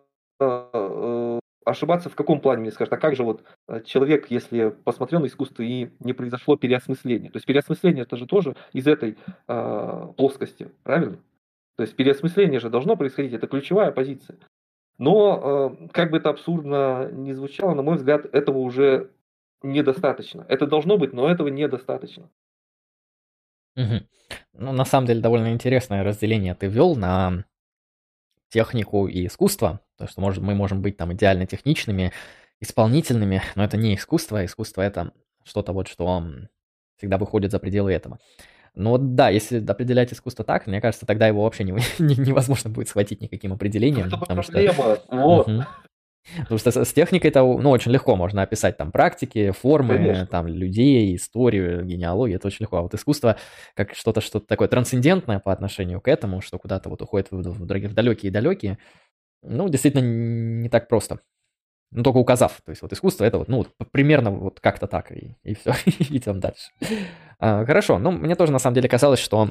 [1.65, 5.27] ошибаться в каком плане, мне скажут, а как же вот э, человек, если посмотрел на
[5.27, 7.31] искусство и не произошло переосмысление?
[7.31, 11.19] То есть переосмысление это же тоже из этой э, плоскости, правильно?
[11.75, 14.37] То есть переосмысление же должно происходить, это ключевая позиция.
[14.97, 19.11] Но, э, как бы это абсурдно не звучало, на мой взгляд, этого уже
[19.61, 20.45] недостаточно.
[20.49, 22.29] Это должно быть, но этого недостаточно.
[23.75, 24.05] Угу.
[24.53, 27.45] Ну, на самом деле, довольно интересное разделение ты ввел на
[28.49, 32.11] технику и искусство, потому что может, мы можем быть там идеально техничными,
[32.59, 36.23] исполнительными, но это не искусство, искусство это что-то вот, что
[36.97, 38.19] всегда выходит за пределы этого.
[38.75, 42.69] Но вот да, если определять искусство так, мне кажется, тогда его вообще не, не, невозможно
[42.69, 44.07] будет схватить никаким определением.
[44.07, 45.03] Это потому проблема, что...
[45.09, 45.47] вот.
[45.47, 45.63] Угу.
[46.37, 50.27] Потому что с техникой это ну, очень легко можно описать там практики, формы, Конечно.
[50.27, 52.77] там людей, историю, генеалогию, это очень легко.
[52.77, 53.37] А вот искусство
[53.75, 57.65] как что-то что-то такое трансцендентное по отношению к этому, что куда-то вот уходит в, в,
[57.65, 58.77] в далекие-далекие,
[59.41, 60.01] ну, действительно
[60.61, 61.19] не так просто.
[61.91, 62.61] Ну, только указав.
[62.63, 65.73] То есть вот искусство это вот, ну, вот, примерно вот как-то так, и, и все,
[65.85, 66.71] идем дальше.
[67.39, 69.49] А, хорошо, ну, мне тоже на самом деле казалось, что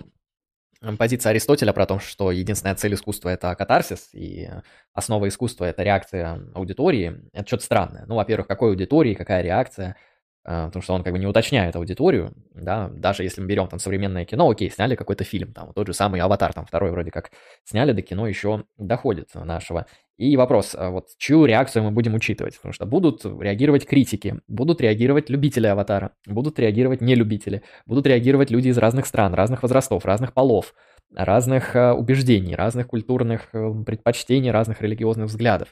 [0.99, 4.49] позиция Аристотеля про то, что единственная цель искусства– это катарсис, и
[4.93, 8.05] основа искусства– это реакция аудитории, это что-то странное.
[8.07, 9.97] Ну, во-первых, какой аудитории, какая реакция–
[10.51, 13.79] а, потому что он как бы не уточняет аудиторию, да, даже если мы берем там
[13.79, 17.33] современное кино, окей, сняли какой-то фильм, там тот же самый «Аватар», там второй вроде как
[17.65, 19.85] сняли, до кино еще доходит нашего.
[20.19, 24.81] И вопрос, а вот чью реакцию мы будем учитывать, потому что будут реагировать критики, будут
[24.81, 30.35] реагировать любители «Аватара», будут реагировать нелюбители, будут реагировать люди из разных стран, разных возрастов, разных
[30.35, 30.75] полов,
[31.15, 35.69] разных а, убеждений, разных культурных э, предпочтений, разных религиозных взглядов.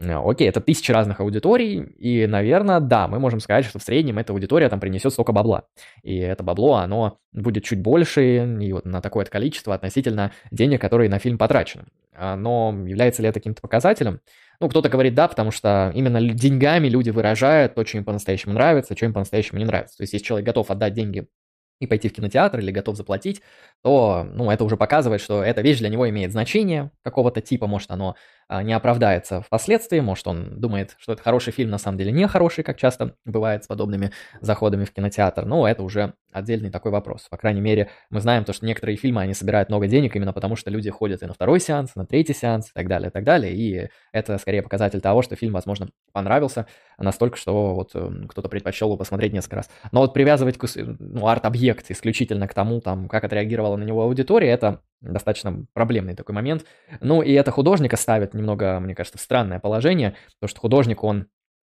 [0.00, 4.18] Э, окей, это тысячи разных аудиторий, и, наверное, да, мы можем сказать, что в среднем
[4.18, 5.64] эта аудитория там принесет столько бабла.
[6.02, 11.10] И это бабло, оно будет чуть больше, и вот на такое количество относительно денег, которые
[11.10, 11.84] на фильм потрачены.
[12.14, 14.20] А, но является ли это каким-то показателем?
[14.58, 18.96] Ну, кто-то говорит да, потому что именно деньгами люди выражают то, что им по-настоящему нравится,
[18.96, 19.98] что им по-настоящему не нравится.
[19.98, 21.28] То есть, если человек готов отдать деньги
[21.78, 23.40] и пойти в кинотеатр или готов заплатить,
[23.82, 27.90] то, ну, это уже показывает, что эта вещь для него имеет значение какого-то типа, может,
[27.90, 28.16] оно
[28.62, 32.64] не оправдается впоследствии, может, он думает, что это хороший фильм, на самом деле не хороший,
[32.64, 37.28] как часто бывает с подобными заходами в кинотеатр, но это уже отдельный такой вопрос.
[37.30, 40.56] По крайней мере, мы знаем то, что некоторые фильмы, они собирают много денег именно потому,
[40.56, 43.12] что люди ходят и на второй сеанс, и на третий сеанс, и так далее, и
[43.12, 46.66] так далее, и это скорее показатель того, что фильм, возможно, понравился
[46.98, 49.70] настолько, что вот эм, кто-то предпочел его посмотреть несколько раз.
[49.92, 54.82] Но вот привязывать ну, арт-объект исключительно к тому, там, как отреагировала на него аудитория, это
[55.00, 56.64] достаточно проблемный такой момент.
[57.00, 61.28] Ну и это художника ставит немного, мне кажется, странное положение, потому что художник, он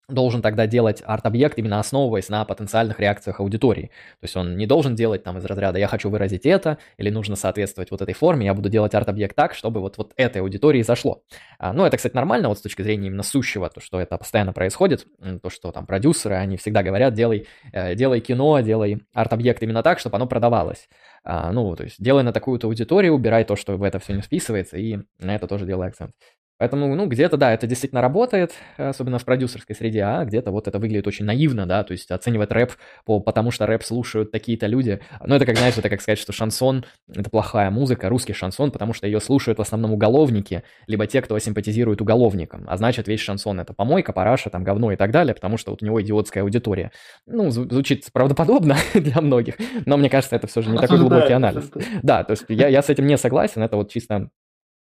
[0.09, 3.87] должен тогда делать арт-объект именно основываясь на потенциальных реакциях аудитории.
[4.19, 7.35] То есть он не должен делать там из разряда «я хочу выразить это» или «нужно
[7.35, 11.23] соответствовать вот этой форме, я буду делать арт-объект так, чтобы вот, вот этой аудитории зашло».
[11.59, 14.53] А, ну, это, кстати, нормально вот с точки зрения именно сущего, то, что это постоянно
[14.53, 15.05] происходит,
[15.41, 19.99] то, что там продюсеры, они всегда говорят «делай, э, делай кино, делай арт-объект именно так,
[19.99, 20.87] чтобы оно продавалось».
[21.25, 24.21] А, ну, то есть делай на такую-то аудиторию, убирай то, что в это все не
[24.21, 26.13] вписывается, и на это тоже делай акцент.
[26.57, 30.79] Поэтому, ну, где-то, да, это действительно работает, особенно в продюсерской среде, а где-то вот это
[30.79, 32.73] выглядит очень наивно, да, то есть оценивать рэп
[33.05, 34.99] по, потому, что рэп слушают такие-то люди.
[35.23, 38.93] Ну, это как, знаешь, это как сказать, что шансон— это плохая музыка, русский шансон, потому
[38.93, 43.59] что ее слушают в основном уголовники, либо те, кто симпатизирует уголовникам, а значит, весь шансон—
[43.61, 46.91] это помойка, параша, там, говно и так далее, потому что вот у него идиотская аудитория.
[47.27, 49.55] Ну, звучит правдоподобно для многих,
[49.85, 51.69] но мне кажется, это все же не такой глубокий анализ.
[52.01, 54.29] Да, то есть я, я с этим не согласен, это вот чисто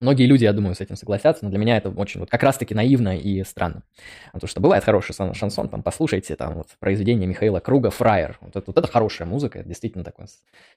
[0.02, 2.74] Многие люди, я думаю, с этим согласятся, но для меня это очень вот как раз-таки
[2.74, 3.84] наивно и странно.
[4.32, 8.36] Потому что бывает хороший шансон, там, послушайте там вот произведение Михаила Круга «Фраер».
[8.40, 10.26] Вот это, вот это хорошая музыка, это действительно такое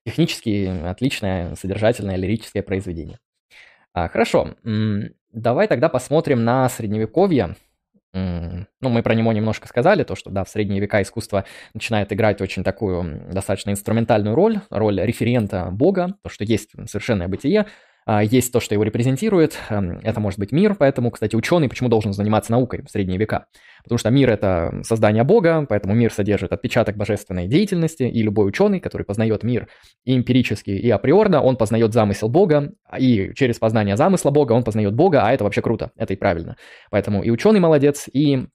[0.05, 3.17] технически отличное, содержательное, лирическое произведение.
[3.95, 4.55] А, хорошо,
[5.31, 7.55] давай тогда посмотрим на Средневековье.
[8.13, 12.41] Ну, мы про него немножко сказали, то, что, да, в средние века искусство начинает играть
[12.41, 17.65] очень такую достаточно инструментальную роль, роль референта Бога, то, что есть совершенное бытие,
[18.07, 22.13] есть то, что его репрезентирует, эм, это может быть мир, поэтому, кстати, ученый почему должен
[22.13, 23.47] заниматься наукой в средние века?
[23.83, 28.79] Потому что мир— это создание Бога, поэтому мир содержит отпечаток божественной деятельности, и любой ученый,
[28.79, 29.67] который познает мир
[30.03, 34.93] и эмпирически, и априорно, он познает замысел Бога, и через познание замысла Бога он познает
[34.93, 36.57] Бога, а это вообще круто, это и правильно.
[36.91, 38.47] Поэтому и ученый молодец, и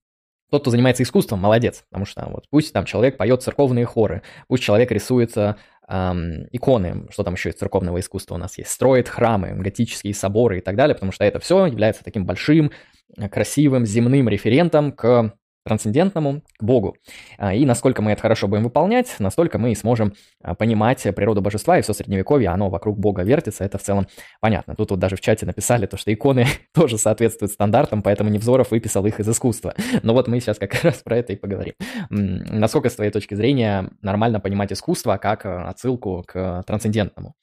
[0.50, 4.62] тот, кто занимается искусством, молодец, потому что вот пусть там человек поет церковные хоры, пусть
[4.62, 5.56] человек рисуется
[5.90, 10.58] эм, иконы, что там еще из церковного искусства у нас есть, строит храмы, готические соборы
[10.58, 12.70] и так далее, потому что это все является таким большим,
[13.16, 15.34] э, красивым земным референтом к
[15.64, 16.96] трансцендентному, к Богу.
[17.38, 21.40] А, и насколько мы это хорошо будем выполнять, настолько мы и сможем а, понимать природу
[21.42, 24.06] божества, и все средневековье, оно вокруг Бога вертится, это в целом
[24.40, 24.74] понятно.
[24.74, 29.04] Тут вот даже в чате написали то, что иконы тоже соответствуют стандартам, поэтому Невзоров выписал
[29.06, 29.74] их из искусства.
[30.02, 31.74] Но вот мы сейчас как раз про это и поговорим.
[32.08, 37.34] Насколько, с твоей точки зрения, нормально понимать искусство как а, отсылку к трансцендентному?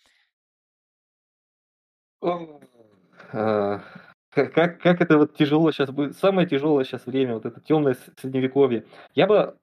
[4.46, 8.86] Как, как это вот тяжело сейчас будет, самое тяжелое сейчас время, вот это темное средневековье.
[9.16, 9.58] Я бы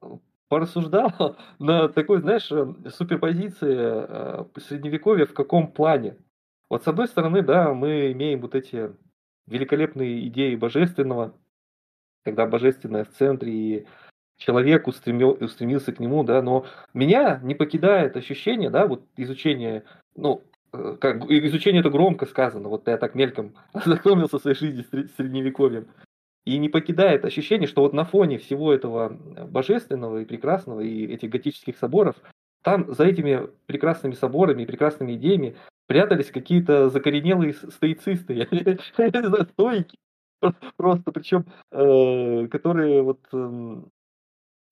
[0.48, 6.16] порассуждал на такой, знаешь, э, суперпозиции э, средневековья в каком плане.
[6.68, 8.92] Вот с одной стороны, да, мы имеем вот эти
[9.46, 11.34] великолепные идеи божественного,
[12.24, 13.86] когда божественное в центре, и
[14.38, 19.84] человек устремил, устремился к нему, да, но меня не покидает ощущение, да, вот изучение,
[20.16, 20.53] ну, Э,
[21.00, 25.86] как, изучение это громко сказано, вот я так мельком ознакомился своей жизни с средневековьем,
[26.44, 31.30] и не покидает ощущение, что вот на фоне всего этого божественного и прекрасного, и этих
[31.30, 32.16] готических соборов,
[32.62, 35.56] там за этими прекрасными соборами и прекрасными идеями
[35.86, 38.46] прятались какие-то закоренелые стоицисты,
[39.52, 39.98] стойки,
[40.76, 43.90] просто, причем, э, которые вот эм,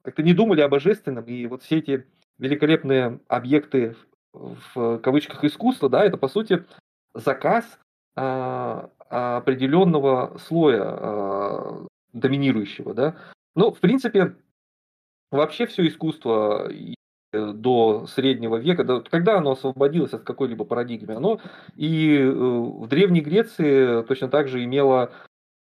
[0.02, 2.06] как-то не думали о божественном, и вот все эти
[2.38, 3.94] великолепные объекты
[4.32, 6.64] в кавычках искусство, да, это по сути
[7.14, 7.78] заказ
[8.16, 13.16] а, определенного слоя а, доминирующего, да.
[13.54, 14.36] Ну, в принципе,
[15.30, 21.40] вообще все искусство э, до среднего века, да, когда оно освободилось от какой-либо парадигмы, оно
[21.76, 25.12] и э, в Древней Греции точно так же имело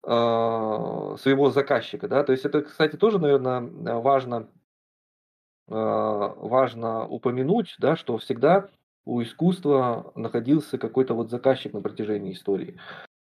[0.05, 3.61] э, своего заказчика, да, то есть это, кстати, тоже, наверное,
[4.01, 4.58] важно а,
[5.69, 8.69] важно упомянуть, да, что всегда
[9.09, 12.79] у искусства находился какой-то вот заказчик на протяжении истории.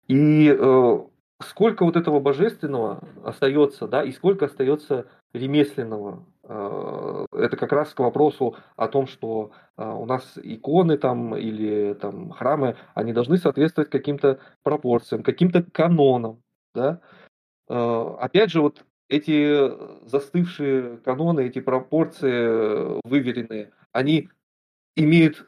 [0.07, 0.99] И э,
[1.39, 6.25] сколько вот этого божественного остается, да, и сколько остается ремесленного.
[6.43, 11.93] Э, это как раз к вопросу о том, что э, у нас иконы там или
[11.93, 16.41] там храмы, они должны соответствовать каким-то пропорциям, каким-то канонам,
[16.73, 17.01] да.
[17.69, 19.71] Э, опять же, вот эти
[20.07, 24.29] застывшие каноны, эти пропорции э, выверенные, они
[24.95, 25.47] имеют,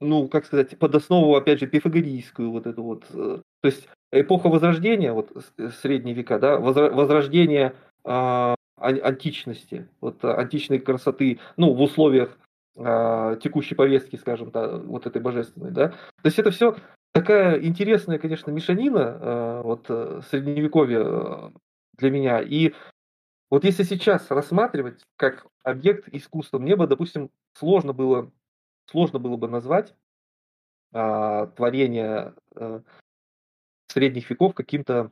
[0.00, 4.48] ну, как сказать, под основу, опять же, пифагорийскую вот эту вот, э, то есть эпоха
[4.48, 7.74] Возрождения, вот э, средние века, да, возрождение
[8.04, 12.36] а, античности, вот античной красоты, ну, в условиях
[12.76, 15.88] а, текущей повестки, скажем, да, вот этой божественной, да.
[15.88, 16.76] То есть это все
[17.12, 19.86] такая интересная, конечно, мешанина, а, вот
[20.28, 21.50] средневековья
[21.96, 22.40] для меня.
[22.40, 22.74] И
[23.50, 28.32] вот если сейчас рассматривать как объект искусства, мне бы, допустим, сложно было,
[28.90, 29.94] сложно было бы назвать
[30.92, 32.82] а, творение а,
[33.88, 35.10] средних веков каким-то,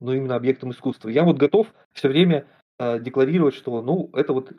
[0.00, 1.08] ну, именно объектом искусства.
[1.08, 2.46] Я вот готов все время
[2.78, 4.52] а, декларировать, что, ну, это вот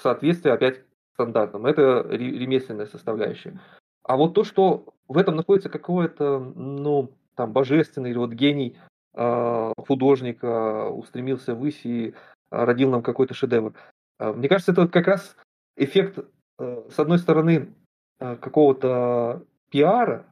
[0.00, 0.82] соответствие опять
[1.14, 3.60] стандартам, это ремесленная составляющая.
[4.02, 8.76] А вот то, что в этом находится какое-то, ну, там, божественный или вот гений
[9.14, 12.14] а, художника устремился ввысь и
[12.50, 13.74] родил нам какой-то шедевр.
[14.18, 15.36] А, мне кажется, это как раз
[15.76, 16.18] эффект,
[16.58, 17.74] э, с одной стороны,
[18.18, 20.24] какого-то пиара,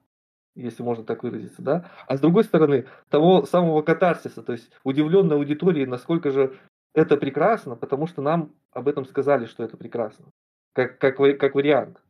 [0.55, 5.37] если можно так выразиться, да, а с другой стороны, того самого катарсиса, то есть удивленной
[5.37, 6.59] аудитории, насколько же
[6.95, 10.27] это прекрасно, потому что нам об этом сказали, что это прекрасно,
[10.75, 12.01] как, как, как вариант.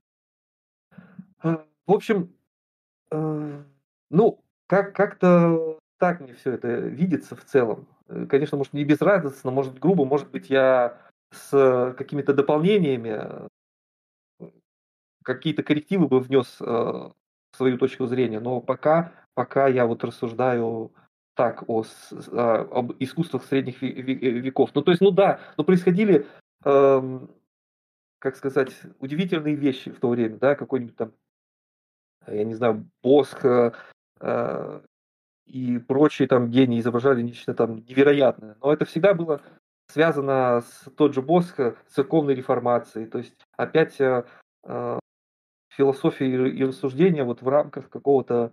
[1.42, 2.34] В общем,
[3.10, 3.62] э,
[4.10, 7.86] ну, как, как-то так мне все это видится в целом.
[8.08, 10.98] Э, конечно, может, не безрадостно, может, грубо, может быть, я
[11.30, 13.48] с какими-то дополнениями
[15.22, 17.10] какие-то коррективы бы внес э,
[17.56, 20.92] свою точку зрения, но пока, пока я вот рассуждаю
[21.36, 21.84] так о,
[22.32, 24.70] о, об искусствах средних веков.
[24.74, 26.26] Ну, то есть, ну да, но происходили,
[26.64, 27.20] э,
[28.18, 31.12] как сказать, удивительные вещи в то время, да, какой-нибудь там,
[32.26, 33.70] я не знаю, Босх э,
[34.20, 34.80] э,
[35.46, 38.56] и прочие там гении изображали нечто там невероятное.
[38.62, 39.40] Но это всегда было
[39.88, 43.06] связано с тот же Босх, с церковной реформацией.
[43.06, 44.24] То есть опять э,
[44.64, 44.98] э
[45.76, 48.52] философии и рассуждения вот в рамках какого-то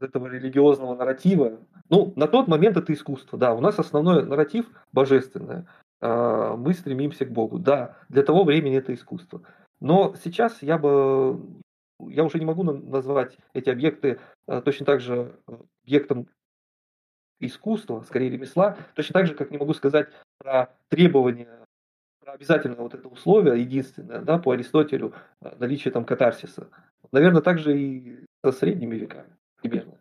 [0.00, 1.58] этого религиозного нарратива.
[1.88, 3.54] Ну, на тот момент это искусство, да.
[3.54, 5.66] У нас основной нарратив божественное.
[6.00, 7.58] А, мы стремимся к Богу.
[7.58, 9.42] Да, для того времени это искусство.
[9.80, 11.40] Но сейчас я бы,
[12.08, 15.38] я уже не могу назвать эти объекты а, точно так же
[15.84, 16.28] объектом
[17.40, 21.60] искусства, скорее ремесла, точно так же, как не могу сказать про требования
[22.32, 26.68] обязательно вот это условие единственное, да, по Аристотелю, э, наличие там катарсиса.
[27.12, 29.98] Наверное, также и со средними веками примерно.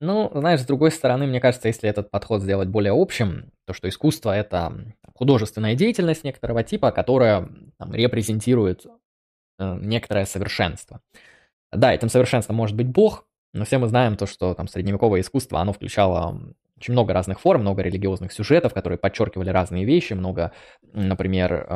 [0.00, 3.88] Ну, знаешь, с другой стороны, мне кажется, если этот подход сделать более общим, то что
[3.88, 4.72] искусство— это
[5.14, 8.88] художественная деятельность некоторого типа, которая там, репрезентирует э,
[9.58, 11.00] некоторое совершенство.
[11.72, 15.60] Да, этим совершенством может быть Бог, но все мы знаем то, что там средневековое искусство,
[15.60, 16.40] оно включало
[16.76, 20.52] очень много разных форм, много религиозных сюжетов, которые подчеркивали разные вещи, много,
[20.92, 21.66] например,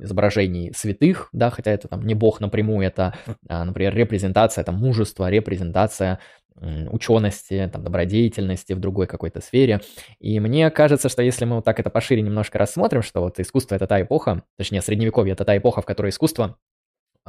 [0.00, 3.14] изображений святых, да, хотя это там не бог напрямую, это,
[3.48, 6.18] а, например, репрезентация там мужества, репрезентация
[6.90, 9.80] учености, там, добродетельности в другой какой-то сфере.
[10.18, 13.74] И мне кажется, что если мы вот так это пошире немножко рассмотрим, что вот искусство—
[13.76, 16.58] это та эпоха, точнее, средневековье— это та эпоха, в которой искусство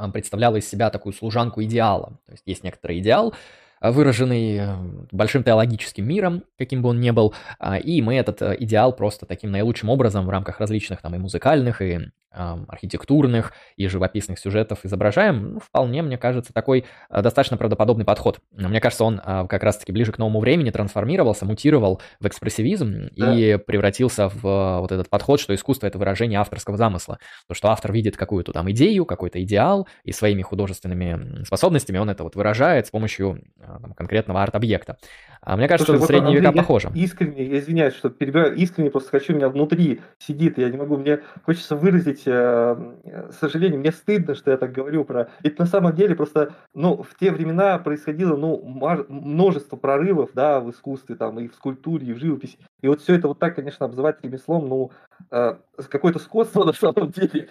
[0.00, 2.18] а, представляло из себя такую служанку идеала.
[2.26, 3.34] То есть есть некоторый идеал,
[3.80, 4.76] выраженный э,
[5.10, 9.26] большим теологическим миром, каким бы он ни был, а, и мы этот э, идеал просто
[9.26, 15.54] таким наилучшим образом в рамках различных там и музыкальных, и архитектурных и живописных сюжетов изображаем,
[15.54, 18.40] ну, вполне, мне кажется, такой э, достаточно правдоподобный подход.
[18.52, 23.34] Мне кажется, он а, как раз-таки ближе к новому времени трансформировался, мутировал в экспрессивизм да.
[23.34, 27.18] и превратился в вот этот подход, что искусство— это выражение авторского замысла.
[27.48, 32.22] То, что автор видит какую-то там идею, какой-то идеал, и своими художественными способностями он это
[32.22, 34.98] вот выражает с помощью там, конкретного арт-объекта.
[35.42, 36.90] А мне кажется, Слушай, что вот средние века похожи.
[36.94, 40.98] Искренне, я извиняюсь, что перебиваю, искренне просто хочу, у меня внутри сидит, я не могу,
[40.98, 45.30] мне хочется выразить э, сожаление, мне стыдно, что я так говорю про...
[45.42, 48.62] Это на самом деле просто, ну, в те времена происходило, ну,
[49.08, 52.58] множество прорывов, да, в искусстве, там, и в скульптуре, и в живописи.
[52.80, 54.90] И вот все это вот так, конечно, обзывать ремеслом, ну,
[55.30, 55.56] э,
[55.88, 57.48] какое-то скотство на самом деле.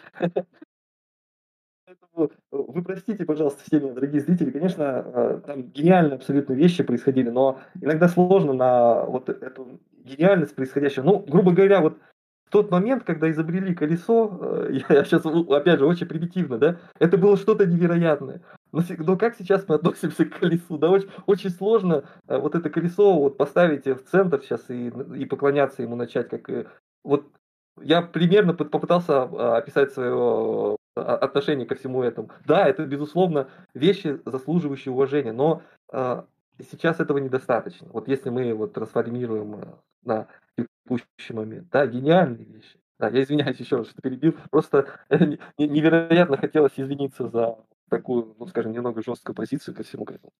[1.85, 4.51] Поэтому вы простите, пожалуйста, все меня, дорогие зрители.
[4.51, 11.03] Конечно, э, там гениальные абсолютно вещи происходили, но иногда сложно на вот эту гениальность происходящего.
[11.03, 11.97] Ну, грубо говоря, вот
[12.49, 17.15] в тот момент, когда изобрели колесо, э, я сейчас, опять же, очень примитивно, да, это
[17.15, 18.41] было что-то невероятное.
[18.71, 20.79] Но, но как сейчас мы относимся к колесу?
[20.79, 25.25] Да, очень, очень сложно э, вот это колесо вот поставить в центр сейчас и, и
[25.25, 26.49] поклоняться ему начать, как
[27.03, 27.27] вот
[27.81, 32.31] я примерно попытался а, описать свое а, отношение ко всему этому.
[32.45, 35.61] Да, это, безусловно, вещи, заслуживающие уважения, но
[35.93, 36.23] э,
[36.71, 37.87] сейчас этого недостаточно.
[37.91, 39.67] Вот если мы вот трансформируем э,
[40.03, 40.27] на
[40.97, 42.79] текущий момент, да, гениальные вещи.
[42.99, 44.35] Да, я извиняюсь еще раз, что перебил.
[44.51, 44.87] Просто
[45.57, 47.57] невероятно хотелось извиниться за
[47.89, 50.31] такую, ну, скажем, немного жесткую позицию ко всему этому.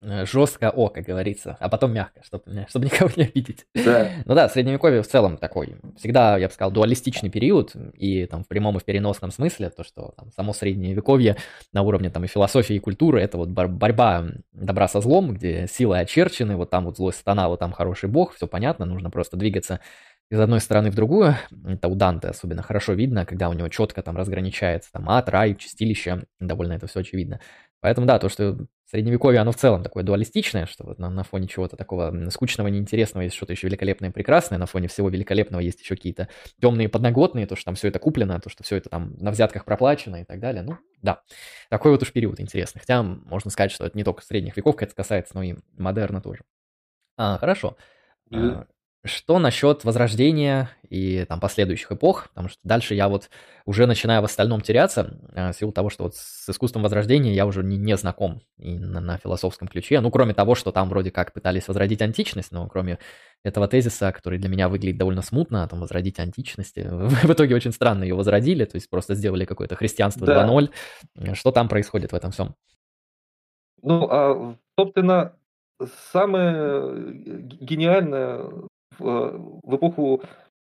[0.00, 3.66] Э, жестко о, как говорится, а потом мягко, чтобы, чтобы никого не обидеть.
[3.74, 4.08] Да.
[4.26, 8.48] Ну да, средневековье в целом такой, всегда, я бы сказал, дуалистичный период, и там в
[8.48, 11.36] прямом и в переносном смысле, то, что там, само средневековье
[11.72, 15.98] на уровне там и философии, и культуры, это вот борьба добра со злом, где силы
[15.98, 19.80] очерчены, вот там вот злой сатана, вот там хороший бог, все понятно, нужно просто двигаться
[20.30, 21.36] из одной стороны в другую.
[21.66, 25.54] Это у Данте особенно хорошо видно, когда у него четко там разграничается там ад, рай,
[25.54, 27.40] чистилище, довольно это все очевидно.
[27.80, 28.58] Поэтому да, то, что
[28.90, 33.24] средневековье, оно в целом такое дуалистичное, что вот на, на фоне чего-то такого скучного, неинтересного
[33.24, 36.28] есть что-то еще великолепное и прекрасное, на фоне всего великолепного есть еще какие-то
[36.60, 39.64] темные подноготные, то, что там все это куплено, то, что все это там на взятках
[39.64, 40.62] проплачено и так далее.
[40.62, 41.22] Ну, да,
[41.68, 42.80] такой вот уж период интересный.
[42.80, 46.42] Хотя можно сказать, что это не только средних веков это касается, но и модерна тоже.
[47.16, 47.76] А, хорошо.
[48.32, 48.66] А,
[49.04, 52.28] что насчет возрождения и там последующих эпох?
[52.30, 53.30] Потому что дальше я вот
[53.64, 57.46] уже начинаю в остальном теряться, э, в силу того, что вот с искусством возрождения я
[57.46, 60.00] уже не, не знаком и на, на философском ключе.
[60.00, 62.98] Ну, кроме того, что там вроде как пытались возродить античность, но кроме
[63.44, 68.02] этого тезиса, который для меня выглядит довольно смутно, там возродить античность, в итоге очень странно
[68.04, 70.46] ее возродили, то есть просто сделали какое-то христианство да.
[70.46, 71.34] 2.0.
[71.34, 72.54] Что там происходит в этом всем?
[73.82, 75.34] Ну, а, собственно,
[76.12, 77.12] самое
[77.60, 78.67] гениальное
[78.98, 80.22] в, эпоху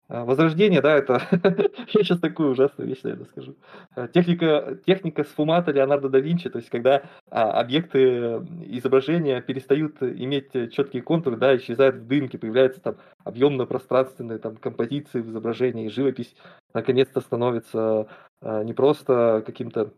[0.09, 1.21] а, Возрождения, да, это,
[1.89, 3.57] я сейчас такую ужасную вещь, наверное, скажу.
[3.95, 10.53] А, техника, техника сфумата Леонардо да Винчи, то есть когда а, объекты изображения перестают иметь
[10.73, 16.37] четкие контуры, да, исчезают в дымке, появляются там объемно-пространственные там композиции в изображении, живопись
[16.73, 18.07] наконец-то становится
[18.41, 19.93] а, не просто каким-то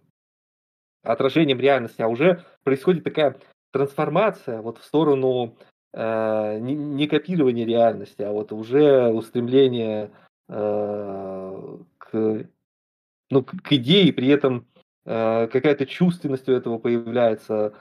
[1.03, 3.37] отражением реальности, а уже происходит такая
[3.72, 5.57] трансформация вот в сторону
[5.93, 10.11] э, не, копирование реальности, а вот уже устремление
[10.49, 12.47] э, к,
[13.30, 14.66] ну, к, идее, при этом
[15.05, 17.74] э, какая-то чувственность у этого появляется,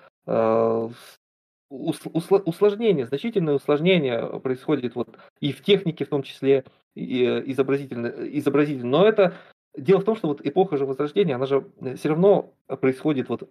[1.70, 8.90] усложнение, значительное усложнение происходит вот и в технике в том числе и изобразительно, изобразительно.
[8.90, 9.36] Но это
[9.78, 13.50] дело в том, что вот эпоха же Возрождения, она же все равно происходит вот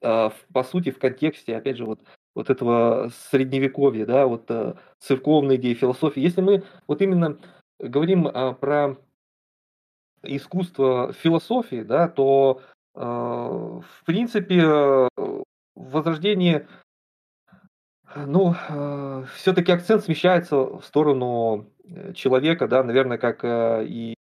[0.00, 2.00] по сути в контексте, опять же, вот
[2.34, 6.20] вот этого средневековья, да, вот э, церковной идеи, философии.
[6.20, 7.38] Если мы вот именно
[7.78, 8.96] говорим а, про
[10.22, 12.60] искусство философии, да, то
[12.94, 15.08] э, в принципе э,
[15.74, 16.68] возрождение,
[18.14, 24.14] ну, э, все-таки акцент смещается в сторону э, человека, да, наверное, как э, и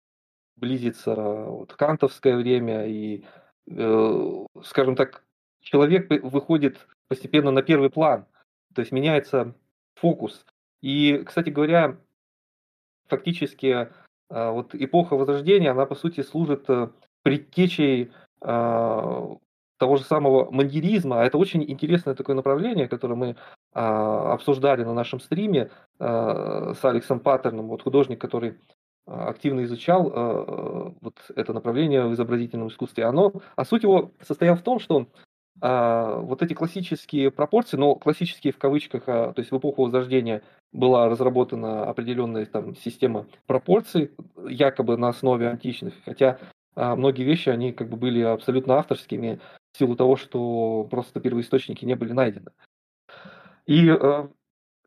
[0.56, 3.26] близится вот, кантовское время, и,
[3.70, 5.24] э, скажем так,
[5.62, 8.26] человек выходит постепенно на первый план,
[8.74, 9.54] то есть меняется
[9.96, 10.46] фокус.
[10.82, 11.98] И, кстати говоря,
[13.08, 13.90] фактически
[14.30, 16.90] а, вот эпоха Возрождения, она по сути служит э,
[17.24, 19.36] предтечей а,
[19.78, 21.24] того же самого мандиризма.
[21.24, 23.36] Это очень интересное такое направление, которое мы
[23.74, 28.58] а, обсуждали на нашем стриме с Алексом Паттерном, вот художник, который
[29.06, 33.04] активно изучал вот это направление в изобразительном искусстве.
[33.04, 35.08] Оно, а суть его состояла в том, что а,
[35.62, 40.42] вот эти классические пропорции, но классические в кавычках, а, то есть в эпоху Возрождения
[40.72, 44.12] была разработана определенная там система пропорций,
[44.48, 46.40] якобы на основе античных, хотя
[46.76, 49.40] а, многие вещи, они как бы были абсолютно авторскими
[49.74, 52.52] в силу того, что просто первоисточники не были найдены.
[53.66, 54.30] И а,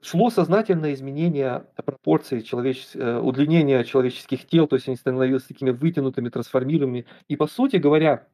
[0.00, 2.94] шло сознательное изменение пропорций, человечес...
[2.94, 7.06] Э, удлинение человеческих тел, то есть они становились такими вытянутыми, трансформируемыми.
[7.28, 8.26] И по сути говоря,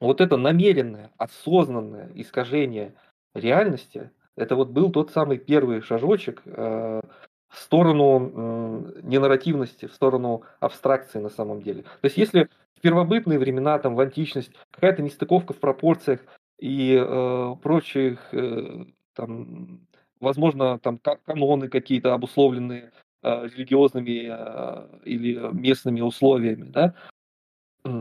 [0.00, 2.94] вот это намеренное, осознанное искажение
[3.34, 7.00] реальности, это вот был тот самый первый шажочек э,
[7.48, 11.82] в сторону э, ненарративности, в сторону абстракции на самом деле.
[11.82, 16.20] То есть если в первобытные времена, там, в античность, какая-то нестыковка в пропорциях
[16.58, 19.86] и э, прочих, э, там,
[20.20, 22.90] возможно, там каноны какие-то обусловленные
[23.22, 26.94] э, религиозными э, или местными условиями, да,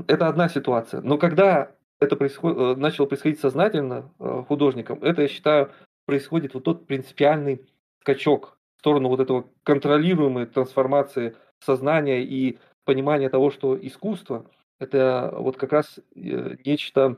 [0.08, 1.02] это одна ситуация.
[1.02, 1.72] Но когда
[2.04, 2.58] это происход...
[2.58, 5.72] Э, начало происходить сознательно э, художником, это, я считаю,
[6.06, 7.62] происходит вот тот принципиальный
[8.02, 14.46] скачок в сторону вот этого контролируемой трансформации сознания и понимания того, что искусство–
[14.80, 17.18] это вот как раз э, нечто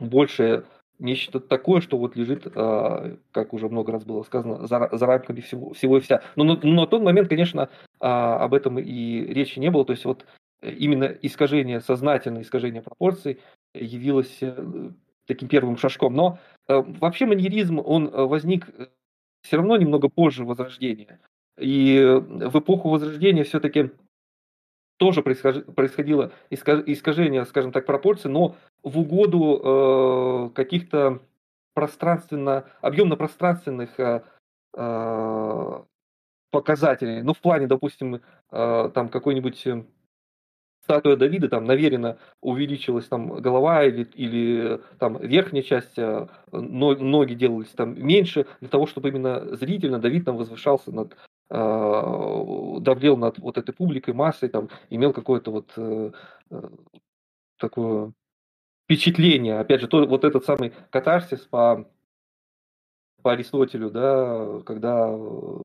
[0.00, 0.64] большее,
[0.98, 5.72] нечто такое, что вот лежит, как уже много раз было сказано, за, за рамками всего,
[5.72, 6.22] всего и вся.
[6.34, 7.68] Но, но, но на тот момент, конечно,
[8.00, 9.84] об этом и речи не было.
[9.84, 10.26] То есть вот
[10.62, 13.40] именно искажение, сознательное искажение пропорций
[13.74, 14.90] явилось э,
[15.26, 16.14] таким первым шажком.
[16.14, 16.38] Но
[16.68, 18.68] э, вообще маньеризм, он э, возник
[19.42, 21.20] все равно немного позже Возрождения.
[21.58, 23.90] И в эпоху Возрождения все-таки
[24.96, 31.20] тоже происходило искажение, скажем так, пропорций, но в угоду каких-то
[31.74, 33.96] пространственно, объемно-пространственных
[36.50, 37.22] показателей.
[37.22, 39.66] Ну, в плане, допустим, там какой-нибудь
[40.84, 47.70] статуя Давида, там наверенно увеличилась там голова или, или там верхняя часть, э, ноги делались
[47.70, 51.16] там меньше, для того, чтобы именно зрительно Давид там возвышался над
[51.50, 56.10] э, давлел над вот этой публикой, массой, там, имел какое-то вот э,
[57.58, 58.12] такое
[58.84, 59.58] впечатление.
[59.58, 61.88] Опять же, то, вот этот самый катарсис по,
[63.22, 65.18] по Аристотелю, да, когда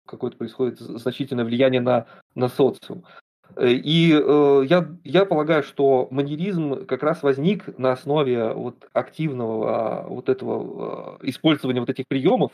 [0.05, 3.03] какое-то происходит значительное влияние на, на социум.
[3.55, 10.05] Э, и э, я, я полагаю, что маньеризм как раз возник на основе вот активного
[10.07, 12.51] вот этого э, использования вот этих приемов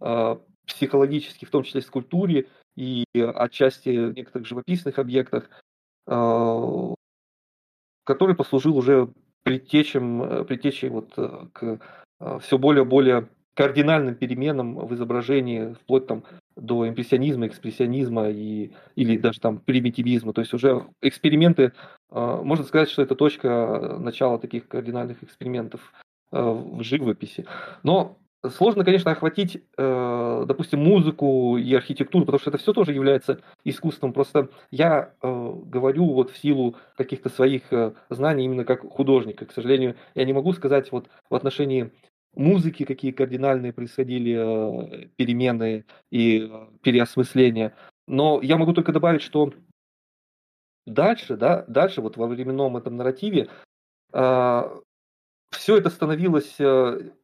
[0.00, 2.46] э, психологических, в том числе в скульптуре
[2.76, 5.48] и отчасти некоторых живописных объектах,
[8.04, 9.08] который послужил уже
[9.42, 11.12] предтечем, предтечей вот
[11.52, 11.80] к
[12.40, 16.22] все более-более кардинальным переменам в изображении, вплоть там
[16.60, 20.32] до импрессионизма, экспрессионизма и, или даже там примитивизма.
[20.32, 21.72] То есть уже эксперименты,
[22.10, 25.92] а, можно сказать, что это точка начала таких кардинальных экспериментов
[26.30, 27.46] а, в живописи.
[27.82, 33.40] Но сложно, конечно, охватить, а, допустим, музыку и архитектуру, потому что это все тоже является
[33.64, 34.12] искусством.
[34.12, 37.62] Просто я говорю вот в силу каких-то своих
[38.10, 39.46] знаний именно как художника.
[39.46, 41.92] К сожалению, я не могу сказать вот в отношении
[42.38, 47.74] музыки, какие кардинальные происходили э, перемены и э, переосмысления.
[48.06, 49.52] Но я могу только добавить, что
[50.86, 53.48] дальше, да, дальше вот во временном этом нарративе
[54.12, 54.62] э,
[55.50, 56.58] все это становилось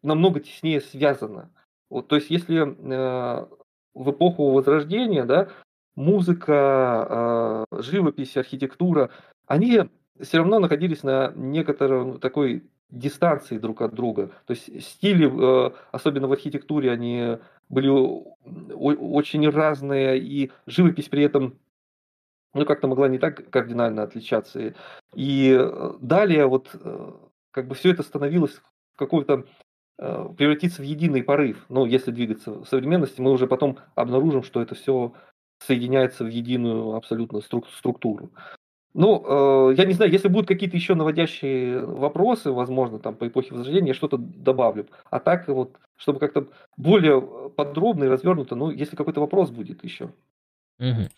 [0.03, 1.51] намного теснее связано.
[1.91, 2.61] Вот, то есть если
[3.95, 5.51] в эпоху Возрождения, да,
[5.95, 9.11] музыка, живопись, архитектура,
[9.47, 9.83] они
[10.19, 12.65] все равно находились на некотором такой
[12.95, 14.31] дистанции друг от друга.
[14.47, 17.39] То есть стили, э, особенно в архитектуре, они
[17.69, 21.59] были очень разные, и живопись при этом
[22.55, 24.75] ну, как-то могла не так кардинально отличаться.
[25.15, 27.13] И э, далее вот э,
[27.51, 28.55] как бы все это становилось
[28.95, 29.45] в какой-то
[29.97, 31.67] превратиться в единый порыв.
[31.69, 35.13] Ну, если двигаться в современности, мы уже потом обнаружим, что это все
[35.61, 38.33] соединяется в единую абсолютно структуру.
[38.95, 43.53] Ну, э, я не знаю, если будут какие-то еще наводящие вопросы, возможно, там по эпохе
[43.53, 44.87] Возрождения, я что-то добавлю.
[45.11, 46.47] А так вот, чтобы как-то
[46.77, 50.11] более подробно и развернуто, ну, если какой-то вопрос будет еще.
[50.79, 51.09] Угу.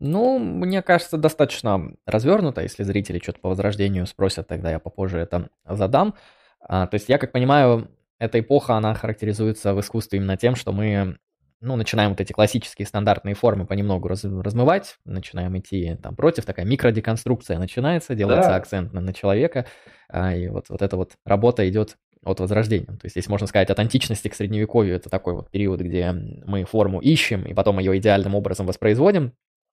[0.00, 2.62] Ну, мне кажется, достаточно развернуто.
[2.62, 6.14] Если зрители что-то по Возрождению спросят, тогда я попозже это задам.
[6.60, 7.88] А, то есть я, как понимаю,
[8.18, 11.16] эта эпоха, она характеризуется в искусстве именно тем, что мы
[11.60, 16.64] ну, начинаем вот эти классические стандартные формы понемногу раз, размывать, начинаем идти там против, такая
[16.64, 18.56] микродеконструкция начинается, делается да.
[18.56, 19.66] акцент на, на человека,
[20.08, 22.86] а, и вот, вот эта вот работа идет от возрождения.
[22.86, 26.64] То есть здесь можно сказать от античности к средневековью, это такой вот период, где мы
[26.64, 29.32] форму ищем и потом ее идеальным образом воспроизводим,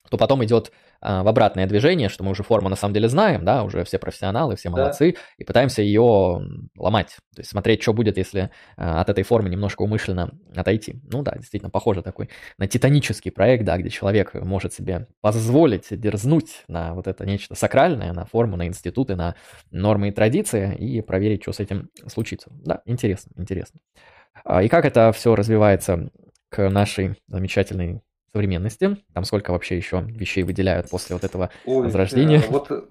[0.10, 0.72] то потом идет
[1.02, 4.00] а, в обратное движение, что мы уже форму на самом деле знаем, да, уже все
[4.00, 5.20] профессионалы, все молодцы, да.
[5.38, 6.42] и пытаемся ее
[6.78, 11.02] ломать, то есть смотреть, что будет, если а, от этой формы немножко умышленно отойти.
[11.12, 16.64] Ну да, действительно похоже такой на титанический проект, да, где человек может себе позволить дерзнуть
[16.68, 19.36] на вот это нечто сакральное, на форму, на институты, на
[19.72, 22.50] нормы и традиции и проверить, что с этим случится.
[22.52, 23.80] Да, интересно, интересно.
[24.44, 26.10] А, и как это все развивается
[26.50, 28.02] к нашей замечательной
[28.38, 28.98] современности?
[29.14, 32.38] Там сколько вообще еще вещей выделяют после вот этого Ой, возрождения?
[32.38, 32.90] Э, вот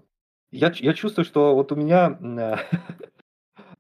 [0.51, 2.18] я, я чувствую, что вот у меня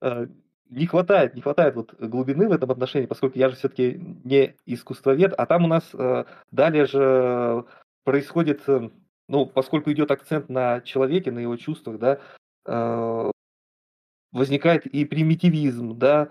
[0.00, 0.26] э,
[0.70, 5.34] не хватает, не хватает вот глубины в этом отношении, поскольку я же все-таки не искусствовед,
[5.36, 7.64] а там у нас э, далее же
[8.04, 8.62] происходит,
[9.28, 13.32] ну, поскольку идет акцент на человеке, на его чувствах, да,
[14.30, 16.28] возникает и примитивизм, да,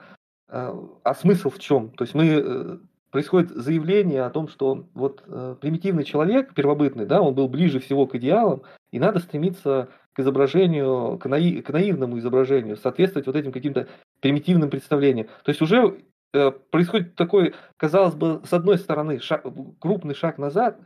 [0.48, 1.90] а смысл в чем?
[1.90, 2.80] То есть мы
[3.16, 8.08] происходит заявление о том, что вот э, примитивный человек, первобытный, да, он был ближе всего
[8.08, 13.54] к идеалам, и надо стремиться к изображению, к, наив, к наивному изображению, соответствовать вот этим
[13.54, 13.88] каким-то
[14.20, 15.28] примитивным представлениям.
[15.46, 16.02] То есть уже
[16.34, 19.46] э, происходит такой, казалось бы, с одной стороны, шаг,
[19.80, 20.78] крупный шаг назад,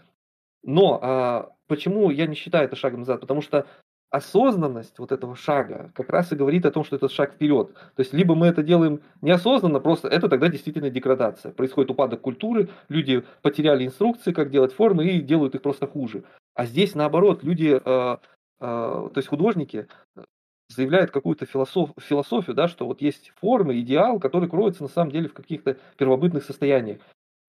[0.62, 3.22] но э, почему я не считаю это шагом назад?
[3.22, 3.66] Потому что
[4.10, 7.74] осознанность вот этого шага как раз и говорит о том, что это шаг вперед.
[7.74, 11.52] То есть либо мы это делаем неосознанно, просто это тогда действительно деградация.
[11.52, 16.24] Происходит упадок культуры, люди потеряли инструкции, как делать формы и делают их просто хуже.
[16.56, 18.18] А здесь наоборот, люди, э, э,
[18.60, 20.24] то есть художники э,
[20.70, 25.30] заявляют какую-то философ, философию, да, что вот есть формы, идеал, который кроется на самом деле
[25.30, 27.00] в каких-то первобытных состояниях.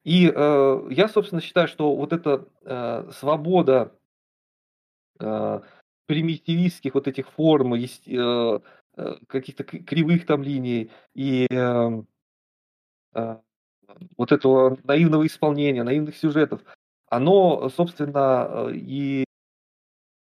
[0.05, 3.93] И э, я, собственно, считаю, что вот эта э, свобода
[5.19, 5.61] э,
[6.11, 8.61] примитивистских вот этих форм, э,
[8.97, 12.03] э, каких-то кривых там линий и э,
[13.15, 13.37] э,
[14.17, 16.63] вот этого наивного исполнения, наивных сюжетов,
[17.09, 19.25] оно, собственно, э, и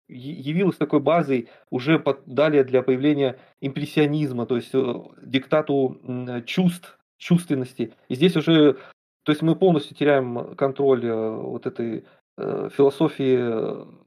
[0.08, 4.72] явилось такой базой уже далее для появления импрессионизма, то есть
[5.20, 6.00] диктату
[6.46, 7.92] чувств, чувственности.
[8.08, 8.74] И здесь уже,
[9.24, 12.04] то есть мы полностью теряем контроль вот этой
[12.36, 14.02] философии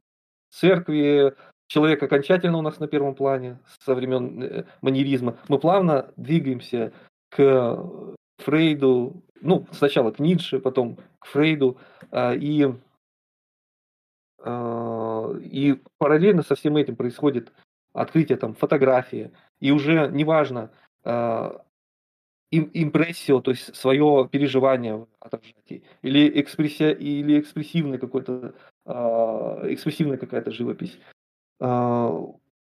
[0.52, 1.34] церкви,
[1.68, 5.38] человек окончательно у нас на первом плане со времен э, маньеризма.
[5.48, 6.94] Мы плавно двигаемся
[7.30, 11.78] к Фрейду, ну, сначала к Ницше, потом к Фрейду,
[12.12, 12.68] а, и,
[14.40, 17.52] а, и параллельно со всем этим происходит
[17.94, 20.72] открытие там фотографии, и уже неважно,
[21.04, 21.62] а,
[22.52, 28.54] им, импрессио, то есть свое переживание отражать, или, экспрессия, или экспрессивный какой-то,
[28.86, 28.92] э,
[29.74, 30.98] экспрессивная какая-то живопись.
[31.60, 32.10] Э,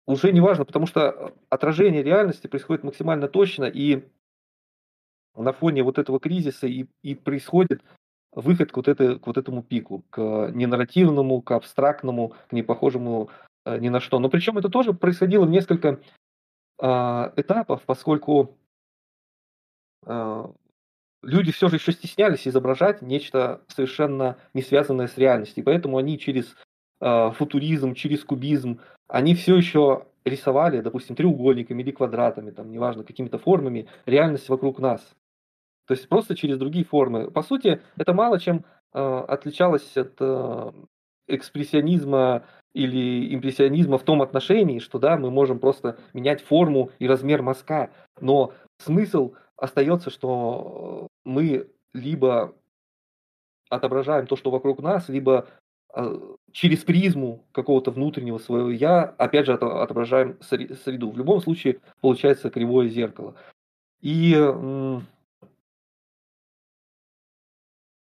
[0.06, 4.04] уже не важно, потому что отражение реальности происходит максимально точно, и
[5.36, 7.82] на фоне вот этого кризиса и, и происходит
[8.34, 13.30] выход к вот, это, к вот этому пику, к ненарративному, к абстрактному, к непохожему
[13.66, 14.20] э, ни на что.
[14.20, 16.00] Но причем это тоже происходило в несколько
[16.82, 16.86] э,
[17.36, 18.58] этапов, поскольку
[20.06, 20.46] э,
[21.22, 25.62] люди все же еще стеснялись изображать нечто совершенно не связанное с реальностью.
[25.62, 26.56] И поэтому они через
[27.02, 33.88] футуризм, через кубизм, они все еще рисовали, допустим, треугольниками или квадратами, там, неважно, какими-то формами,
[34.06, 35.02] реальность вокруг нас.
[35.88, 37.32] То есть просто через другие формы.
[37.32, 38.64] По сути, это мало чем
[38.94, 40.72] э, отличалось от э,
[41.28, 47.42] экспрессионизма или импрессионизма в том отношении, что да, мы можем просто менять форму и размер
[47.42, 52.56] мазка, но смысл остается, что мы либо
[53.70, 55.61] отображаем то, что вокруг нас, либо э,
[56.52, 61.12] через призму какого-то внутреннего своего я, опять же, отображаем среду.
[61.12, 63.36] В любом случае получается кривое зеркало.
[64.02, 64.36] И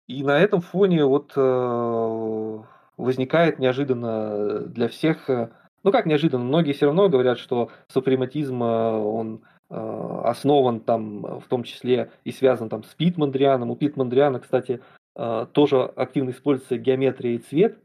[0.07, 2.59] И на этом фоне вот э,
[2.97, 5.51] возникает неожиданно для всех, э,
[5.83, 11.65] ну как неожиданно, многие все равно говорят, что супрематизм, э, он основан там в том
[11.65, 13.71] числе и связан там с Пит Мандрианом.
[13.71, 14.81] У Пит Мандриана, кстати,
[15.15, 17.79] тоже активно используется геометрия и цвет,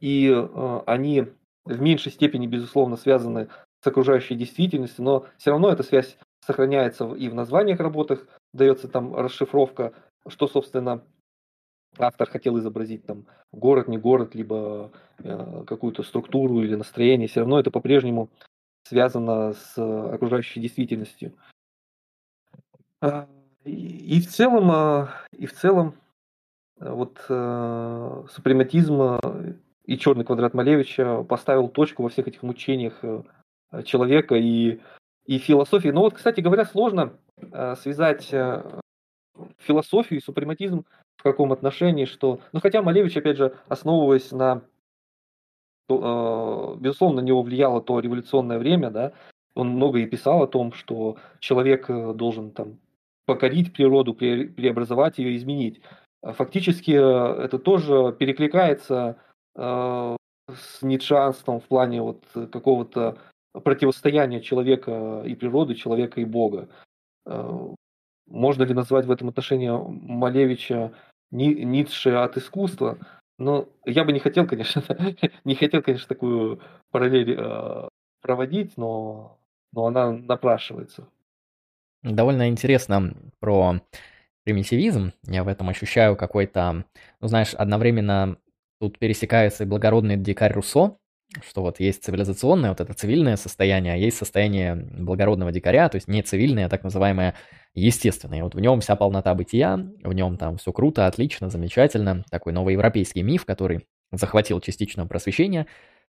[0.00, 0.46] и
[0.86, 1.26] они
[1.64, 3.48] в меньшей степени, безусловно, связаны
[3.82, 9.14] с окружающей действительностью, но все равно эта связь сохраняется и в названиях работах, дается там
[9.14, 9.94] расшифровка
[10.26, 11.02] что, собственно,
[11.98, 17.60] автор хотел изобразить там город, не город, либо э, какую-то структуру или настроение, все равно
[17.60, 18.30] это по-прежнему
[18.84, 21.34] связано с окружающей действительностью.
[23.64, 25.94] И, в целом, а, и в целом,
[26.78, 29.54] э, вот э, супрематизм э,
[29.86, 33.00] и черный квадрат Малевича поставил точку во всех этих мучениях
[33.84, 34.80] человека и,
[35.26, 35.88] и философии.
[35.88, 37.12] Но вот, кстати говоря, сложно
[37.80, 38.32] связать
[39.58, 40.86] философию и супрематизм
[41.16, 42.40] в каком отношении, что...
[42.52, 44.62] Ну, хотя Малевич, опять же, основываясь на...
[45.88, 49.12] Безусловно, на него влияло то революционное время, да,
[49.54, 52.78] он много и писал о том, что человек должен там
[53.26, 55.80] покорить природу, преобразовать ее, изменить.
[56.22, 59.16] А фактически э, это тоже перекликается
[59.56, 60.16] э,
[60.48, 63.18] с ницшанством в плане вот какого-то
[63.52, 66.68] противостояния человека и природы, человека и Бога.
[68.26, 70.92] Можно ли назвать в этом отношении Малевича
[71.30, 72.98] Ницше от искусства?
[73.38, 74.82] Но я бы не хотел, конечно,
[75.44, 76.60] не хотел, конечно, такую
[76.90, 77.88] параллель э,
[78.22, 79.38] проводить, но,
[79.72, 81.08] но она напрашивается.
[82.04, 83.80] Довольно интересно про
[84.44, 85.12] примитивизм.
[85.26, 86.84] Я в этом ощущаю какой-то,
[87.20, 88.36] ну знаешь, одновременно
[88.78, 90.98] тут пересекается и благородный дикарь Руссо,
[91.42, 96.06] что вот есть цивилизационное, вот это цивильное состояние, а есть состояние благородного дикаря, то есть
[96.06, 97.34] не цивильное, а так называемое
[97.72, 98.44] естественное.
[98.44, 102.24] Вот в нем вся полнота бытия, в нем там все круто, отлично, замечательно.
[102.30, 105.66] Такой новоевропейский миф, который захватил частично просвещение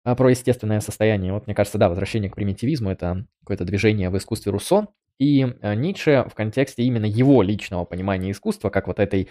[0.03, 1.34] а, про естественное состояние.
[1.34, 4.88] Вот мне кажется, да, возвращение к примитивизму– это какое-то движение в искусстве Руссо.
[5.20, 9.30] И а, Ницше в контексте именно его личного понимания искусства, как вот этой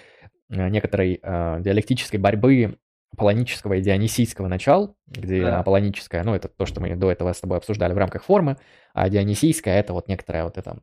[0.51, 2.79] а, некоторой э, диалектической борьбы
[3.13, 5.61] аполлонического и дионисийского начал, где да.
[5.61, 8.59] аполлоническое, ну, это то, что мы до этого с тобой обсуждали в рамках формы,
[8.93, 10.79] а дионисийская– это вот некоторая вот эта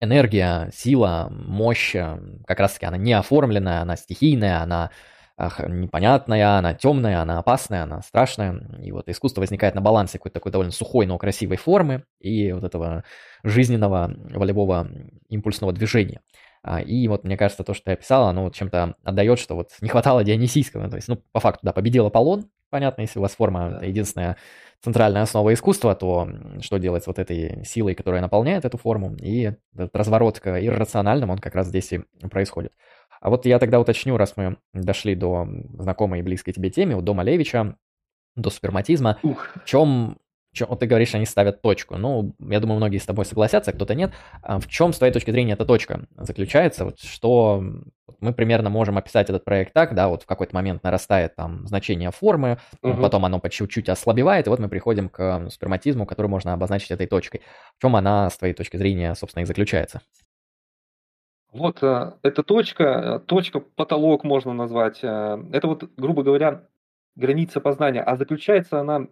[0.00, 4.90] энергия, сила, мощь, э, как раз-таки она не оформленная, она стихийная, она
[5.68, 8.60] непонятная, она темная, она опасная, она страшная.
[8.82, 12.64] И вот искусство возникает на балансе какой-то такой довольно сухой, но красивой формы и вот
[12.64, 13.04] этого
[13.42, 14.88] жизненного волевого
[15.28, 16.20] импульсного движения.
[16.62, 19.70] А, и вот мне кажется, то, что я писал, оно вот чем-то отдает, что вот
[19.80, 20.88] не хватало дионисийского.
[20.88, 23.76] То есть, ну, по факту, да, победил Аполлон, понятно, если у вас форма да.
[23.76, 24.36] это единственная
[24.80, 26.28] центральная основа искусства, то
[26.60, 31.32] что делать с вот этой силой, которая наполняет эту форму, и этот разворот к иррациональному,
[31.32, 32.00] он как раз здесь и
[32.30, 32.72] происходит.
[33.22, 37.14] А вот я тогда уточню, раз мы дошли до знакомой и близкой тебе темы, до
[37.14, 37.76] Малевича,
[38.34, 39.48] до суперматизма, Ух.
[39.54, 40.18] в чем
[40.54, 41.96] чем, вот ты говоришь, они ставят точку.
[41.96, 44.12] Ну, я думаю, многие с тобой согласятся, кто-то нет.
[44.42, 46.84] А в чем, с твоей точки зрения, эта точка заключается?
[46.84, 47.64] Вот что
[48.20, 52.10] мы примерно можем описать этот проект так, да, вот в какой-то момент нарастает там значение
[52.10, 53.00] формы, угу.
[53.00, 57.06] потом оно по чуть-чуть ослабевает, и вот мы приходим к сперматизму, который можно обозначить этой
[57.06, 57.40] точкой.
[57.78, 60.02] В чем она, с твоей точки зрения, собственно, и заключается?
[61.52, 65.00] Вот э, эта точка, э, точка потолок можно назвать.
[65.02, 66.66] Э, это вот, грубо говоря,
[67.14, 69.06] граница познания, а заключается она,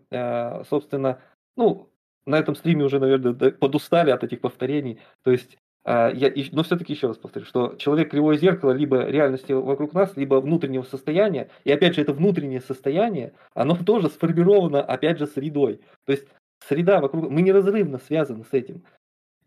[0.64, 1.20] собственно,
[1.54, 1.90] ну,
[2.24, 5.00] на этом стриме уже, наверное, подустали от этих повторений.
[5.22, 9.92] То есть я, но все-таки еще раз повторю, что человек кривое зеркало либо реальности вокруг
[9.92, 11.50] нас, либо внутреннего состояния.
[11.64, 15.82] И опять же, это внутреннее состояние, оно тоже сформировано, опять же, средой.
[16.06, 16.26] То есть
[16.66, 18.82] среда вокруг, мы неразрывно связаны с этим.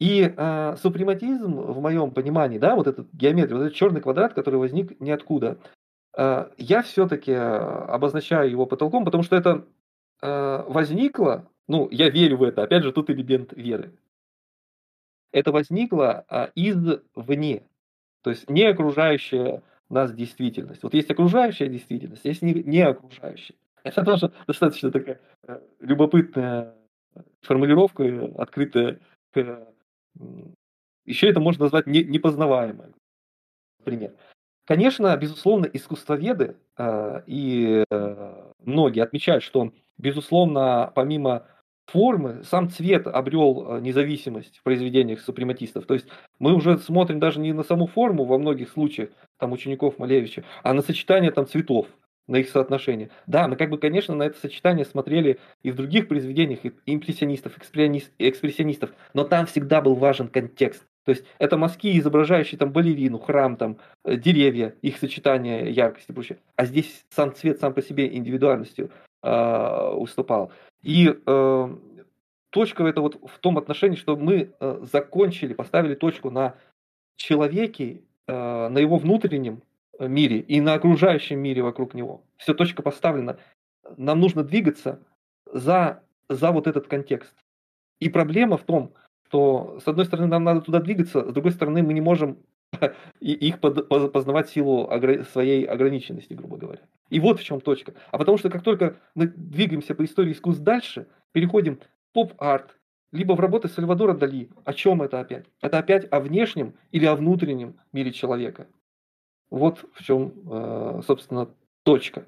[0.04, 4.60] И э, супрематизм, в моем понимании, да, вот этот геометрия, вот этот черный квадрат, который
[4.60, 5.58] возник ниоткуда,
[6.18, 9.66] э, я все-таки обозначаю его потолком, потому что это
[10.22, 13.94] э, возникло, ну, я верю в это, опять же, тут элемент веры
[15.34, 17.64] это возникло а, извне,
[18.22, 20.84] то есть не окружающая нас действительность.
[20.84, 23.56] Вот есть окружающая действительность, есть не, не окружающая.
[23.84, 26.74] Это тоже достаточно такая э, любопытная
[27.42, 29.00] формулировка, открытая
[29.34, 29.68] к...
[31.06, 32.94] Еще это можно назвать не, непознаваемое.
[33.80, 34.14] Например.
[34.66, 41.46] Конечно, безусловно, искусствоведы э, и э, многие отмечают, что, безусловно, помимо
[41.88, 45.86] формы, сам цвет обрел э, независимость в произведениях супрематистов.
[45.86, 46.08] То есть
[46.40, 50.74] мы уже смотрим даже не на саму форму во многих случаях там учеников Малевича, а
[50.74, 51.88] на сочетание там цветов,
[52.28, 53.10] на их соотношение.
[53.28, 58.92] Да, мы как бы, конечно, на это сочетание смотрели и в других произведениях импрессионистов, экспрессионистов,
[59.14, 60.84] но там всегда был важен контекст.
[61.06, 66.14] То есть это мазки, изображающие там балерину, храм, там, э, деревья, их сочетание яркости и
[66.14, 66.40] прочее.
[66.56, 68.90] А здесь сам цвет сам по себе индивидуальностью
[69.22, 70.52] э, уступал.
[70.82, 71.78] И э,
[72.52, 76.56] точка это вот в том отношении, что мы э, закончили, поставили точку на
[77.18, 79.62] человеке, э, на его внутреннем
[80.00, 82.24] мире и на окружающем мире вокруг него.
[82.38, 83.38] Все точка поставлена.
[83.98, 85.00] Нам нужно двигаться
[85.52, 87.36] за, за вот этот контекст.
[88.00, 88.94] И проблема в том,
[89.28, 92.38] что с одной стороны нам надо туда двигаться, с другой стороны мы не можем
[93.20, 94.90] их познавать силу
[95.32, 96.82] своей ограниченности, грубо говоря.
[97.10, 97.94] И вот в чем точка.
[98.12, 102.78] А потому что как только мы двигаемся по истории искусств дальше, переходим в поп-арт,
[103.12, 104.50] либо в работы Сальвадора Дали.
[104.66, 105.46] О чем это опять?
[105.62, 108.68] Это опять о внешнем или о внутреннем мире человека.
[109.54, 111.48] Вот в чем, э, собственно,
[111.84, 112.26] точка.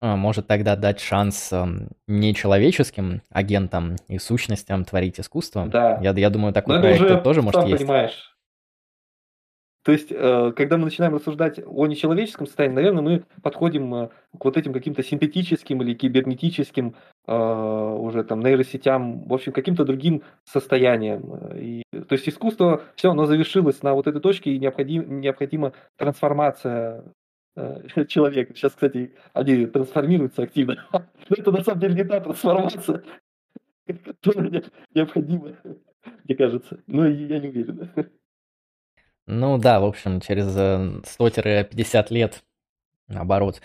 [0.00, 1.52] А, может тогда дать шанс
[2.06, 5.66] нечеловеческим агентам и сущностям творить искусство?
[5.66, 6.00] Да.
[6.00, 7.82] Я, я думаю, такой Но проект уже, тоже может есть.
[7.82, 8.37] понимаешь,
[9.88, 14.08] то есть, э, когда мы начинаем рассуждать о нечеловеческом состоянии, наверное, мы подходим э,
[14.38, 16.94] к вот этим каким-то синтетическим или кибернетическим
[17.26, 21.56] э, уже там нейросетям, в общем, каким-то другим состояниям.
[21.56, 27.04] И, то есть искусство, все, оно завершилось на вот этой точке, и необходим, необходима трансформация
[28.08, 28.54] человека.
[28.54, 30.86] Сейчас, кстати, они трансформируются активно.
[30.92, 31.00] Но
[31.30, 33.04] это на самом деле не та трансформация,
[34.04, 35.56] которая необходима,
[36.24, 36.78] мне кажется.
[36.86, 37.88] Но я не уверен.
[39.30, 40.96] Ну да, в общем, через 100-50
[41.44, 42.42] э, лет,
[43.08, 43.60] наоборот,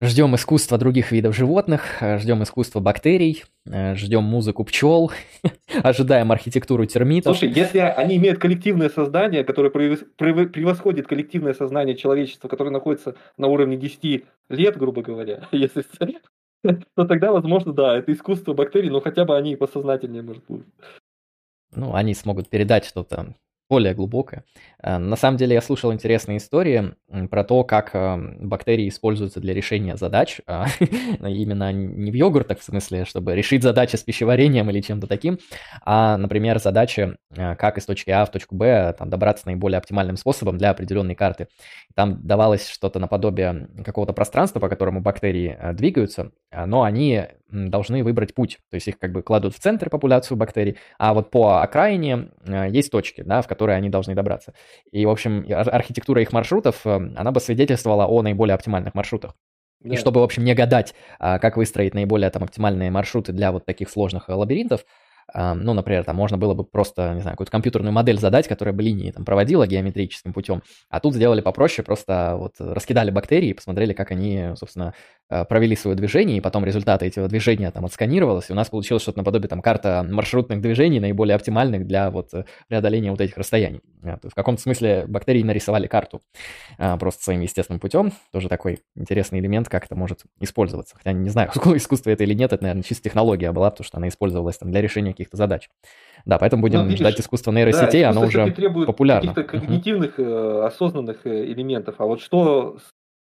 [0.00, 5.10] ждем искусства других видов животных, ждем искусства бактерий, э, ждем музыку пчел,
[5.82, 7.36] ожидаем архитектуру термитов.
[7.36, 13.76] Слушай, если они имеют коллективное сознание, которое превосходит коллективное сознание человечества, которое находится на уровне
[13.76, 15.82] 10 лет, грубо говоря, если
[16.94, 20.68] то тогда, возможно, да, это искусство бактерий, но хотя бы они посознательнее, может, будут.
[21.74, 23.34] Ну, они смогут передать что-то
[23.70, 24.44] более глубокое.
[24.82, 26.94] Э, на самом деле я слушал интересные истории
[27.30, 30.66] про то, как э, бактерии используются для решения задач, а,
[31.20, 35.38] именно не в йогуртах, в смысле, чтобы решить задачи с пищеварением или чем-то таким,
[35.82, 40.16] а, например, задачи, э, как из точки А в точку Б там, добраться наиболее оптимальным
[40.16, 41.46] способом для определенной карты.
[41.94, 46.32] Там давалось что-то наподобие какого-то пространства, по которому бактерии двигаются,
[46.66, 50.76] но они должны выбрать путь, то есть их как бы кладут в центр популяцию бактерий,
[50.98, 52.30] а вот по окраине
[52.70, 54.54] есть точки, да, в которые они должны добраться.
[54.92, 59.34] И, в общем, архитектура их маршрутов, э, она бы свидетельствовала о наиболее оптимальных маршрутах.
[59.80, 59.94] Да.
[59.94, 63.64] И чтобы, в общем, не гадать, а, как выстроить наиболее там оптимальные маршруты для вот
[63.64, 64.84] таких сложных э, лабиринтов,
[65.34, 68.82] ну, например, там можно было бы просто, не знаю, какую-то компьютерную модель задать, которая бы
[68.82, 74.10] линии там проводила геометрическим путем, а тут сделали попроще, просто вот раскидали бактерии, посмотрели, как
[74.10, 74.94] они, собственно,
[75.28, 79.02] э, провели свое движение, и потом результаты этого движения там отсканировалось, и у нас получилось
[79.02, 82.30] что-то наподобие там карта маршрутных движений, наиболее оптимальных для вот
[82.68, 83.80] преодоления вот этих расстояний.
[84.02, 86.20] В каком-то смысле бактерии нарисовали карту
[86.78, 90.96] а, просто своим естественным путем, тоже такой интересный элемент, как это может использоваться.
[90.96, 94.08] Хотя не знаю, искусство это или нет, это, наверное, чисто технология была, потому что она
[94.08, 95.68] использовалась там для решения каких-то задач.
[96.24, 98.46] Да, поэтому будем ну, видишь, ждать искусство нейросетей, да, оно уже
[98.86, 99.34] популярно.
[99.34, 100.66] каких-то когнитивных, uh-huh.
[100.66, 101.96] осознанных э, элементов.
[101.98, 102.78] А вот что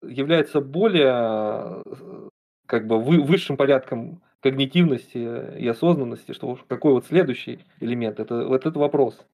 [0.03, 2.29] является более э,
[2.67, 8.77] как бы высшим порядком когнитивности и осознанности, что какой вот следующий элемент, это вот этот
[8.77, 9.25] вопрос.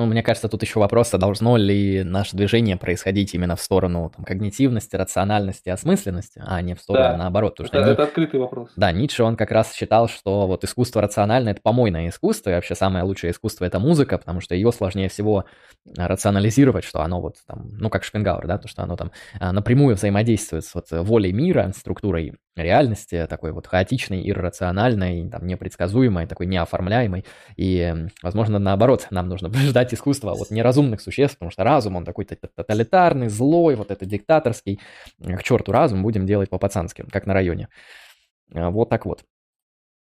[0.00, 4.10] Ну, мне кажется, тут еще вопрос, а должно ли наше движение происходить именно в сторону
[4.16, 7.52] там, когнитивности, рациональности, осмысленности, а не в сторону Да, наоборот.
[7.60, 8.70] это, Потому что Ни- это открытый вопрос.
[8.76, 12.74] Да, Ницше, он как раз считал, что вот искусство рациональное– это помойное искусство, и вообще
[12.74, 15.44] самое лучшее искусство– это музыка, потому что ее сложнее всего
[15.98, 19.96] рационализировать, что оно вот там, ну, как Шпенгауэр, да, то, что оно там а, напрямую
[19.96, 27.24] взаимодействует с вот волей мира, структурой реальности, такой вот хаотичной, иррациональной, там, непредсказуемой, такой неоформляемой,
[27.56, 32.24] и, возможно, наоборот, нам нужно ждать искусства вот неразумных существ, потому что разум, он такой
[32.24, 34.80] тоталитарный, злой, вот это диктаторский,
[35.18, 37.68] к черту разум, будем делать по-пацански, как на районе.
[38.54, 39.24] А, Вот так вот.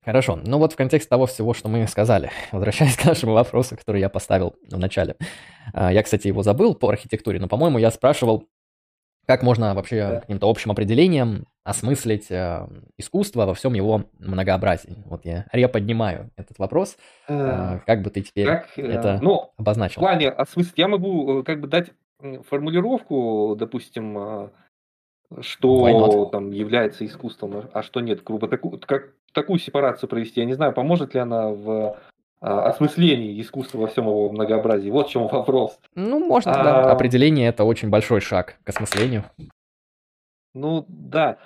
[0.04, 4.02] Хорошо, ну вот в контексте того всего, что мы сказали, возвращаясь к нашему вопросу, который
[4.02, 5.16] я поставил в начале.
[5.74, 8.48] А, Я, кстати, его забыл по архитектуре, но, по-моему, я спрашивал,
[9.27, 10.19] как можно вообще Да.
[10.22, 14.97] каким-то общим определением осмыслить э, искусство во всем его многообразии.
[15.06, 16.95] Вот я реподнимаю этот вопрос.
[17.27, 20.02] Э, А, Как бы ты теперь Как, э, это ну, в обозначил?
[20.02, 21.91] плане осмыслить, я могу э, как бы дать
[22.49, 24.52] формулировку, допустим,
[25.41, 30.39] что там является искусством, а а что нет, грубо таку- как, такую сепарацию провести.
[30.39, 31.97] Я не знаю, поможет ли она в
[32.46, 34.90] осмыслении искусства во всем его многообразии.
[34.90, 35.80] Вот в чем вопрос.
[35.96, 36.84] Ну, можно, да.
[36.84, 39.24] А, Определение– это очень большой шаг к осмыслению.
[40.54, 41.40] Ну да.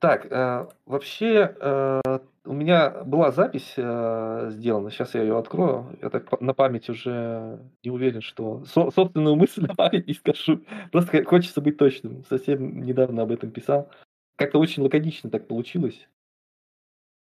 [0.00, 2.00] Так, э, вообще э,
[2.44, 5.96] у меня была запись э, сделана, сейчас я ее открою.
[6.00, 10.62] Я так на память уже не уверен, что со- собственную мысль на память не скажу.
[10.90, 12.24] Просто хочется быть точным.
[12.24, 13.90] Совсем недавно об этом писал.
[14.36, 16.08] Как-то очень лаконично так получилось.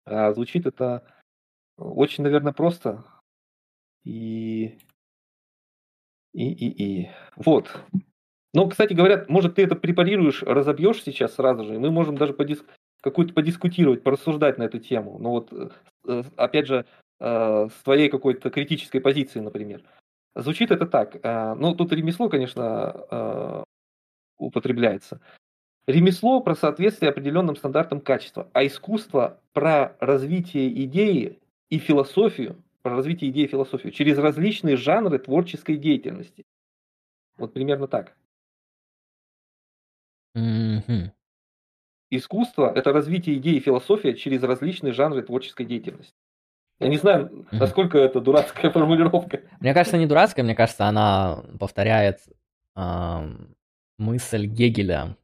[0.05, 1.03] А звучит это
[1.77, 3.03] очень, наверное, просто.
[4.03, 4.77] И...
[6.33, 7.09] И, и, и.
[7.35, 7.69] Вот.
[8.53, 12.33] Ну, кстати говоря, может, ты это препарируешь, разобьешь сейчас сразу же, и мы можем даже
[12.33, 12.63] подис...
[13.01, 15.17] какую-то подискутировать, порассуждать на эту тему.
[15.19, 15.69] Ну вот, э,
[16.07, 16.85] э, опять же,
[17.19, 19.83] э, с твоей какой-то критической позиции, например.
[20.35, 21.13] Звучит это так.
[21.59, 23.63] Ну, тут ремесло, конечно,
[24.39, 25.21] употребляется.
[25.85, 31.39] Ремесло про соответствие определенным стандартам качества, а искусство про развитие идеи
[31.69, 36.45] и философию, про развитие идеи и философию через различные жанры творческой деятельности.
[37.37, 38.15] Вот примерно так.
[40.35, 41.11] Мгм.
[42.11, 46.13] Искусство– это развитие идеи и философия через различные жанры творческой деятельности.
[46.79, 49.41] Я не знаю, насколько это дурацкая формулировка.
[49.59, 52.19] Мне кажется, не дурацкая, мне кажется, она повторяет
[52.75, 53.55] ам,
[53.97, 55.15] мысль Гегеля.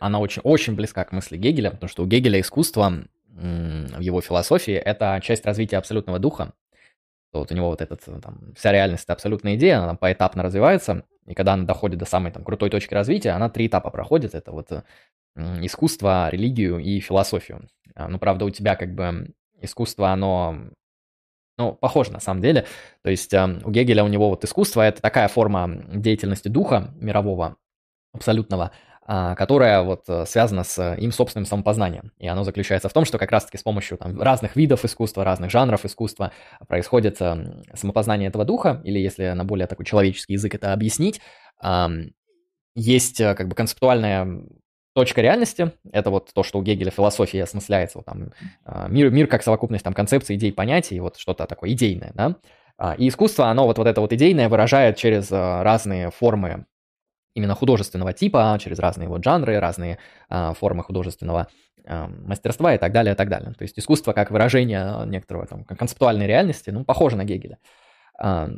[0.00, 4.74] Она очень, очень близка к мысли Гегеля, потому что у Гегеля искусство в его философии–
[4.74, 6.54] это часть развития абсолютного духа.
[7.32, 10.42] Вот у него вот этот, э, там, вся реальность– это абсолютная идея, она там поэтапно
[10.42, 14.34] развивается, и когда она доходит до самой там, крутой точки развития, она три этапа проходит.
[14.34, 14.82] Это вот э,
[15.36, 17.68] искусство, религию и философию.
[17.94, 20.56] А, Ну, правда, у тебя как бы искусство, оно
[21.58, 22.66] ну, похоже на самом деле.
[23.02, 27.56] То есть э, у Гегеля у него вот искусство это такая форма деятельности духа мирового,
[28.12, 28.72] абсолютного,
[29.06, 32.12] которая вот э, связана с э, им собственным самопознанием.
[32.18, 35.50] И оно заключается в том, что как раз-таки с помощью там, разных видов искусства, разных
[35.50, 36.32] жанров искусства
[36.68, 41.20] происходит э, самопознание этого духа, или если на более такой человеческий язык это объяснить,
[42.74, 44.44] есть э, как бы концептуальная
[44.94, 48.32] точка реальности, это вот то, что у Гегеля философия осмысляется, вот там
[48.64, 52.36] а, мир, мир как совокупность там концепций, идей, понятий, вот что-то такое идейное, да,
[52.78, 56.66] А, и искусство, оно вот, вот это вот идейное выражает через а, разные формы
[57.34, 59.98] именно художественного типа, через разные вот жанры, разные
[60.28, 61.48] а, формы художественного
[61.86, 63.52] а, мастерства и так далее, и так далее.
[63.54, 67.58] То есть искусство как выражение некоторого там концептуальной реальности, ну, похоже на Гегеля.
[68.18, 68.50] А,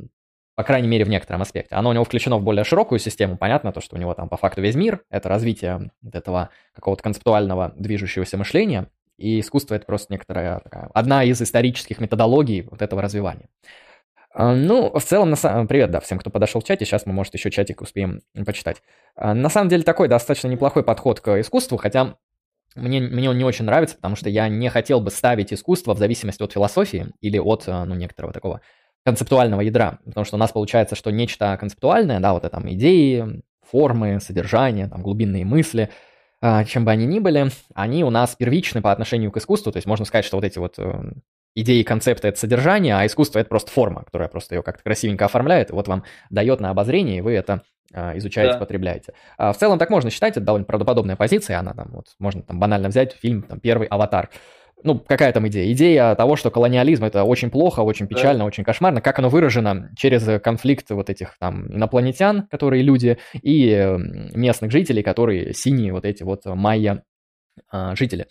[0.55, 1.75] по крайней мере, в некотором аспекте.
[1.75, 4.37] Оно у него включено в более широкую систему, понятно, то, что у него там по
[4.37, 10.13] факту весь мир, это развитие вот этого какого-то концептуального движущегося мышления, и искусство это просто
[10.13, 13.49] некоторая такая, одна из исторических методологий вот этого развивания.
[14.35, 15.69] А, Ну, в целом, на самом...
[15.69, 18.83] привет, да, всем, кто подошел в чате, сейчас мы, может, еще чатик успеем почитать.
[19.15, 22.17] А, На самом деле, такой достаточно неплохой подход к искусству, хотя
[22.75, 25.99] мне, мне он не очень нравится, потому что я не хотел бы ставить искусство в
[25.99, 28.61] зависимости от философии или от, э, ну, некоторого такого
[29.05, 33.43] концептуального ядра, потому что у нас получается, что нечто концептуальное, да, вот это там идеи,
[33.63, 35.91] формы, содержание, там глубинные мысли,
[36.41, 39.77] а, чем бы они ни были, они у нас первичны по отношению к искусству, то
[39.77, 41.13] есть можно сказать, что вот эти вот э,
[41.55, 45.71] идеи, концепты– это содержание, а искусство– это просто форма, которая просто ее как-то красивенько оформляет,
[45.71, 47.63] и вот вам дает на обозрение, и вы это
[47.93, 48.59] а, изучаете, Да.
[48.59, 49.13] потребляете.
[49.39, 52.59] А в целом так можно считать, это довольно правдоподобная позиция, она там вот, можно там
[52.59, 54.31] банально взять фильм, там, первый «Аватар»,
[54.83, 55.73] ну, какая там идея?
[55.73, 58.15] Идея того, что колониализм это очень плохо, очень Да.
[58.15, 59.01] печально, очень кошмарно.
[59.01, 63.97] Как оно выражено через конфликт вот этих там инопланетян, которые люди, и
[64.35, 67.03] местных жителей, которые синие вот эти вот майя
[67.71, 68.27] а, жители.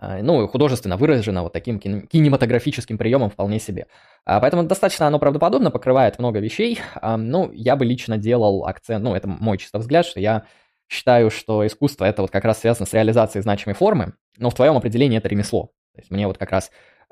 [0.00, 3.86] Ну, художественно выражено вот таким кинематографическим приемом вполне себе.
[4.24, 6.80] Поэтому достаточно оно правдоподобно, покрывает много вещей.
[7.02, 10.44] Ну, я бы лично делал акцент, ну, это мой чисто взгляд, что я
[10.88, 14.76] считаю, что искусство это вот как раз связано с реализацией значимой формы, но в твоем
[14.76, 15.72] определении это ремесло.
[15.94, 16.70] То есть мне вот как раз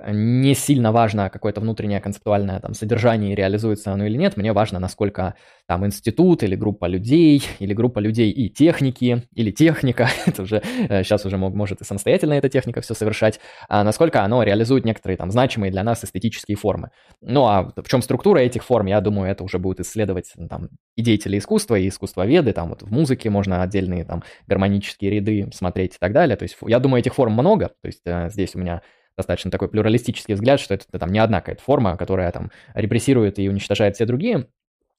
[0.09, 5.35] не сильно важно какое-то внутреннее концептуальное там содержание, реализуется оно или нет, мне важно, насколько
[5.67, 11.25] там институт или группа людей, или группа людей и техники, или техника, это уже сейчас
[11.25, 15.31] э, уже может и самостоятельно эта техника все совершать, а насколько оно реализует некоторые там
[15.31, 16.91] значимые для нас эстетические формы.
[17.23, 21.03] Ну а в чем структура этих форм, я думаю, это уже будет исследовать там и
[21.03, 25.99] деятели искусства, и искусствоведы, там вот в музыке можно отдельные там гармонические ряды смотреть и
[25.99, 28.83] так далее, то есть я думаю, этих форм много, то есть э, здесь у меня
[29.17, 33.49] достаточно такой плюралистический взгляд, что это там не одна какая-то форма, которая там репрессирует и
[33.49, 34.49] уничтожает все другие.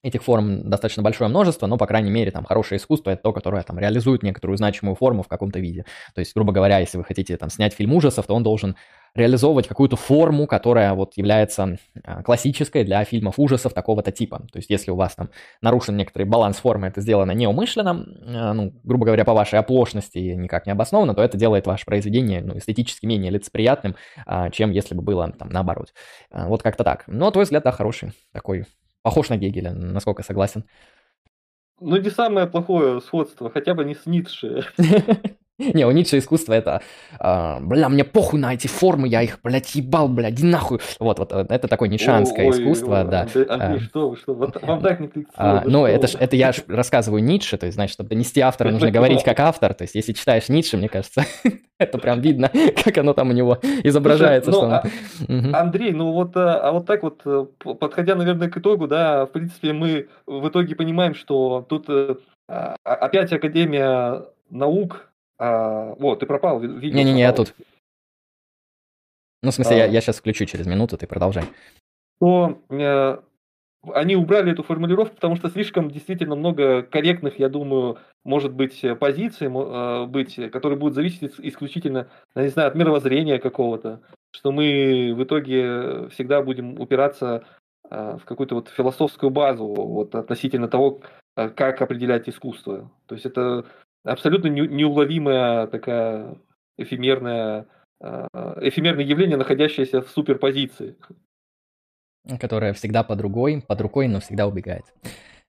[0.04, 3.62] Этих форм достаточно большое множество, но, по крайней мере, там хорошее искусство— это то, которое
[3.64, 5.86] там реализует некоторую значимую форму в каком-то виде.
[6.14, 8.76] То есть, грубо говоря, если вы хотите там снять фильм ужасов, то он должен
[9.14, 14.38] реализовывать какую-то форму, которая вот является а, классической для фильмов ужасов такого-то типа.
[14.52, 15.30] То есть если у вас там
[15.60, 20.66] нарушен некоторый баланс формы, это сделано неумышленно, а, ну, грубо говоря, по вашей оплошности никак
[20.66, 25.02] не обоснованно, то это делает ваше произведение ну, эстетически менее лицеприятным, а, чем если бы
[25.02, 25.92] было там наоборот.
[26.30, 27.04] Вот как-то так.
[27.06, 28.64] Но твой взгляд, да, хороший, такой,
[29.02, 30.64] похож на Гегеля, насколько согласен.
[31.80, 34.64] Ну, не самое плохое сходство, хотя бы не с Ницше.
[35.74, 36.82] Не, у Ницше искусство это,
[37.18, 40.78] э, бля, мне похуй на эти формы, я их, блядь, ебал, блядь, нахуй.
[41.00, 43.22] Вот, вот, это такое ницшанское ой, искусство, ой, да.
[43.22, 46.36] Андрей, Андрей а, что вы, что, вот, вам так не а, Ну, это, ж, это
[46.36, 49.82] я ж рассказываю Ницше, то есть, значит, чтобы донести автора, нужно говорить как автор, то
[49.82, 51.24] есть, если читаешь Ницше, мне кажется,
[51.78, 52.52] это прям видно,
[52.84, 54.52] как оно там у него изображается.
[54.52, 57.46] Ну, что а, Андрей, ну вот, а, а вот так вот, э,
[57.80, 62.14] подходя, наверное, к итогу, да, в принципе, мы в итоге понимаем, что тут э,
[62.48, 65.07] а, опять Академия наук
[65.38, 66.60] а, вот, ты пропал.
[66.60, 67.54] Не-не-не, я тут.
[69.42, 71.44] Ну, в смысле, а, я, я сейчас включу через минуту, ты продолжай.
[72.20, 73.18] То э,
[73.92, 79.46] они убрали эту формулировку, потому что слишком действительно много корректных, я думаю, может быть, позиций,
[79.46, 84.00] э, быть, которые будут зависеть исключительно, не знаю, от мировоззрения какого-то,
[84.32, 87.44] что мы в итоге всегда будем упираться
[87.88, 91.00] э, в какую-то вот философскую базу вот относительно того,
[91.36, 92.90] э, как определять искусство.
[93.06, 93.64] То есть это
[94.04, 96.36] абсолютно неуловимая такая
[96.76, 97.66] эфемерная,
[98.00, 98.26] а,
[98.60, 100.96] эфемерное явление, находящееся в суперпозиции.
[102.40, 104.84] Которое всегда под рукой, под рукой, но всегда убегает.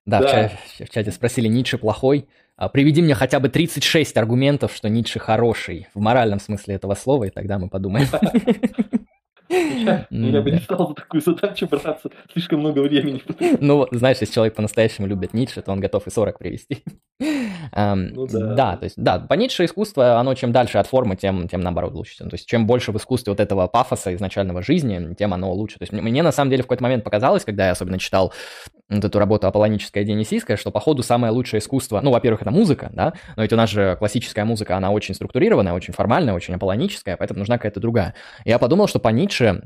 [0.06, 0.26] Да, да.
[0.26, 2.28] В, чате, в чате спросили, Ницше плохой.
[2.56, 7.24] А, приведи мне хотя бы 36 аргументов, что Ницше хороший, в моральном смысле этого слова,
[7.24, 8.06] и тогда мы подумаем.
[10.10, 13.22] Я бы не стал за такую задачу браться, слишком много времени.
[13.60, 16.84] Ну, знаешь, если человек по-настоящему любит Ницше, то он готов и 40 привести.
[17.76, 21.60] Ну да, то есть, да, по Ницше искусство, оно чем дальше от формы, тем, тем
[21.60, 22.16] наоборот лучше.
[22.16, 25.78] То есть, чем больше в искусстве вот этого пафоса изначального жизни, тем оно лучше.
[25.78, 28.32] То есть, мне на самом деле в какой-то момент показалось, когда я особенно читал
[28.96, 33.14] вот эту работу аполлоническая Дионисийская, что, походу, самое лучшее искусство, ну, во-первых, это музыка, да,
[33.36, 37.38] но ведь у нас же классическая музыка, она очень структурированная, очень формальная, очень аполлоническая, поэтому
[37.38, 38.14] нужна какая-то другая.
[38.44, 39.62] Я подумал, что по Ницше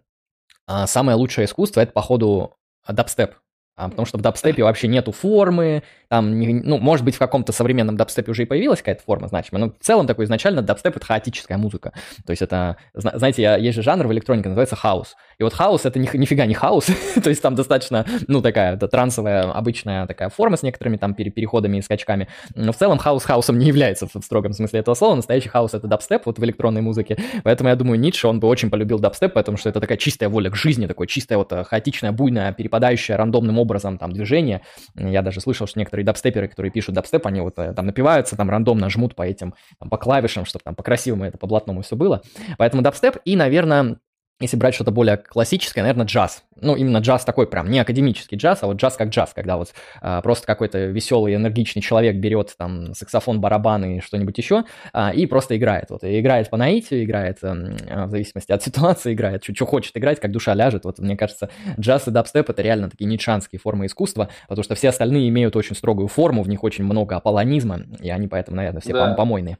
[0.66, 2.56] а, самое лучшее искусство— это, походу,
[2.88, 3.34] дабстеп.
[3.76, 7.52] А, потому что в дабстепе вообще нету формы, там, не, ну, может быть, в каком-то
[7.52, 11.04] современном дабстепе уже и появилась какая-то форма значимая, но в целом такой изначально дабстеп— это
[11.04, 11.92] хаотическая музыка.
[12.24, 15.16] То есть это, знаете, есть же жанр в электронике, называется хаус.
[15.38, 16.86] И вот хаос— это ни, нифига не хаос,
[17.22, 21.78] то есть там достаточно, ну, такая это трансовая обычная такая форма с некоторыми там переходами
[21.78, 25.48] и скачками, но в целом хаус хаосом не является в строгом смысле этого слова, настоящий
[25.48, 28.98] хаос— это дабстеп вот в электронной музыке, поэтому я думаю, Ницше, он бы очень полюбил
[28.98, 32.52] дабстеп, потому что это такая чистая воля к жизни, такое чистое вот э, хаотичное, буйное,
[32.52, 34.62] перепадающее рандомным образом там движение.
[34.94, 38.50] Я даже слышал, что некоторые дабстеперы, которые пишут дабстеп, они вот э, там напиваются, там
[38.50, 42.22] рандомно жмут по этим, там, по клавишам, чтобы там по-красивому это, по-блатному все было.
[42.58, 43.98] Поэтому дабстеп и, наверное,
[44.40, 46.42] если брать что-то более классическое, наверное, джаз.
[46.60, 49.72] Ну, именно джаз такой прям, не академический джаз, а вот джаз как джаз, когда вот
[50.00, 55.26] а, просто какой-то веселый, энергичный человек берет там саксофон, барабаны и что-нибудь еще а, и
[55.26, 55.90] просто играет.
[55.90, 59.96] Вот, и играет по наитию, играет а, в зависимости от ситуации, играет, что, что хочет
[59.96, 60.84] играть, как душа ляжет.
[60.84, 64.88] Вот мне кажется, джаз и дабстеп— это реально такие нитшанские формы искусства, потому что все
[64.88, 68.92] остальные имеют очень строгую форму, в них очень много аполлонизма, и они поэтому, наверное, все
[68.92, 69.14] да.
[69.14, 69.58] помойные.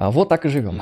[0.00, 0.80] А, вот так и живем.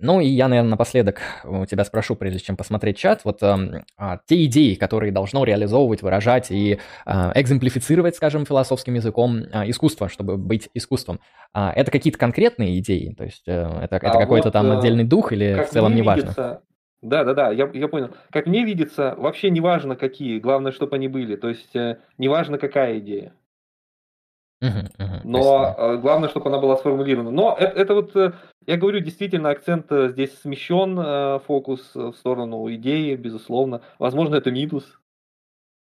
[0.00, 4.44] Ну и я, наверное, напоследок у тебя спрошу, прежде чем посмотреть чат, вот а, те
[4.46, 11.20] идеи, которые должно реализовывать, выражать и а, экземплифицировать, скажем, философским языком искусство, чтобы быть искусством,
[11.54, 13.14] это какие-то конкретные идеи?
[13.16, 15.94] То есть э, это, это а какой-то вот, там э, отдельный дух или в целом
[15.94, 16.60] не важно?
[17.02, 18.10] Да, да, да, я, я понял.
[18.30, 21.36] Как мне видится, вообще не важно какие, главное, чтобы они были.
[21.36, 23.34] То есть э, не важно какая идея.
[25.24, 25.74] Но.
[25.76, 27.30] Э, главное, чтобы она была сформулирована.
[27.30, 28.32] Но это, это вот, э,
[28.66, 33.80] я говорю, действительно, акцент э, здесь смещен, э, фокус в сторону идеи, безусловно.
[33.98, 35.00] Возможно, это минус,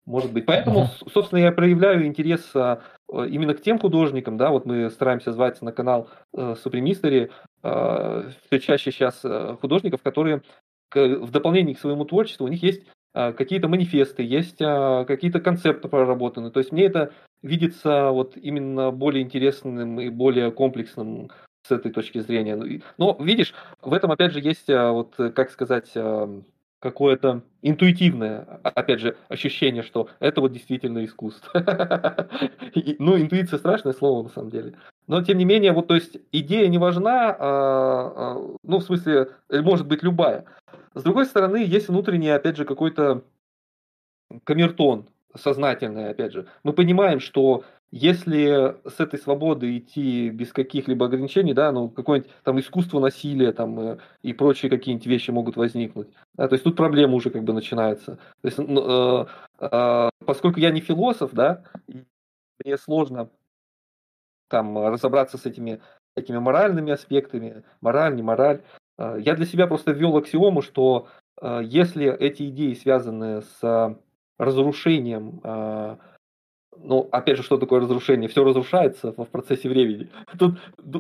[0.06, 0.46] может быть.
[0.46, 5.72] Поэтому, собственно, я проявляю интерес именно к тем художникам, да, вот мы стараемся звать на
[5.72, 7.30] канал Supreme Mystery
[8.48, 9.24] все чаще сейчас
[9.62, 10.42] художников, которые
[10.94, 12.84] в дополнение к своему творчеству, у них есть
[13.14, 16.52] какие-то манифесты, есть какие-то концепты проработаны.
[16.52, 21.32] То есть мне это видится вот именно более интересным и более комплексным
[21.64, 22.56] с этой точки зрения.
[22.56, 22.66] Но,
[22.98, 25.92] ну, видишь, в этом опять же есть, а, вот, э, как сказать,
[26.82, 31.52] какое-то интуитивное, опять же, ощущение, что это вот действительно искусство.
[33.00, 34.74] Ну, интуиция страшное слово на самом деле.
[35.08, 39.30] Но, тем не менее, вот, то есть, идея не важна, а, а, ну, в смысле,
[39.50, 40.46] э, может быть любая.
[40.96, 43.24] С другой стороны, есть внутренний, опять же, какой-то
[44.44, 46.48] камертон, сознательное, опять же.
[46.64, 52.60] Мы понимаем, что если с этой свободы идти без каких-либо ограничений, да, ну, какое-нибудь там
[52.60, 56.08] искусство насилия там э, и прочие какие-нибудь вещи могут возникнуть.
[56.36, 58.18] Да, то есть тут проблема уже как бы начинается.
[58.42, 59.26] То есть, ну, э,
[59.60, 61.64] э, поскольку я не философ, да,
[62.64, 63.30] мне сложно
[64.48, 65.82] там разобраться с этими
[66.14, 68.62] такими моральными аспектами, мораль, не мораль.
[68.98, 71.08] Э, я для себя просто ввел аксиому, что
[71.42, 73.98] э, если эти идеи связаны с
[74.42, 76.00] разрушением, а,
[76.76, 78.28] ну, опять же, что такое разрушение?
[78.28, 80.10] Все разрушается в процессе времени.
[80.40, 80.58] Тут,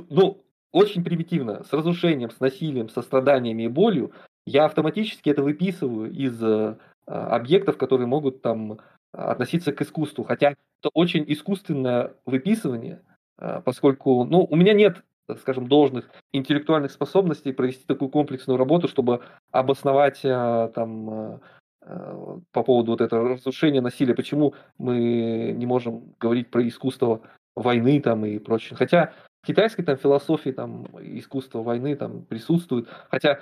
[0.09, 4.11] ну, очень примитивно, с разрушением, с насилием, со страданиями и болью,
[4.45, 6.77] я автоматически это выписываю из а,
[7.07, 8.79] объектов, которые могут там
[9.11, 10.23] относиться к искусству.
[10.23, 13.01] Хотя это очень искусственное выписывание,
[13.37, 15.03] а, поскольку, ну, у меня нет
[15.39, 21.39] скажем, должных интеллектуальных способностей провести такую комплексную работу, чтобы обосновать там Э,
[21.81, 27.21] по поводу вот этого разрушения насилия, почему мы не можем говорить про искусство
[27.55, 28.77] войны там и прочее.
[28.77, 33.39] Хотя в китайской там философии там искусство войны там присутствует, хотя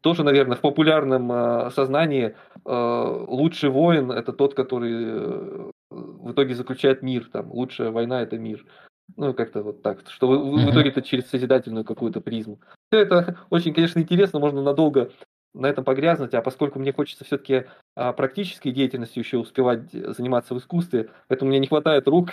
[0.00, 6.54] тоже, наверное, в популярном э, сознании э, лучший воин это тот, который э, в итоге
[6.54, 8.64] заключает мир, там лучшая война это мир.
[9.16, 12.60] Ну, как-то вот так, что в, в итоге это через созидательную какую-то призму.
[12.90, 15.10] Все это очень, конечно, интересно, можно надолго
[15.58, 17.64] на этом погрязнуть, а поскольку мне хочется все-таки
[17.96, 22.30] а, практической деятельностью еще успевать заниматься в искусстве, поэтому мне не хватает рук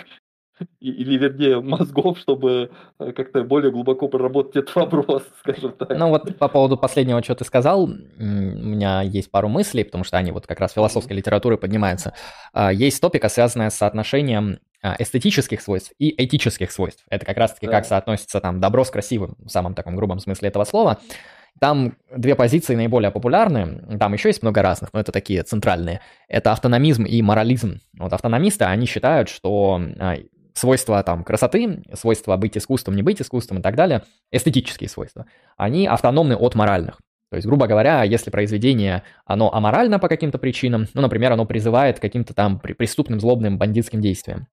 [0.80, 5.90] или, вернее, мозгов, чтобы э, как-то более глубоко проработать этот вопрос, скажем так.
[5.90, 10.16] Ну вот по поводу последнего, что ты сказал, у меня есть пару мыслей, потому что
[10.16, 12.14] они вот как раз философской литературы поднимаются.
[12.52, 17.04] А, есть топика, связанная с соотношением а, эстетических свойств и этических свойств.
[17.10, 17.72] Это как раз-таки да.
[17.72, 20.98] как соотносится там добро с красивым, в самом таком грубом смысле этого слова.
[21.60, 26.00] Там две позиции наиболее популярны, там еще есть много разных, но это такие центральные.
[26.28, 27.80] Это автономизм и морализм.
[27.98, 30.16] Вот автономисты, они считают, что а,
[30.52, 35.26] свойства там красоты, свойства быть искусством, не быть искусством и так далее, эстетические свойства,
[35.56, 36.98] они автономны от моральных.
[37.30, 41.98] То есть, грубо говоря, если произведение, оно аморально по каким-то причинам, ну, например, оно призывает
[41.98, 44.46] к каким-то там преступным, злобным, бандитским действиям,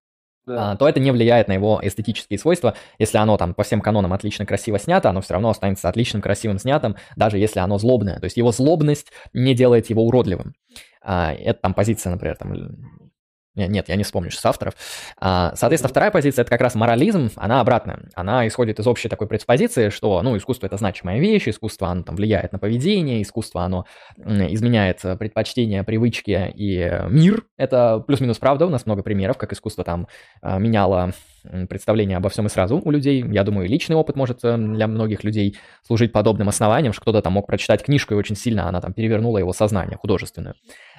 [0.46, 0.72] да.
[0.72, 2.76] А, то это не влияет на его эстетические свойства.
[3.00, 6.60] Если оно там по всем канонам отлично красиво снято, оно все равно останется отличным красивым
[6.60, 8.20] снятым, даже если оно злобное.
[8.20, 10.54] То есть его злобность не делает его уродливым.
[11.02, 12.54] А, это там позиция, например, там
[13.56, 14.74] нет, я не вспомню с авторов.
[15.20, 18.00] А, соответственно, вторая позиция– это как раз морализм, она обратная.
[18.16, 22.16] Она исходит из общей такой предпозиции, что, ну, искусство– это значимая вещь, искусство, оно там
[22.16, 23.86] влияет на поведение, искусство, оно
[24.18, 27.44] изменяет предпочтения, привычки и мир.
[27.58, 30.08] Это плюс-минус правда, у нас много примеров, как искусство там
[30.42, 31.14] меняло
[31.68, 33.24] представление обо всем и сразу у людей.
[33.32, 37.34] Я думаю, личный опыт может э, для многих людей служить подобным основанием, что кто-то там
[37.34, 40.56] мог прочитать книжку и очень сильно она там перевернула его сознание художественное.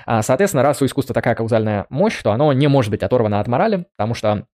[0.06, 3.48] А, соответственно, раз у искусства такая каузальная мощь, то оно не может быть оторвано от
[3.48, 4.46] морали, потому что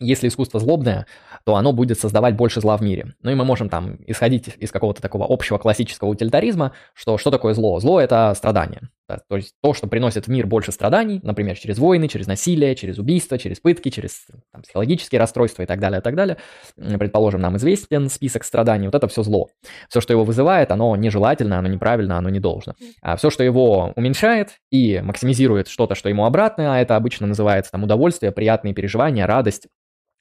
[0.00, 1.06] если искусство злобное,
[1.44, 3.14] то оно будет создавать больше зла в мире.
[3.22, 7.54] Ну и мы можем там исходить из какого-то такого общего классического утилитаризма, что что такое
[7.54, 7.78] зло?
[7.80, 8.88] Зло– это страдание.
[9.08, 12.74] Да, то есть то, что приносит в мир больше страданий, например, через войны, через насилие,
[12.74, 16.36] через убийства, через пытки, через там, психологические расстройства и так далее, и так далее.
[16.76, 19.48] Предположим, нам известен список страданий, вот это все зло.
[19.88, 22.74] Все, что его вызывает, оно нежелательно, оно неправильно, оно не должно.
[23.00, 27.72] А все, что его уменьшает и максимизирует что-то, что ему обратно, а это обычно называется
[27.72, 29.68] там удовольствие, приятные переживания, радость,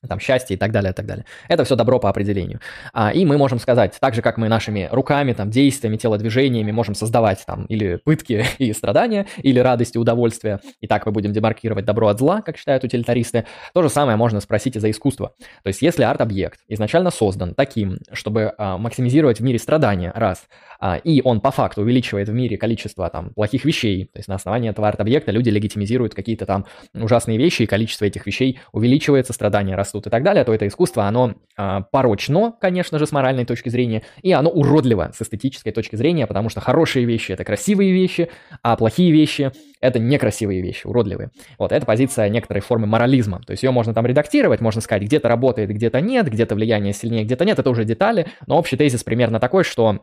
[0.08, 1.26] там, счастье и так далее, и так далее.
[1.48, 2.60] Это все добро по определению.
[2.94, 6.96] А, и мы можем сказать, так же, как мы нашими руками, там, действиями, телодвижениями можем
[6.96, 11.86] создавать там или пытки и страдания, или радость и удовольствие, и так мы будем демаркировать
[11.86, 15.34] добро от зла, как считают утилитаристы, то же самое можно спросить и за искусство.
[15.64, 20.48] То есть, если арт-объект изначально создан таким, чтобы а, максимизировать в мире страдания, раз,
[20.80, 24.36] а, и он по факту увеличивает в мире количество там плохих вещей, то есть на
[24.36, 29.76] основании этого арт-объекта люди легитимизируют какие-то там ужасные вещи, и количество этих вещей увеличивается, страдания
[29.76, 33.46] растут, растут и так далее, то это искусство, оно э, порочно, конечно же, с моральной
[33.46, 37.92] точки зрения, и оно уродливо с эстетической точки зрения, потому что хорошие вещи– это красивые
[37.94, 38.30] вещи,
[38.62, 39.52] а плохие вещи–
[39.82, 41.32] это некрасивые вещи, уродливые.
[41.58, 43.42] Вот, это позиция некоторой формы морализма.
[43.46, 47.24] То есть ее можно там редактировать, можно сказать, где-то работает, где-то нет, где-то влияние сильнее,
[47.24, 50.02] где-то нет, это уже детали, но общий тезис примерно такой, что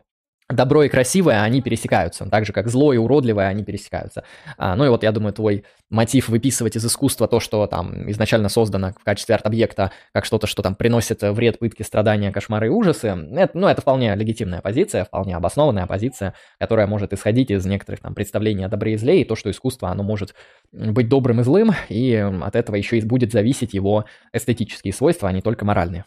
[0.49, 4.23] добро и красивое, они пересекаются, так же, как зло и уродливое, они пересекаются.
[4.57, 8.49] А, ну и вот, я думаю, твой мотив выписывать из искусства то, что там изначально
[8.49, 13.07] создано в качестве арт-объекта, как что-то, что там приносит вред, пытки, страдания, кошмары и ужасы,
[13.07, 18.13] это, ну, это вполне легитимная позиция, вполне обоснованная позиция, которая может исходить из некоторых там
[18.13, 20.35] представлений о добре и зле, и то, что искусство, оно может
[20.71, 25.31] быть добрым и злым, и от этого еще и будет зависеть его эстетические свойства, а
[25.31, 26.05] не только моральные.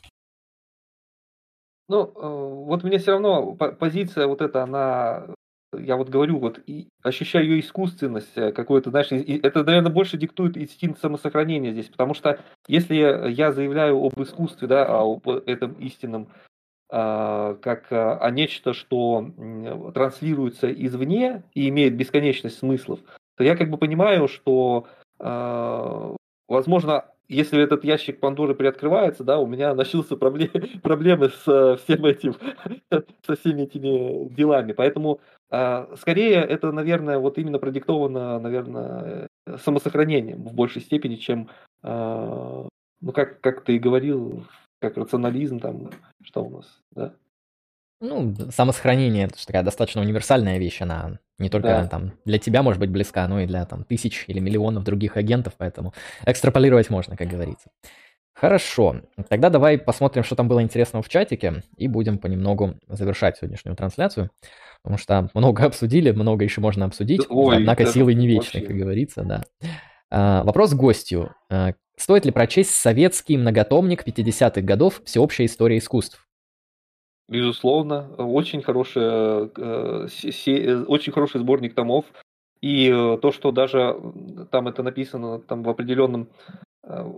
[1.89, 2.11] Ну, э,
[2.67, 5.27] вот мне все равно позиция вот эта, она,
[5.73, 10.19] я вот говорю, вот и ощущаю ее искусственность э, какую-то, знаешь, и это, наверное, больше
[10.19, 12.95] диктует инстинкт самосохранения здесь, потому что если
[13.31, 16.29] я заявляю об искусстве, да, об этом истинном,
[16.91, 19.31] а, как о а нечто, что
[19.95, 23.01] транслируется извне и имеет бесконечность смыслов,
[23.37, 24.87] то я как бы понимаю, что,
[25.19, 26.17] а,
[26.49, 32.05] возможно, если этот ящик Пандоры приоткрывается, да, у меня начнутся проблемы, проблемы с э, всем
[32.07, 32.37] этим,
[33.27, 34.73] со всеми этими делами.
[34.73, 39.29] Поэтому а, скорее это, наверное, вот именно продиктовано, наверное,
[39.65, 41.49] самосохранением в большей степени, чем,
[41.83, 42.67] а,
[43.01, 44.45] ну, как, как ты и говорил,
[44.81, 45.91] как рационализм там,
[46.23, 47.15] что у нас, да.
[48.01, 51.87] Ну, самосохранение, это такая достаточно универсальная вещь, она не только да.
[51.87, 55.55] там для тебя может быть близка, но и для там тысяч или миллионов других агентов,
[55.57, 55.95] поэтому
[56.25, 57.71] экстраполировать можно, как говорится.
[58.35, 63.75] Хорошо, тогда давай посмотрим, что там было интересного в чатике, и будем понемногу завершать сегодняшнюю
[63.75, 64.31] трансляцию,
[64.83, 69.25] потому что много обсудили, много еще можно обсудить, Ой, однако силы не вечны, как говорится,
[69.25, 69.43] да.
[70.11, 71.35] А, вопрос гостю.
[71.51, 76.28] А, стоит ли прочесть советский многотомник 50-х годов «Всеобщая история искусств»?
[77.29, 80.09] Безусловно, очень хорошая, э,
[80.47, 82.07] э, очень хороший сборник томов.
[82.63, 84.01] И э, то, что даже
[84.51, 86.29] там это написано там в определенном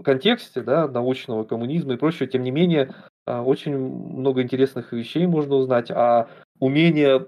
[0.02, 2.92] контексте, да, научного коммунизма и прочего, тем не менее,
[3.24, 6.28] очень много интересных вещей можно узнать, а
[6.58, 7.26] умение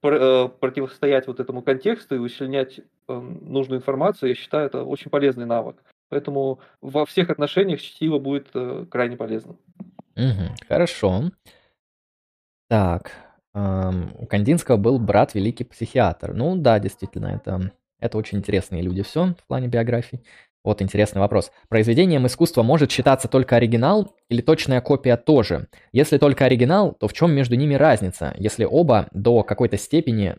[0.00, 5.76] противостоять вот этому контексту и вычленять нужную информацию, я считаю, это очень полезный навык.
[6.08, 8.52] Поэтому во всех отношениях чтиво будет
[8.88, 9.56] крайне полезно.
[10.16, 11.24] Угу, хорошо.
[12.68, 13.12] Так,
[13.54, 16.32] ам, у Кандинского был брат великий психиатр.
[16.34, 20.22] Ну да, действительно, это, это очень интересные люди все в плане биографии.
[20.64, 21.52] Вот интересный вопрос.
[21.68, 25.68] Произведением искусства может считаться только оригинал или точная копия тоже?
[25.92, 28.34] Если только оригинал, то в чем между ними разница?
[28.36, 30.34] Если оба до какой-то степени,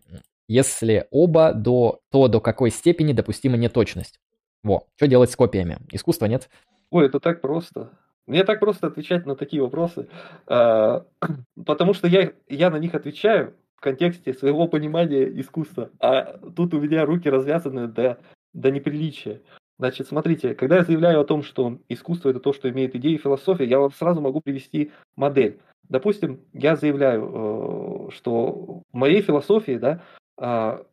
[0.49, 4.19] если оба до, то до какой степени допустима неточность?
[4.63, 5.77] Во, что делать с копиями?
[5.93, 6.49] Искусства нет?
[6.89, 7.91] Ой, это так просто.
[8.27, 10.07] Мне так просто отвечать на такие вопросы,
[10.45, 11.05] а,
[11.65, 16.79] потому что я, я на них отвечаю в контексте своего понимания искусства, а тут у
[16.79, 18.19] меня руки развязаны до,
[18.53, 19.41] до неприличия.
[19.79, 23.17] Значит, смотрите, когда я заявляю о том, что искусство это то, что имеет идеи и
[23.19, 25.59] философию, я вам сразу могу привести модель.
[25.87, 30.01] Допустим, я заявляю, э, что в моей философии да,
[30.37, 30.83] а,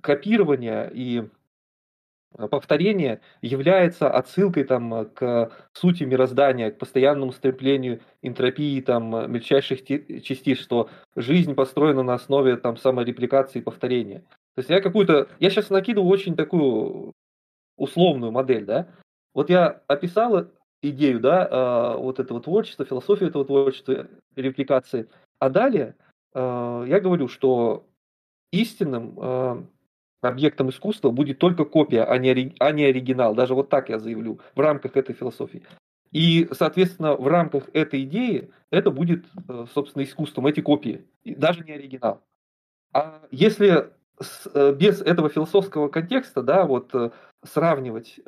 [0.00, 1.28] копирование и
[2.36, 10.90] повторение является отсылкой там, к сути мироздания, к постоянному стремлению энтропии там, мельчайших частиц, что
[11.14, 14.20] жизнь построена на основе там, саморепликации и повторения.
[14.54, 15.28] То есть я какую-то...
[15.38, 17.12] Я сейчас накидываю очень такую
[17.76, 18.88] условную модель, да?
[19.34, 20.48] Вот я описал
[20.82, 25.08] идею, да, а, вот этого творчества, философию этого творчества, репликации.
[25.38, 25.94] А далее
[26.34, 27.86] а, я говорю, что
[28.50, 29.66] истинным а,
[30.28, 33.34] объектом искусства будет только копия, а не, а не оригинал.
[33.34, 35.62] Даже вот так я заявлю в рамках этой философии.
[36.12, 41.72] И, соответственно, в рамках этой идеи это будет, э, собственно, искусством, эти копии, даже не
[41.72, 42.22] оригинал.
[42.92, 43.90] А если
[44.54, 47.10] э, без этого философского контекста, да, вот э,
[47.44, 48.18] сравнивать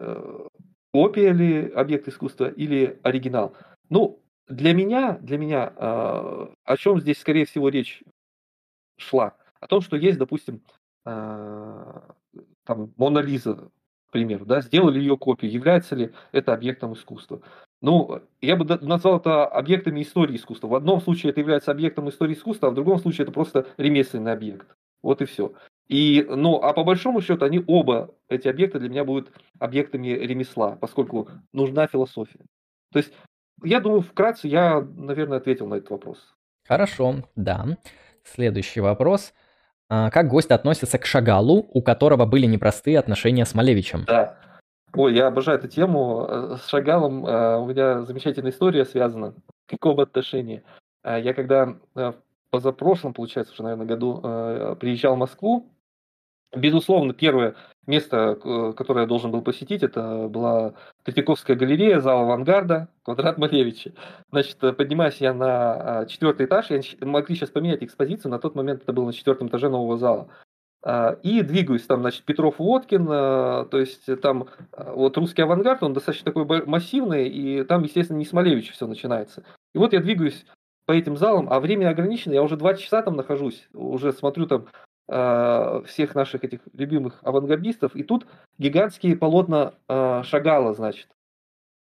[0.92, 3.54] копия ли объект искусства или оригинал,
[3.88, 8.02] ну, для меня, для меня, о чем здесь, скорее всего, речь
[8.96, 9.36] шла?
[9.60, 10.62] О том, что есть, допустим,
[12.64, 13.70] там, Мона Лиза,
[14.08, 17.40] к примеру, да, сделали ее копию, является ли это объектом искусства.
[17.80, 20.68] Ну, я бы назвал это объектами истории искусства.
[20.68, 24.32] В одном случае это является объектом истории искусства, а в другом случае это просто ремесленный
[24.32, 24.66] объект.
[25.02, 25.52] Вот и все.
[25.88, 30.76] И, ну, а по большому счету они оба, эти объекты для меня будут объектами ремесла,
[30.76, 32.40] поскольку нужна философия.
[32.92, 33.12] То есть,
[33.62, 36.34] я думаю, вкратце я, наверное, ответил на этот вопрос.
[36.66, 37.78] Хорошо, да.
[38.24, 39.32] Следующий вопрос.
[39.88, 44.04] А, как гость относится к Шагалу, у которого были непростые отношения с Малевичем?
[44.06, 44.36] Да.
[44.94, 46.26] Ой, я обожаю эту тему.
[46.28, 49.34] Э, с Шагалом э, у меня замечательная история связана.
[49.66, 50.62] В каком отношении?
[51.04, 51.74] Э, я когда
[52.50, 55.70] позапрошлом, получается, уже, наверное, году приезжал в Москву,
[56.54, 57.54] безусловно, первое
[57.86, 58.34] место,
[58.76, 63.92] которое я должен был посетить, это была Третьяковская галерея, зал авангарда, квадрат Малевича.
[64.30, 68.92] Значит, поднимаясь я на четвертый этаж, я могли сейчас поменять экспозицию, на тот момент это
[68.92, 70.28] было на четвертом этаже нового зала.
[70.82, 75.92] А, и двигаюсь там, значит, Петров Водкин, а, то есть там вот русский авангард, он
[75.92, 79.44] достаточно такой массивный, и там, естественно, не с Малевича все начинается.
[79.74, 80.46] И вот я двигаюсь
[80.86, 84.68] по этим залам, а время ограничено, я уже два часа там нахожусь, уже смотрю там
[85.08, 88.26] всех наших этих любимых авангардистов, и тут
[88.58, 91.08] гигантские полотна Шагала, значит.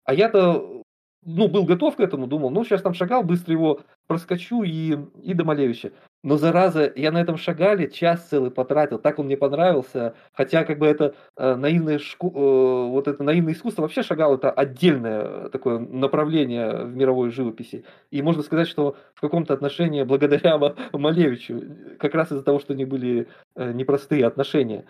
[0.03, 0.83] А я-то
[1.25, 5.33] ну, был готов к этому, думал, ну, сейчас там шагал, быстро его проскочу и, и
[5.33, 5.91] до Малевича.
[6.25, 10.79] Но, зараза, я на этом шагале час целый потратил, так он мне понравился, хотя, как
[10.79, 15.77] бы, это э, наивное, шку, э, вот это наивное искусство, вообще шагал это отдельное такое
[15.77, 17.85] направление в мировой живописи.
[18.09, 20.57] И можно сказать, что в каком-то отношении благодаря
[20.93, 21.61] Малевичу,
[21.99, 24.85] как раз из-за того, что у них были э, непростые отношения.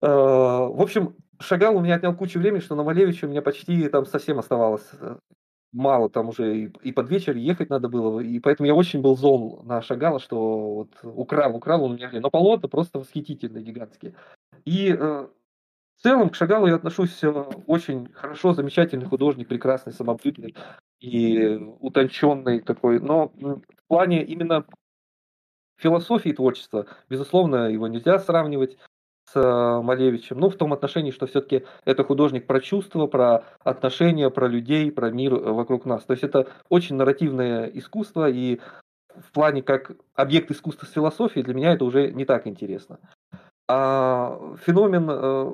[0.00, 3.88] Э, в общем, Шагал у меня отнял кучу времени, что на Малевиче у меня почти
[3.88, 5.16] там совсем оставалось э,
[5.72, 9.16] мало, там уже и, и под вечер ехать надо было, и поэтому я очень был
[9.16, 14.14] зол на Шагала, что вот украл, украл он у меня, но полотна просто восхитительные, гигантские.
[14.64, 17.28] И э, в целом к Шагалу я отношусь э,
[17.66, 20.56] очень хорошо, замечательный художник, прекрасный, самобытный
[21.00, 24.66] и утонченный такой, но в плане именно
[25.76, 28.76] философии творчества, безусловно, его нельзя сравнивать
[29.32, 34.30] с э, Малевичем, ну, в том отношении, что все-таки это художник про чувства, про отношения,
[34.30, 36.04] про людей, про мир э, вокруг нас.
[36.04, 38.60] То есть это очень нарративное искусство, и
[39.14, 42.98] в плане как объект искусства с философией для меня это уже не так интересно.
[43.68, 45.52] А феномен э,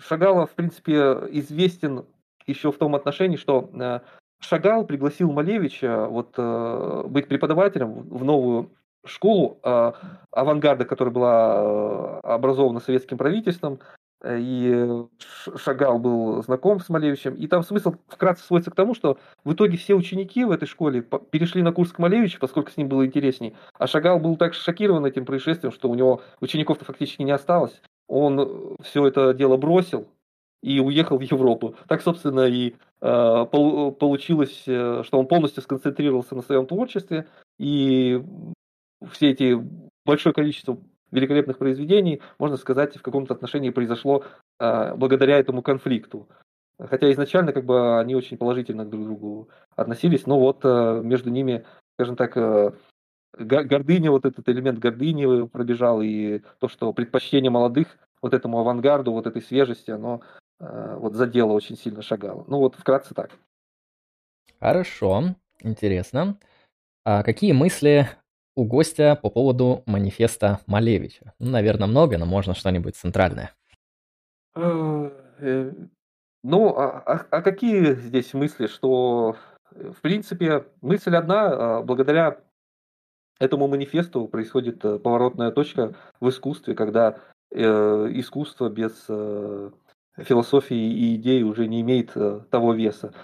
[0.00, 0.94] Шагала, в принципе,
[1.30, 2.06] известен
[2.46, 3.70] еще в том отношении, что
[4.40, 6.38] Шагал пригласил Малевича вот,
[7.10, 8.70] быть преподавателем в новую
[9.04, 9.92] школу э,
[10.32, 13.80] авангарда, которая была э, образована советским правительством,
[14.22, 15.04] э, и
[15.56, 17.34] Шагал был знаком с Малевичем.
[17.34, 21.02] И там смысл вкратце сводится к тому, что в итоге все ученики в этой школе
[21.30, 23.54] перешли на курс к Малевичу, поскольку с ним было интересней.
[23.78, 27.80] А Шагал был так шокирован этим происшествием, что у него учеников-то фактически не осталось.
[28.06, 30.08] Он все это дело бросил
[30.62, 31.74] и уехал в Европу.
[31.88, 37.26] Так, собственно, и э, получилось, что он полностью сконцентрировался на своем творчестве
[37.58, 38.22] и
[39.10, 39.58] все эти
[40.04, 40.78] большое количество
[41.10, 44.24] великолепных произведений, можно сказать, в каком-то отношении произошло
[44.58, 46.28] э, благодаря этому конфликту.
[46.78, 51.30] Хотя изначально как бы они очень положительно друг к другу относились, но вот э, между
[51.30, 51.64] ними,
[51.96, 52.72] скажем так, э,
[53.38, 59.26] гордыня, вот этот элемент гордыни пробежал, и то, что предпочтение молодых вот этому авангарду, вот
[59.26, 60.22] этой свежести, оно
[60.58, 62.44] э, вот задело очень сильно шагало.
[62.48, 63.30] Ну вот вкратце так.
[64.58, 66.38] Хорошо, интересно.
[67.04, 68.08] А какие мысли
[68.60, 71.32] у гостя по поводу манифеста Малевича?
[71.38, 73.54] Ну, наверное, много, но можно что-нибудь центральное.
[74.54, 75.72] Э, э,
[76.42, 79.36] ну, а, а, а какие здесь мысли, что,
[79.74, 82.38] э, в принципе, мысль одна, а благодаря
[83.38, 87.18] этому манифесту происходит поворотная точка в искусстве, когда
[87.50, 87.64] э,
[88.12, 89.70] искусство без э,
[90.18, 93.14] философии и идей уже не имеет э, того веса.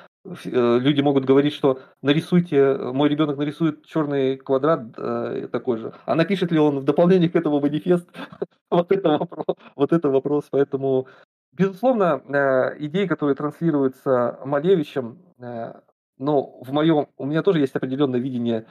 [0.45, 6.15] Э, люди могут говорить, что нарисуйте, мой ребенок нарисует черный квадрат э, такой же, а
[6.15, 8.09] напишет ли он в дополнение к этому манифест?
[8.71, 10.45] вот, это вопрос, вот это вопрос.
[10.51, 11.07] Поэтому,
[11.53, 15.75] безусловно, э, идеи, которые транслируются Малевичем, э,
[16.19, 18.67] но в моем, у меня тоже есть определенное видение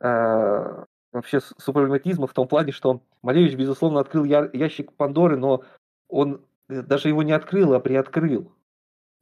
[0.00, 5.62] э, вообще супрематизма в том плане, что Малевич, безусловно, открыл я, ящик Пандоры, но
[6.08, 8.52] он э, даже его не открыл, а приоткрыл.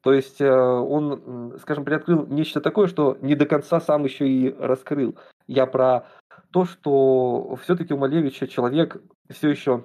[0.03, 4.55] То есть э, он, скажем, приоткрыл нечто такое, что не до конца сам еще и
[4.59, 5.17] раскрыл.
[5.47, 6.07] Я про
[6.51, 9.85] то, что все-таки у Малевича человек все еще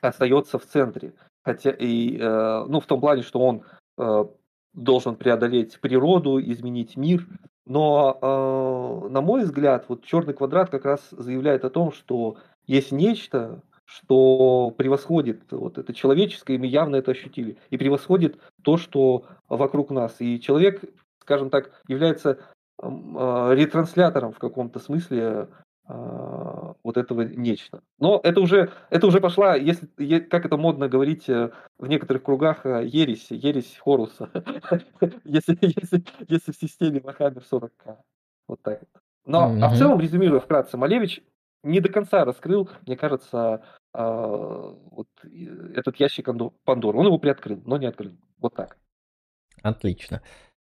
[0.00, 1.14] остается в центре.
[1.44, 3.62] Хотя и, э, ну, в том плане, что он
[3.98, 4.24] э,
[4.74, 7.26] должен преодолеть природу, изменить мир.
[7.68, 12.36] Но, на мой взгляд, вот черный квадрат как раз заявляет о том, что
[12.68, 18.76] есть нечто, что превосходит вот это человеческое, и мы явно это ощутили, и превосходит то,
[18.76, 20.16] что вокруг нас.
[20.18, 20.82] И человек,
[21.20, 22.38] скажем так, является
[22.78, 25.48] а, ретранслятором в каком-то смысле
[25.86, 27.80] а, вот этого нечто.
[27.98, 29.86] Но это уже, это уже пошла, если,
[30.18, 34.30] как это модно говорить э, в некоторых кругах, э, ересь, ересь Хоруса,
[35.24, 37.98] если, если, если в системе Вахаммер 40к.
[38.48, 38.82] Вот так.
[39.24, 41.22] Но, а в целом, резюмируя вкратце, Малевич
[41.66, 43.62] не до конца раскрыл, мне кажется,
[43.92, 45.08] а, вот
[45.74, 46.28] этот ящик
[46.64, 46.98] Пандоры.
[46.98, 48.12] Он его приоткрыл, но не открыл.
[48.38, 48.76] Вот так.
[49.62, 50.22] Отлично.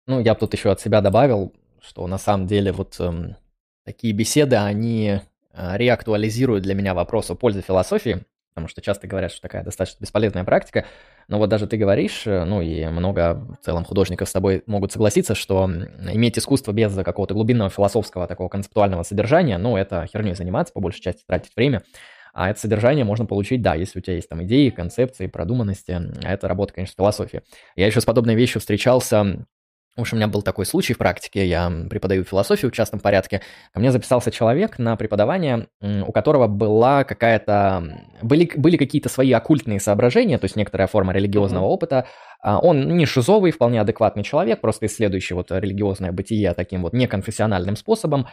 [0.08, 3.36] Ну, я бы тут еще от себя добавил, что на самом деле вот эм,
[3.86, 5.22] такие беседы, они
[5.54, 8.26] э, реактуализируют для меня вопрос о пользе философии,
[8.60, 10.86] потому что часто говорят, что такая достаточно бесполезная практика,
[11.28, 14.92] но вот даже ты говоришь, э, ну и много в целом художников с тобой могут
[14.92, 20.74] согласиться, что иметь искусство без какого-то глубинного философского такого концептуального содержания, ну это херней заниматься,
[20.74, 21.84] по большей части тратить время,
[22.34, 25.92] а это содержание можно получить, да, если у тебя есть там идеи, концепции, продуманности.
[26.24, 27.42] А это работа, конечно, философии.
[27.76, 29.46] Я еще с подобной вещью встречался
[29.96, 33.42] в общем, у меня был такой случай в практике, я преподаю философию в частном порядке.
[33.74, 37.84] Ко мне записался человек на преподавание, у которого была какая-то...
[38.22, 41.68] Были, были какие-то свои оккультные соображения, то есть некоторая форма религиозного mm-hmm.
[41.68, 42.08] опыта,
[42.44, 48.28] он не шизовый, вполне адекватный человек, просто исследующий вот религиозное бытие таким вот неконфессиональным способом,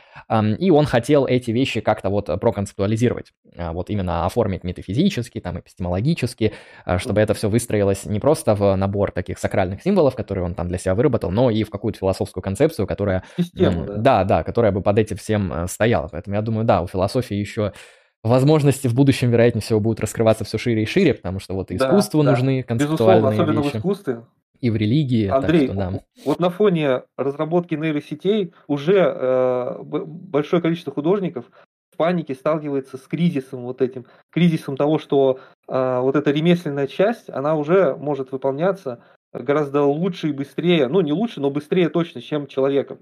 [0.58, 6.52] и он хотел эти вещи как-то вот проконцептуализировать, а, вот именно оформить метафизически, там, эпистемологически,
[6.84, 10.68] а, чтобы это все выстроилось не просто в набор таких сакральных символов, которые он там
[10.68, 13.24] для себя выработал, но и в какую-то философскую концепцию, которая...
[13.36, 13.96] Систему, да.
[13.96, 16.08] Да, да, которая бы под этим всем э, стояла.
[16.08, 17.72] Поэтому я думаю, да, у философии еще
[18.22, 22.22] возможности в будущем, вероятнее всего, будут раскрываться все шире и шире, потому что вот искусству
[22.22, 23.74] да, нужны концептуальные Безусловно, особенно вещи.
[23.74, 24.22] в искусстве.
[24.60, 25.26] И в религии.
[25.26, 26.00] Андрей, что, да.
[26.24, 31.44] вот на фоне разработки нейросетей уже э, большое количество художников
[31.92, 37.28] в панике сталкивается с кризисом вот этим, кризисом того, что э, вот эта ремесленная часть,
[37.28, 39.00] она уже может выполняться
[39.32, 42.98] гораздо лучше и быстрее, ну не лучше, но быстрее точно, чем человеком.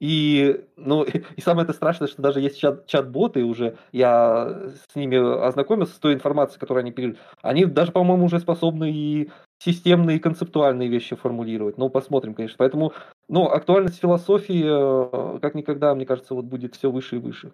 [0.00, 1.04] И, ну,
[1.36, 5.16] и самое это страшное, что даже есть чат, чат-боты уже, я с ними
[5.46, 7.18] ознакомился, с той информацией, которую они передают.
[7.42, 11.78] Они даже, по-моему, уже способны и системные, и концептуальные вещи формулировать.
[11.78, 12.56] Ну, посмотрим, конечно.
[12.58, 12.92] Поэтому,
[13.28, 17.52] ну, актуальность философии, э, как никогда, мне кажется, вот будет все выше и выше.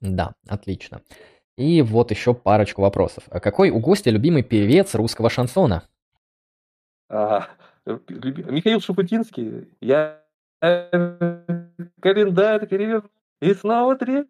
[0.00, 1.02] Да, отлично.
[1.56, 3.24] И вот еще парочку вопросов.
[3.30, 5.82] А какой у гостя любимый певец русского шансона?
[7.08, 7.48] А,
[7.84, 9.68] Михаил Шапутинский.
[9.80, 10.21] Я
[12.00, 13.10] календарь переверну,
[13.40, 14.28] и снова третий.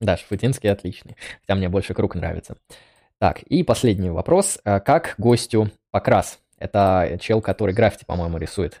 [0.00, 2.56] Да, Шафутинский отличный, хотя мне больше круг нравится.
[3.18, 4.58] Так, и последний вопрос.
[4.64, 6.40] А как гостю Покрас?
[6.56, 8.80] Это чел, который граффити, по-моему, рисует.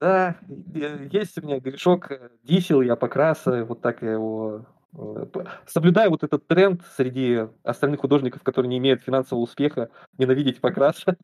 [0.00, 2.12] Да, есть у меня грешок,
[2.44, 5.26] дисел я Покраса, вот так я его э,
[5.66, 11.16] соблюдаю вот этот тренд среди остальных художников, которые не имеют финансового успеха, ненавидеть Покраса.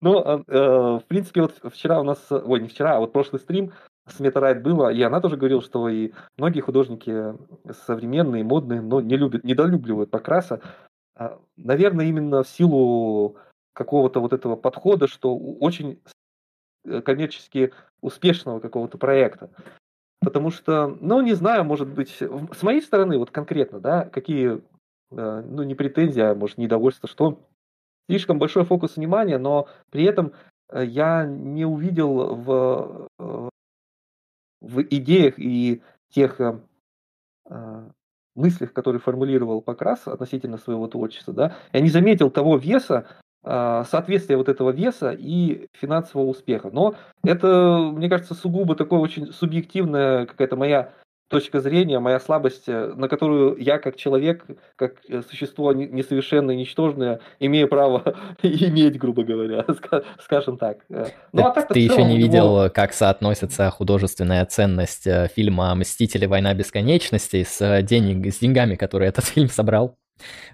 [0.00, 3.40] Ну, а, э, в принципе, вот вчера у нас, ой, не вчера, а вот прошлый
[3.40, 3.72] стрим
[4.06, 7.34] с Метарайт было, и она тоже говорила, что и многие художники
[7.86, 10.60] современные, модные, но не любят, недолюбливают Покраса.
[11.16, 13.36] А, наверное, именно в силу
[13.72, 16.00] какого-то вот этого подхода, что очень
[16.84, 19.50] э, коммерчески успешного какого-то проекта.
[20.20, 24.62] Потому что, ну, не знаю, может быть, с моей стороны, вот конкретно, да, какие,
[25.10, 27.40] э, ну, не претензии, а может, недовольство, что
[28.08, 30.32] слишком большой фокус внимания, но при этом
[30.70, 33.48] э, я не увидел в, э,
[34.60, 36.58] в идеях и тех э,
[38.34, 43.06] мыслях, которые формулировал Покрас относительно своего творчества, да, я не заметил того веса,
[43.44, 46.68] соответствия вот этого веса и финансового успеха.
[46.72, 50.92] Но это, мне кажется, сугубо такое очень субъективная какая-то моя
[51.28, 54.44] точка зрения, моя слабость, э, на которую я как человек,
[54.76, 59.64] как э, существо несовершенное, ничтожное, имею право иметь, грубо говоря,
[60.20, 60.78] скажем так.
[60.88, 66.26] Э, ну, а так ты еще не видел, как соотносится художественная ценность фильма «Мстители.
[66.26, 69.96] Война бесконечности» с, денег, с деньгами, которые этот фильм собрал?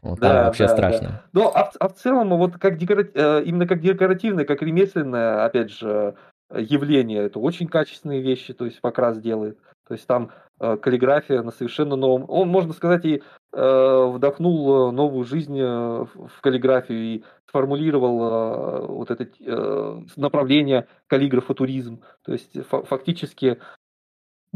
[0.03, 1.09] Вот да, там вообще да, страшно.
[1.09, 1.23] Да.
[1.33, 3.03] Ну, а, а в целом, вот как декора...
[3.43, 6.17] именно как декоративное, как ремесленное, опять же,
[6.53, 9.59] явление, это очень качественные вещи, то есть Покрас делает.
[9.87, 10.31] То есть там
[10.63, 12.25] каллиграфия на совершенно новом...
[12.29, 13.23] Он, можно сказать, и
[13.53, 20.87] э, вдохнул э, новую жизнь э, в каллиграфию и сформулировал э, вот это э, направление
[21.09, 22.03] каллиграфа-туризм.
[22.23, 23.59] То есть фактически,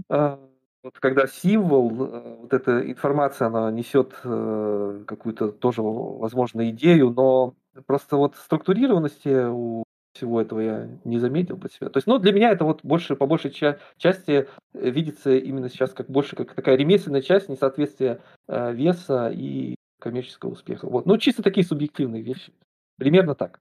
[0.08, 0.36] э,
[0.82, 7.54] вот когда символ, э, вот эта информация, она несет э, какую-то тоже, возможно, идею, но
[7.86, 9.85] просто вот структурированности у
[10.16, 11.88] всего этого я не заметил по себе.
[11.88, 15.68] То есть, ну, для меня это вот больше, по большей ча- части э, видится именно
[15.68, 20.88] сейчас как больше как такая ремесленная часть, несоответствие э, веса и коммерческого успеха.
[20.88, 21.06] Вот.
[21.06, 22.52] Ну, чисто такие субъективные вещи.
[22.98, 23.60] Примерно так.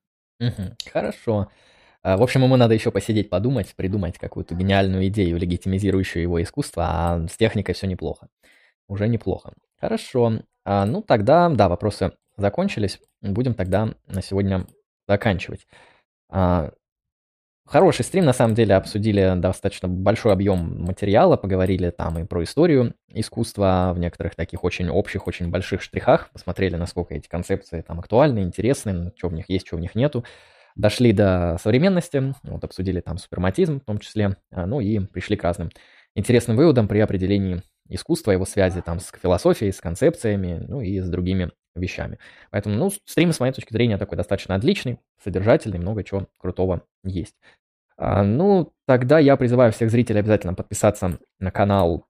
[0.91, 1.49] Хорошо.
[2.03, 6.83] А, в общем, ему надо еще посидеть, подумать, придумать какую-то гениальную идею, легитимизирующую его искусство,
[6.87, 8.27] а с техникой все неплохо.
[8.87, 9.53] Уже неплохо.
[9.79, 10.41] Хорошо.
[10.63, 12.99] А, ну, тогда, да, вопросы закончились.
[13.21, 14.67] Будем тогда на сегодня
[15.07, 15.67] заканчивать.
[16.35, 16.71] А,
[17.67, 22.93] Хороший стрим, на самом деле, обсудили достаточно большой объем материала, поговорили там и про историю
[23.11, 28.43] искусства в некоторых таких очень общих, очень больших штрихах, посмотрели, насколько эти концепции там актуальны,
[28.43, 30.23] интересны, что в них есть, что в них нету.
[30.75, 35.43] Дошли до современности, вот обсудили там суперматизм в том числе, а, ну и пришли к
[35.43, 35.71] разным
[36.13, 41.09] интересным выводам при определении искусства, его связи там с философией, с концепциями, ну и с
[41.09, 42.19] другими вещами.
[42.51, 47.35] Поэтому, ну, стрим, с моей точки зрения, такой достаточно отличный, содержательный, много чего крутого есть.
[47.97, 52.05] А, ну, тогда я призываю всех зрителей обязательно подписаться на канал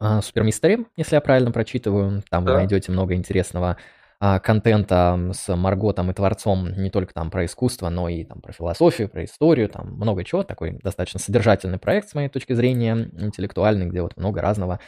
[0.00, 2.22] а, Супер Мистери, если я правильно прочитываю.
[2.28, 2.52] Там да.
[2.52, 3.76] вы найдете много интересного
[4.18, 8.52] а, контента с Марготом и Творцом, не только там про искусство, но и там про
[8.52, 10.42] философию, про историю, там много чего.
[10.42, 14.80] Такой достаточно содержательный проект, с моей точки зрения, интеллектуальный, где вот много разного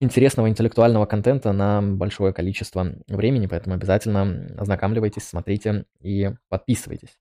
[0.00, 7.18] интересного интеллектуального контента на большое количество времени, поэтому обязательно ознакомливайтесь, смотрите и подписывайтесь.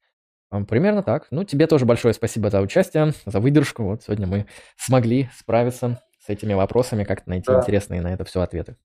[0.67, 1.27] Примерно так.
[1.29, 3.83] Ну, тебе тоже большое спасибо за участие, за выдержку.
[3.83, 4.47] Вот сегодня мы
[4.77, 7.59] смогли справиться с этими вопросами, как-то найти да.
[7.59, 8.75] интересные на это все ответы.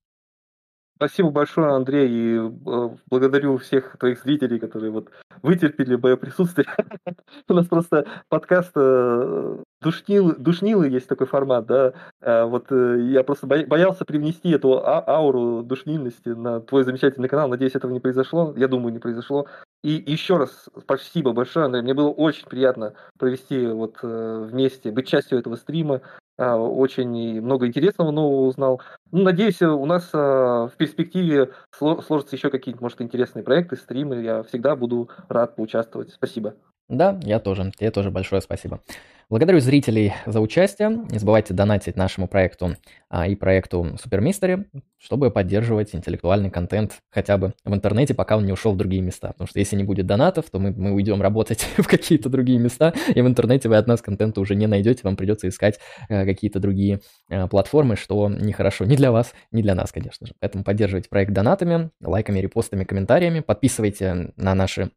[0.97, 5.09] Спасибо большое, Андрей, и э, благодарю всех твоих зрителей, которые вот
[5.41, 6.67] вытерпели мое присутствие.
[7.49, 11.93] У нас просто подкаст э, душнил, душнилы есть такой формат, да.
[12.21, 17.47] Э, вот я просто боялся привнести эту а, ауру душнильности на твой замечательный канал.
[17.47, 18.53] Надеюсь, этого не произошло.
[18.57, 19.47] Я думаю, не произошло.
[19.83, 21.83] И еще раз спасибо большое, Андрей.
[21.83, 26.01] Мне было очень приятно провести вот вместе, быть частью этого стрима.
[26.37, 28.81] Очень много интересного нового узнал.
[29.11, 34.23] Ну, надеюсь, у нас в перспективе сложатся еще какие-то, может, интересные проекты, стримы.
[34.23, 36.11] Я всегда буду рад поучаствовать.
[36.11, 36.55] Спасибо.
[36.87, 37.71] Да, я тоже.
[37.77, 38.81] Тебе тоже большое спасибо.
[39.27, 40.89] Благодарю зрителей за участие.
[41.09, 42.75] Не забывайте донатить нашему проекту
[43.09, 44.67] а, и проекту Супермистери,
[44.99, 49.29] чтобы поддерживать интеллектуальный контент хотя бы в интернете, пока он не ушел в другие места.
[49.29, 52.93] Потому что если не будет донатов, то мы, мы уйдем работать в какие-то другие места,
[53.15, 56.59] и в интернете вы от нас контента уже не найдете, вам придется искать а, какие-то
[56.59, 60.33] другие а, платформы, что нехорошо ни для вас, ни для нас, конечно же.
[60.39, 64.91] Поэтому поддерживайте проект донатами, лайками, репостами, комментариями, подписывайте на наши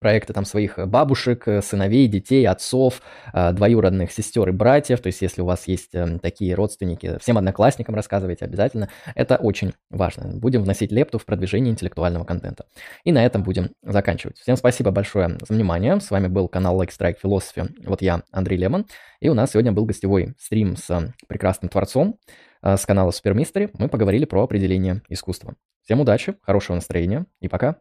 [0.00, 3.02] проекты там своих э, бабушек, э, сыновей, детей, отцов,
[3.32, 5.00] э, двоюродных сестер и братьев.
[5.00, 8.88] То есть, если у вас есть эм, такие родственники, всем одноклассникам рассказывайте обязательно.
[9.14, 10.36] Это очень важно.
[10.38, 12.64] Будем вносить лепту в продвижение интеллектуального контента.
[13.04, 14.38] И на этом будем заканчивать.
[14.38, 16.00] Всем спасибо большое за внимание.
[16.00, 17.68] С вами был канал Like Strike Philosophy.
[17.84, 18.86] Вот я, Андрей Лемон.
[19.20, 22.18] И у нас сегодня был гостевой стрим с прекрасным творцом
[22.62, 23.70] с канала Mystery.
[23.78, 25.54] Мы поговорили про определение искусства.
[25.82, 27.76] Всем удачи, хорошего настроения и пока.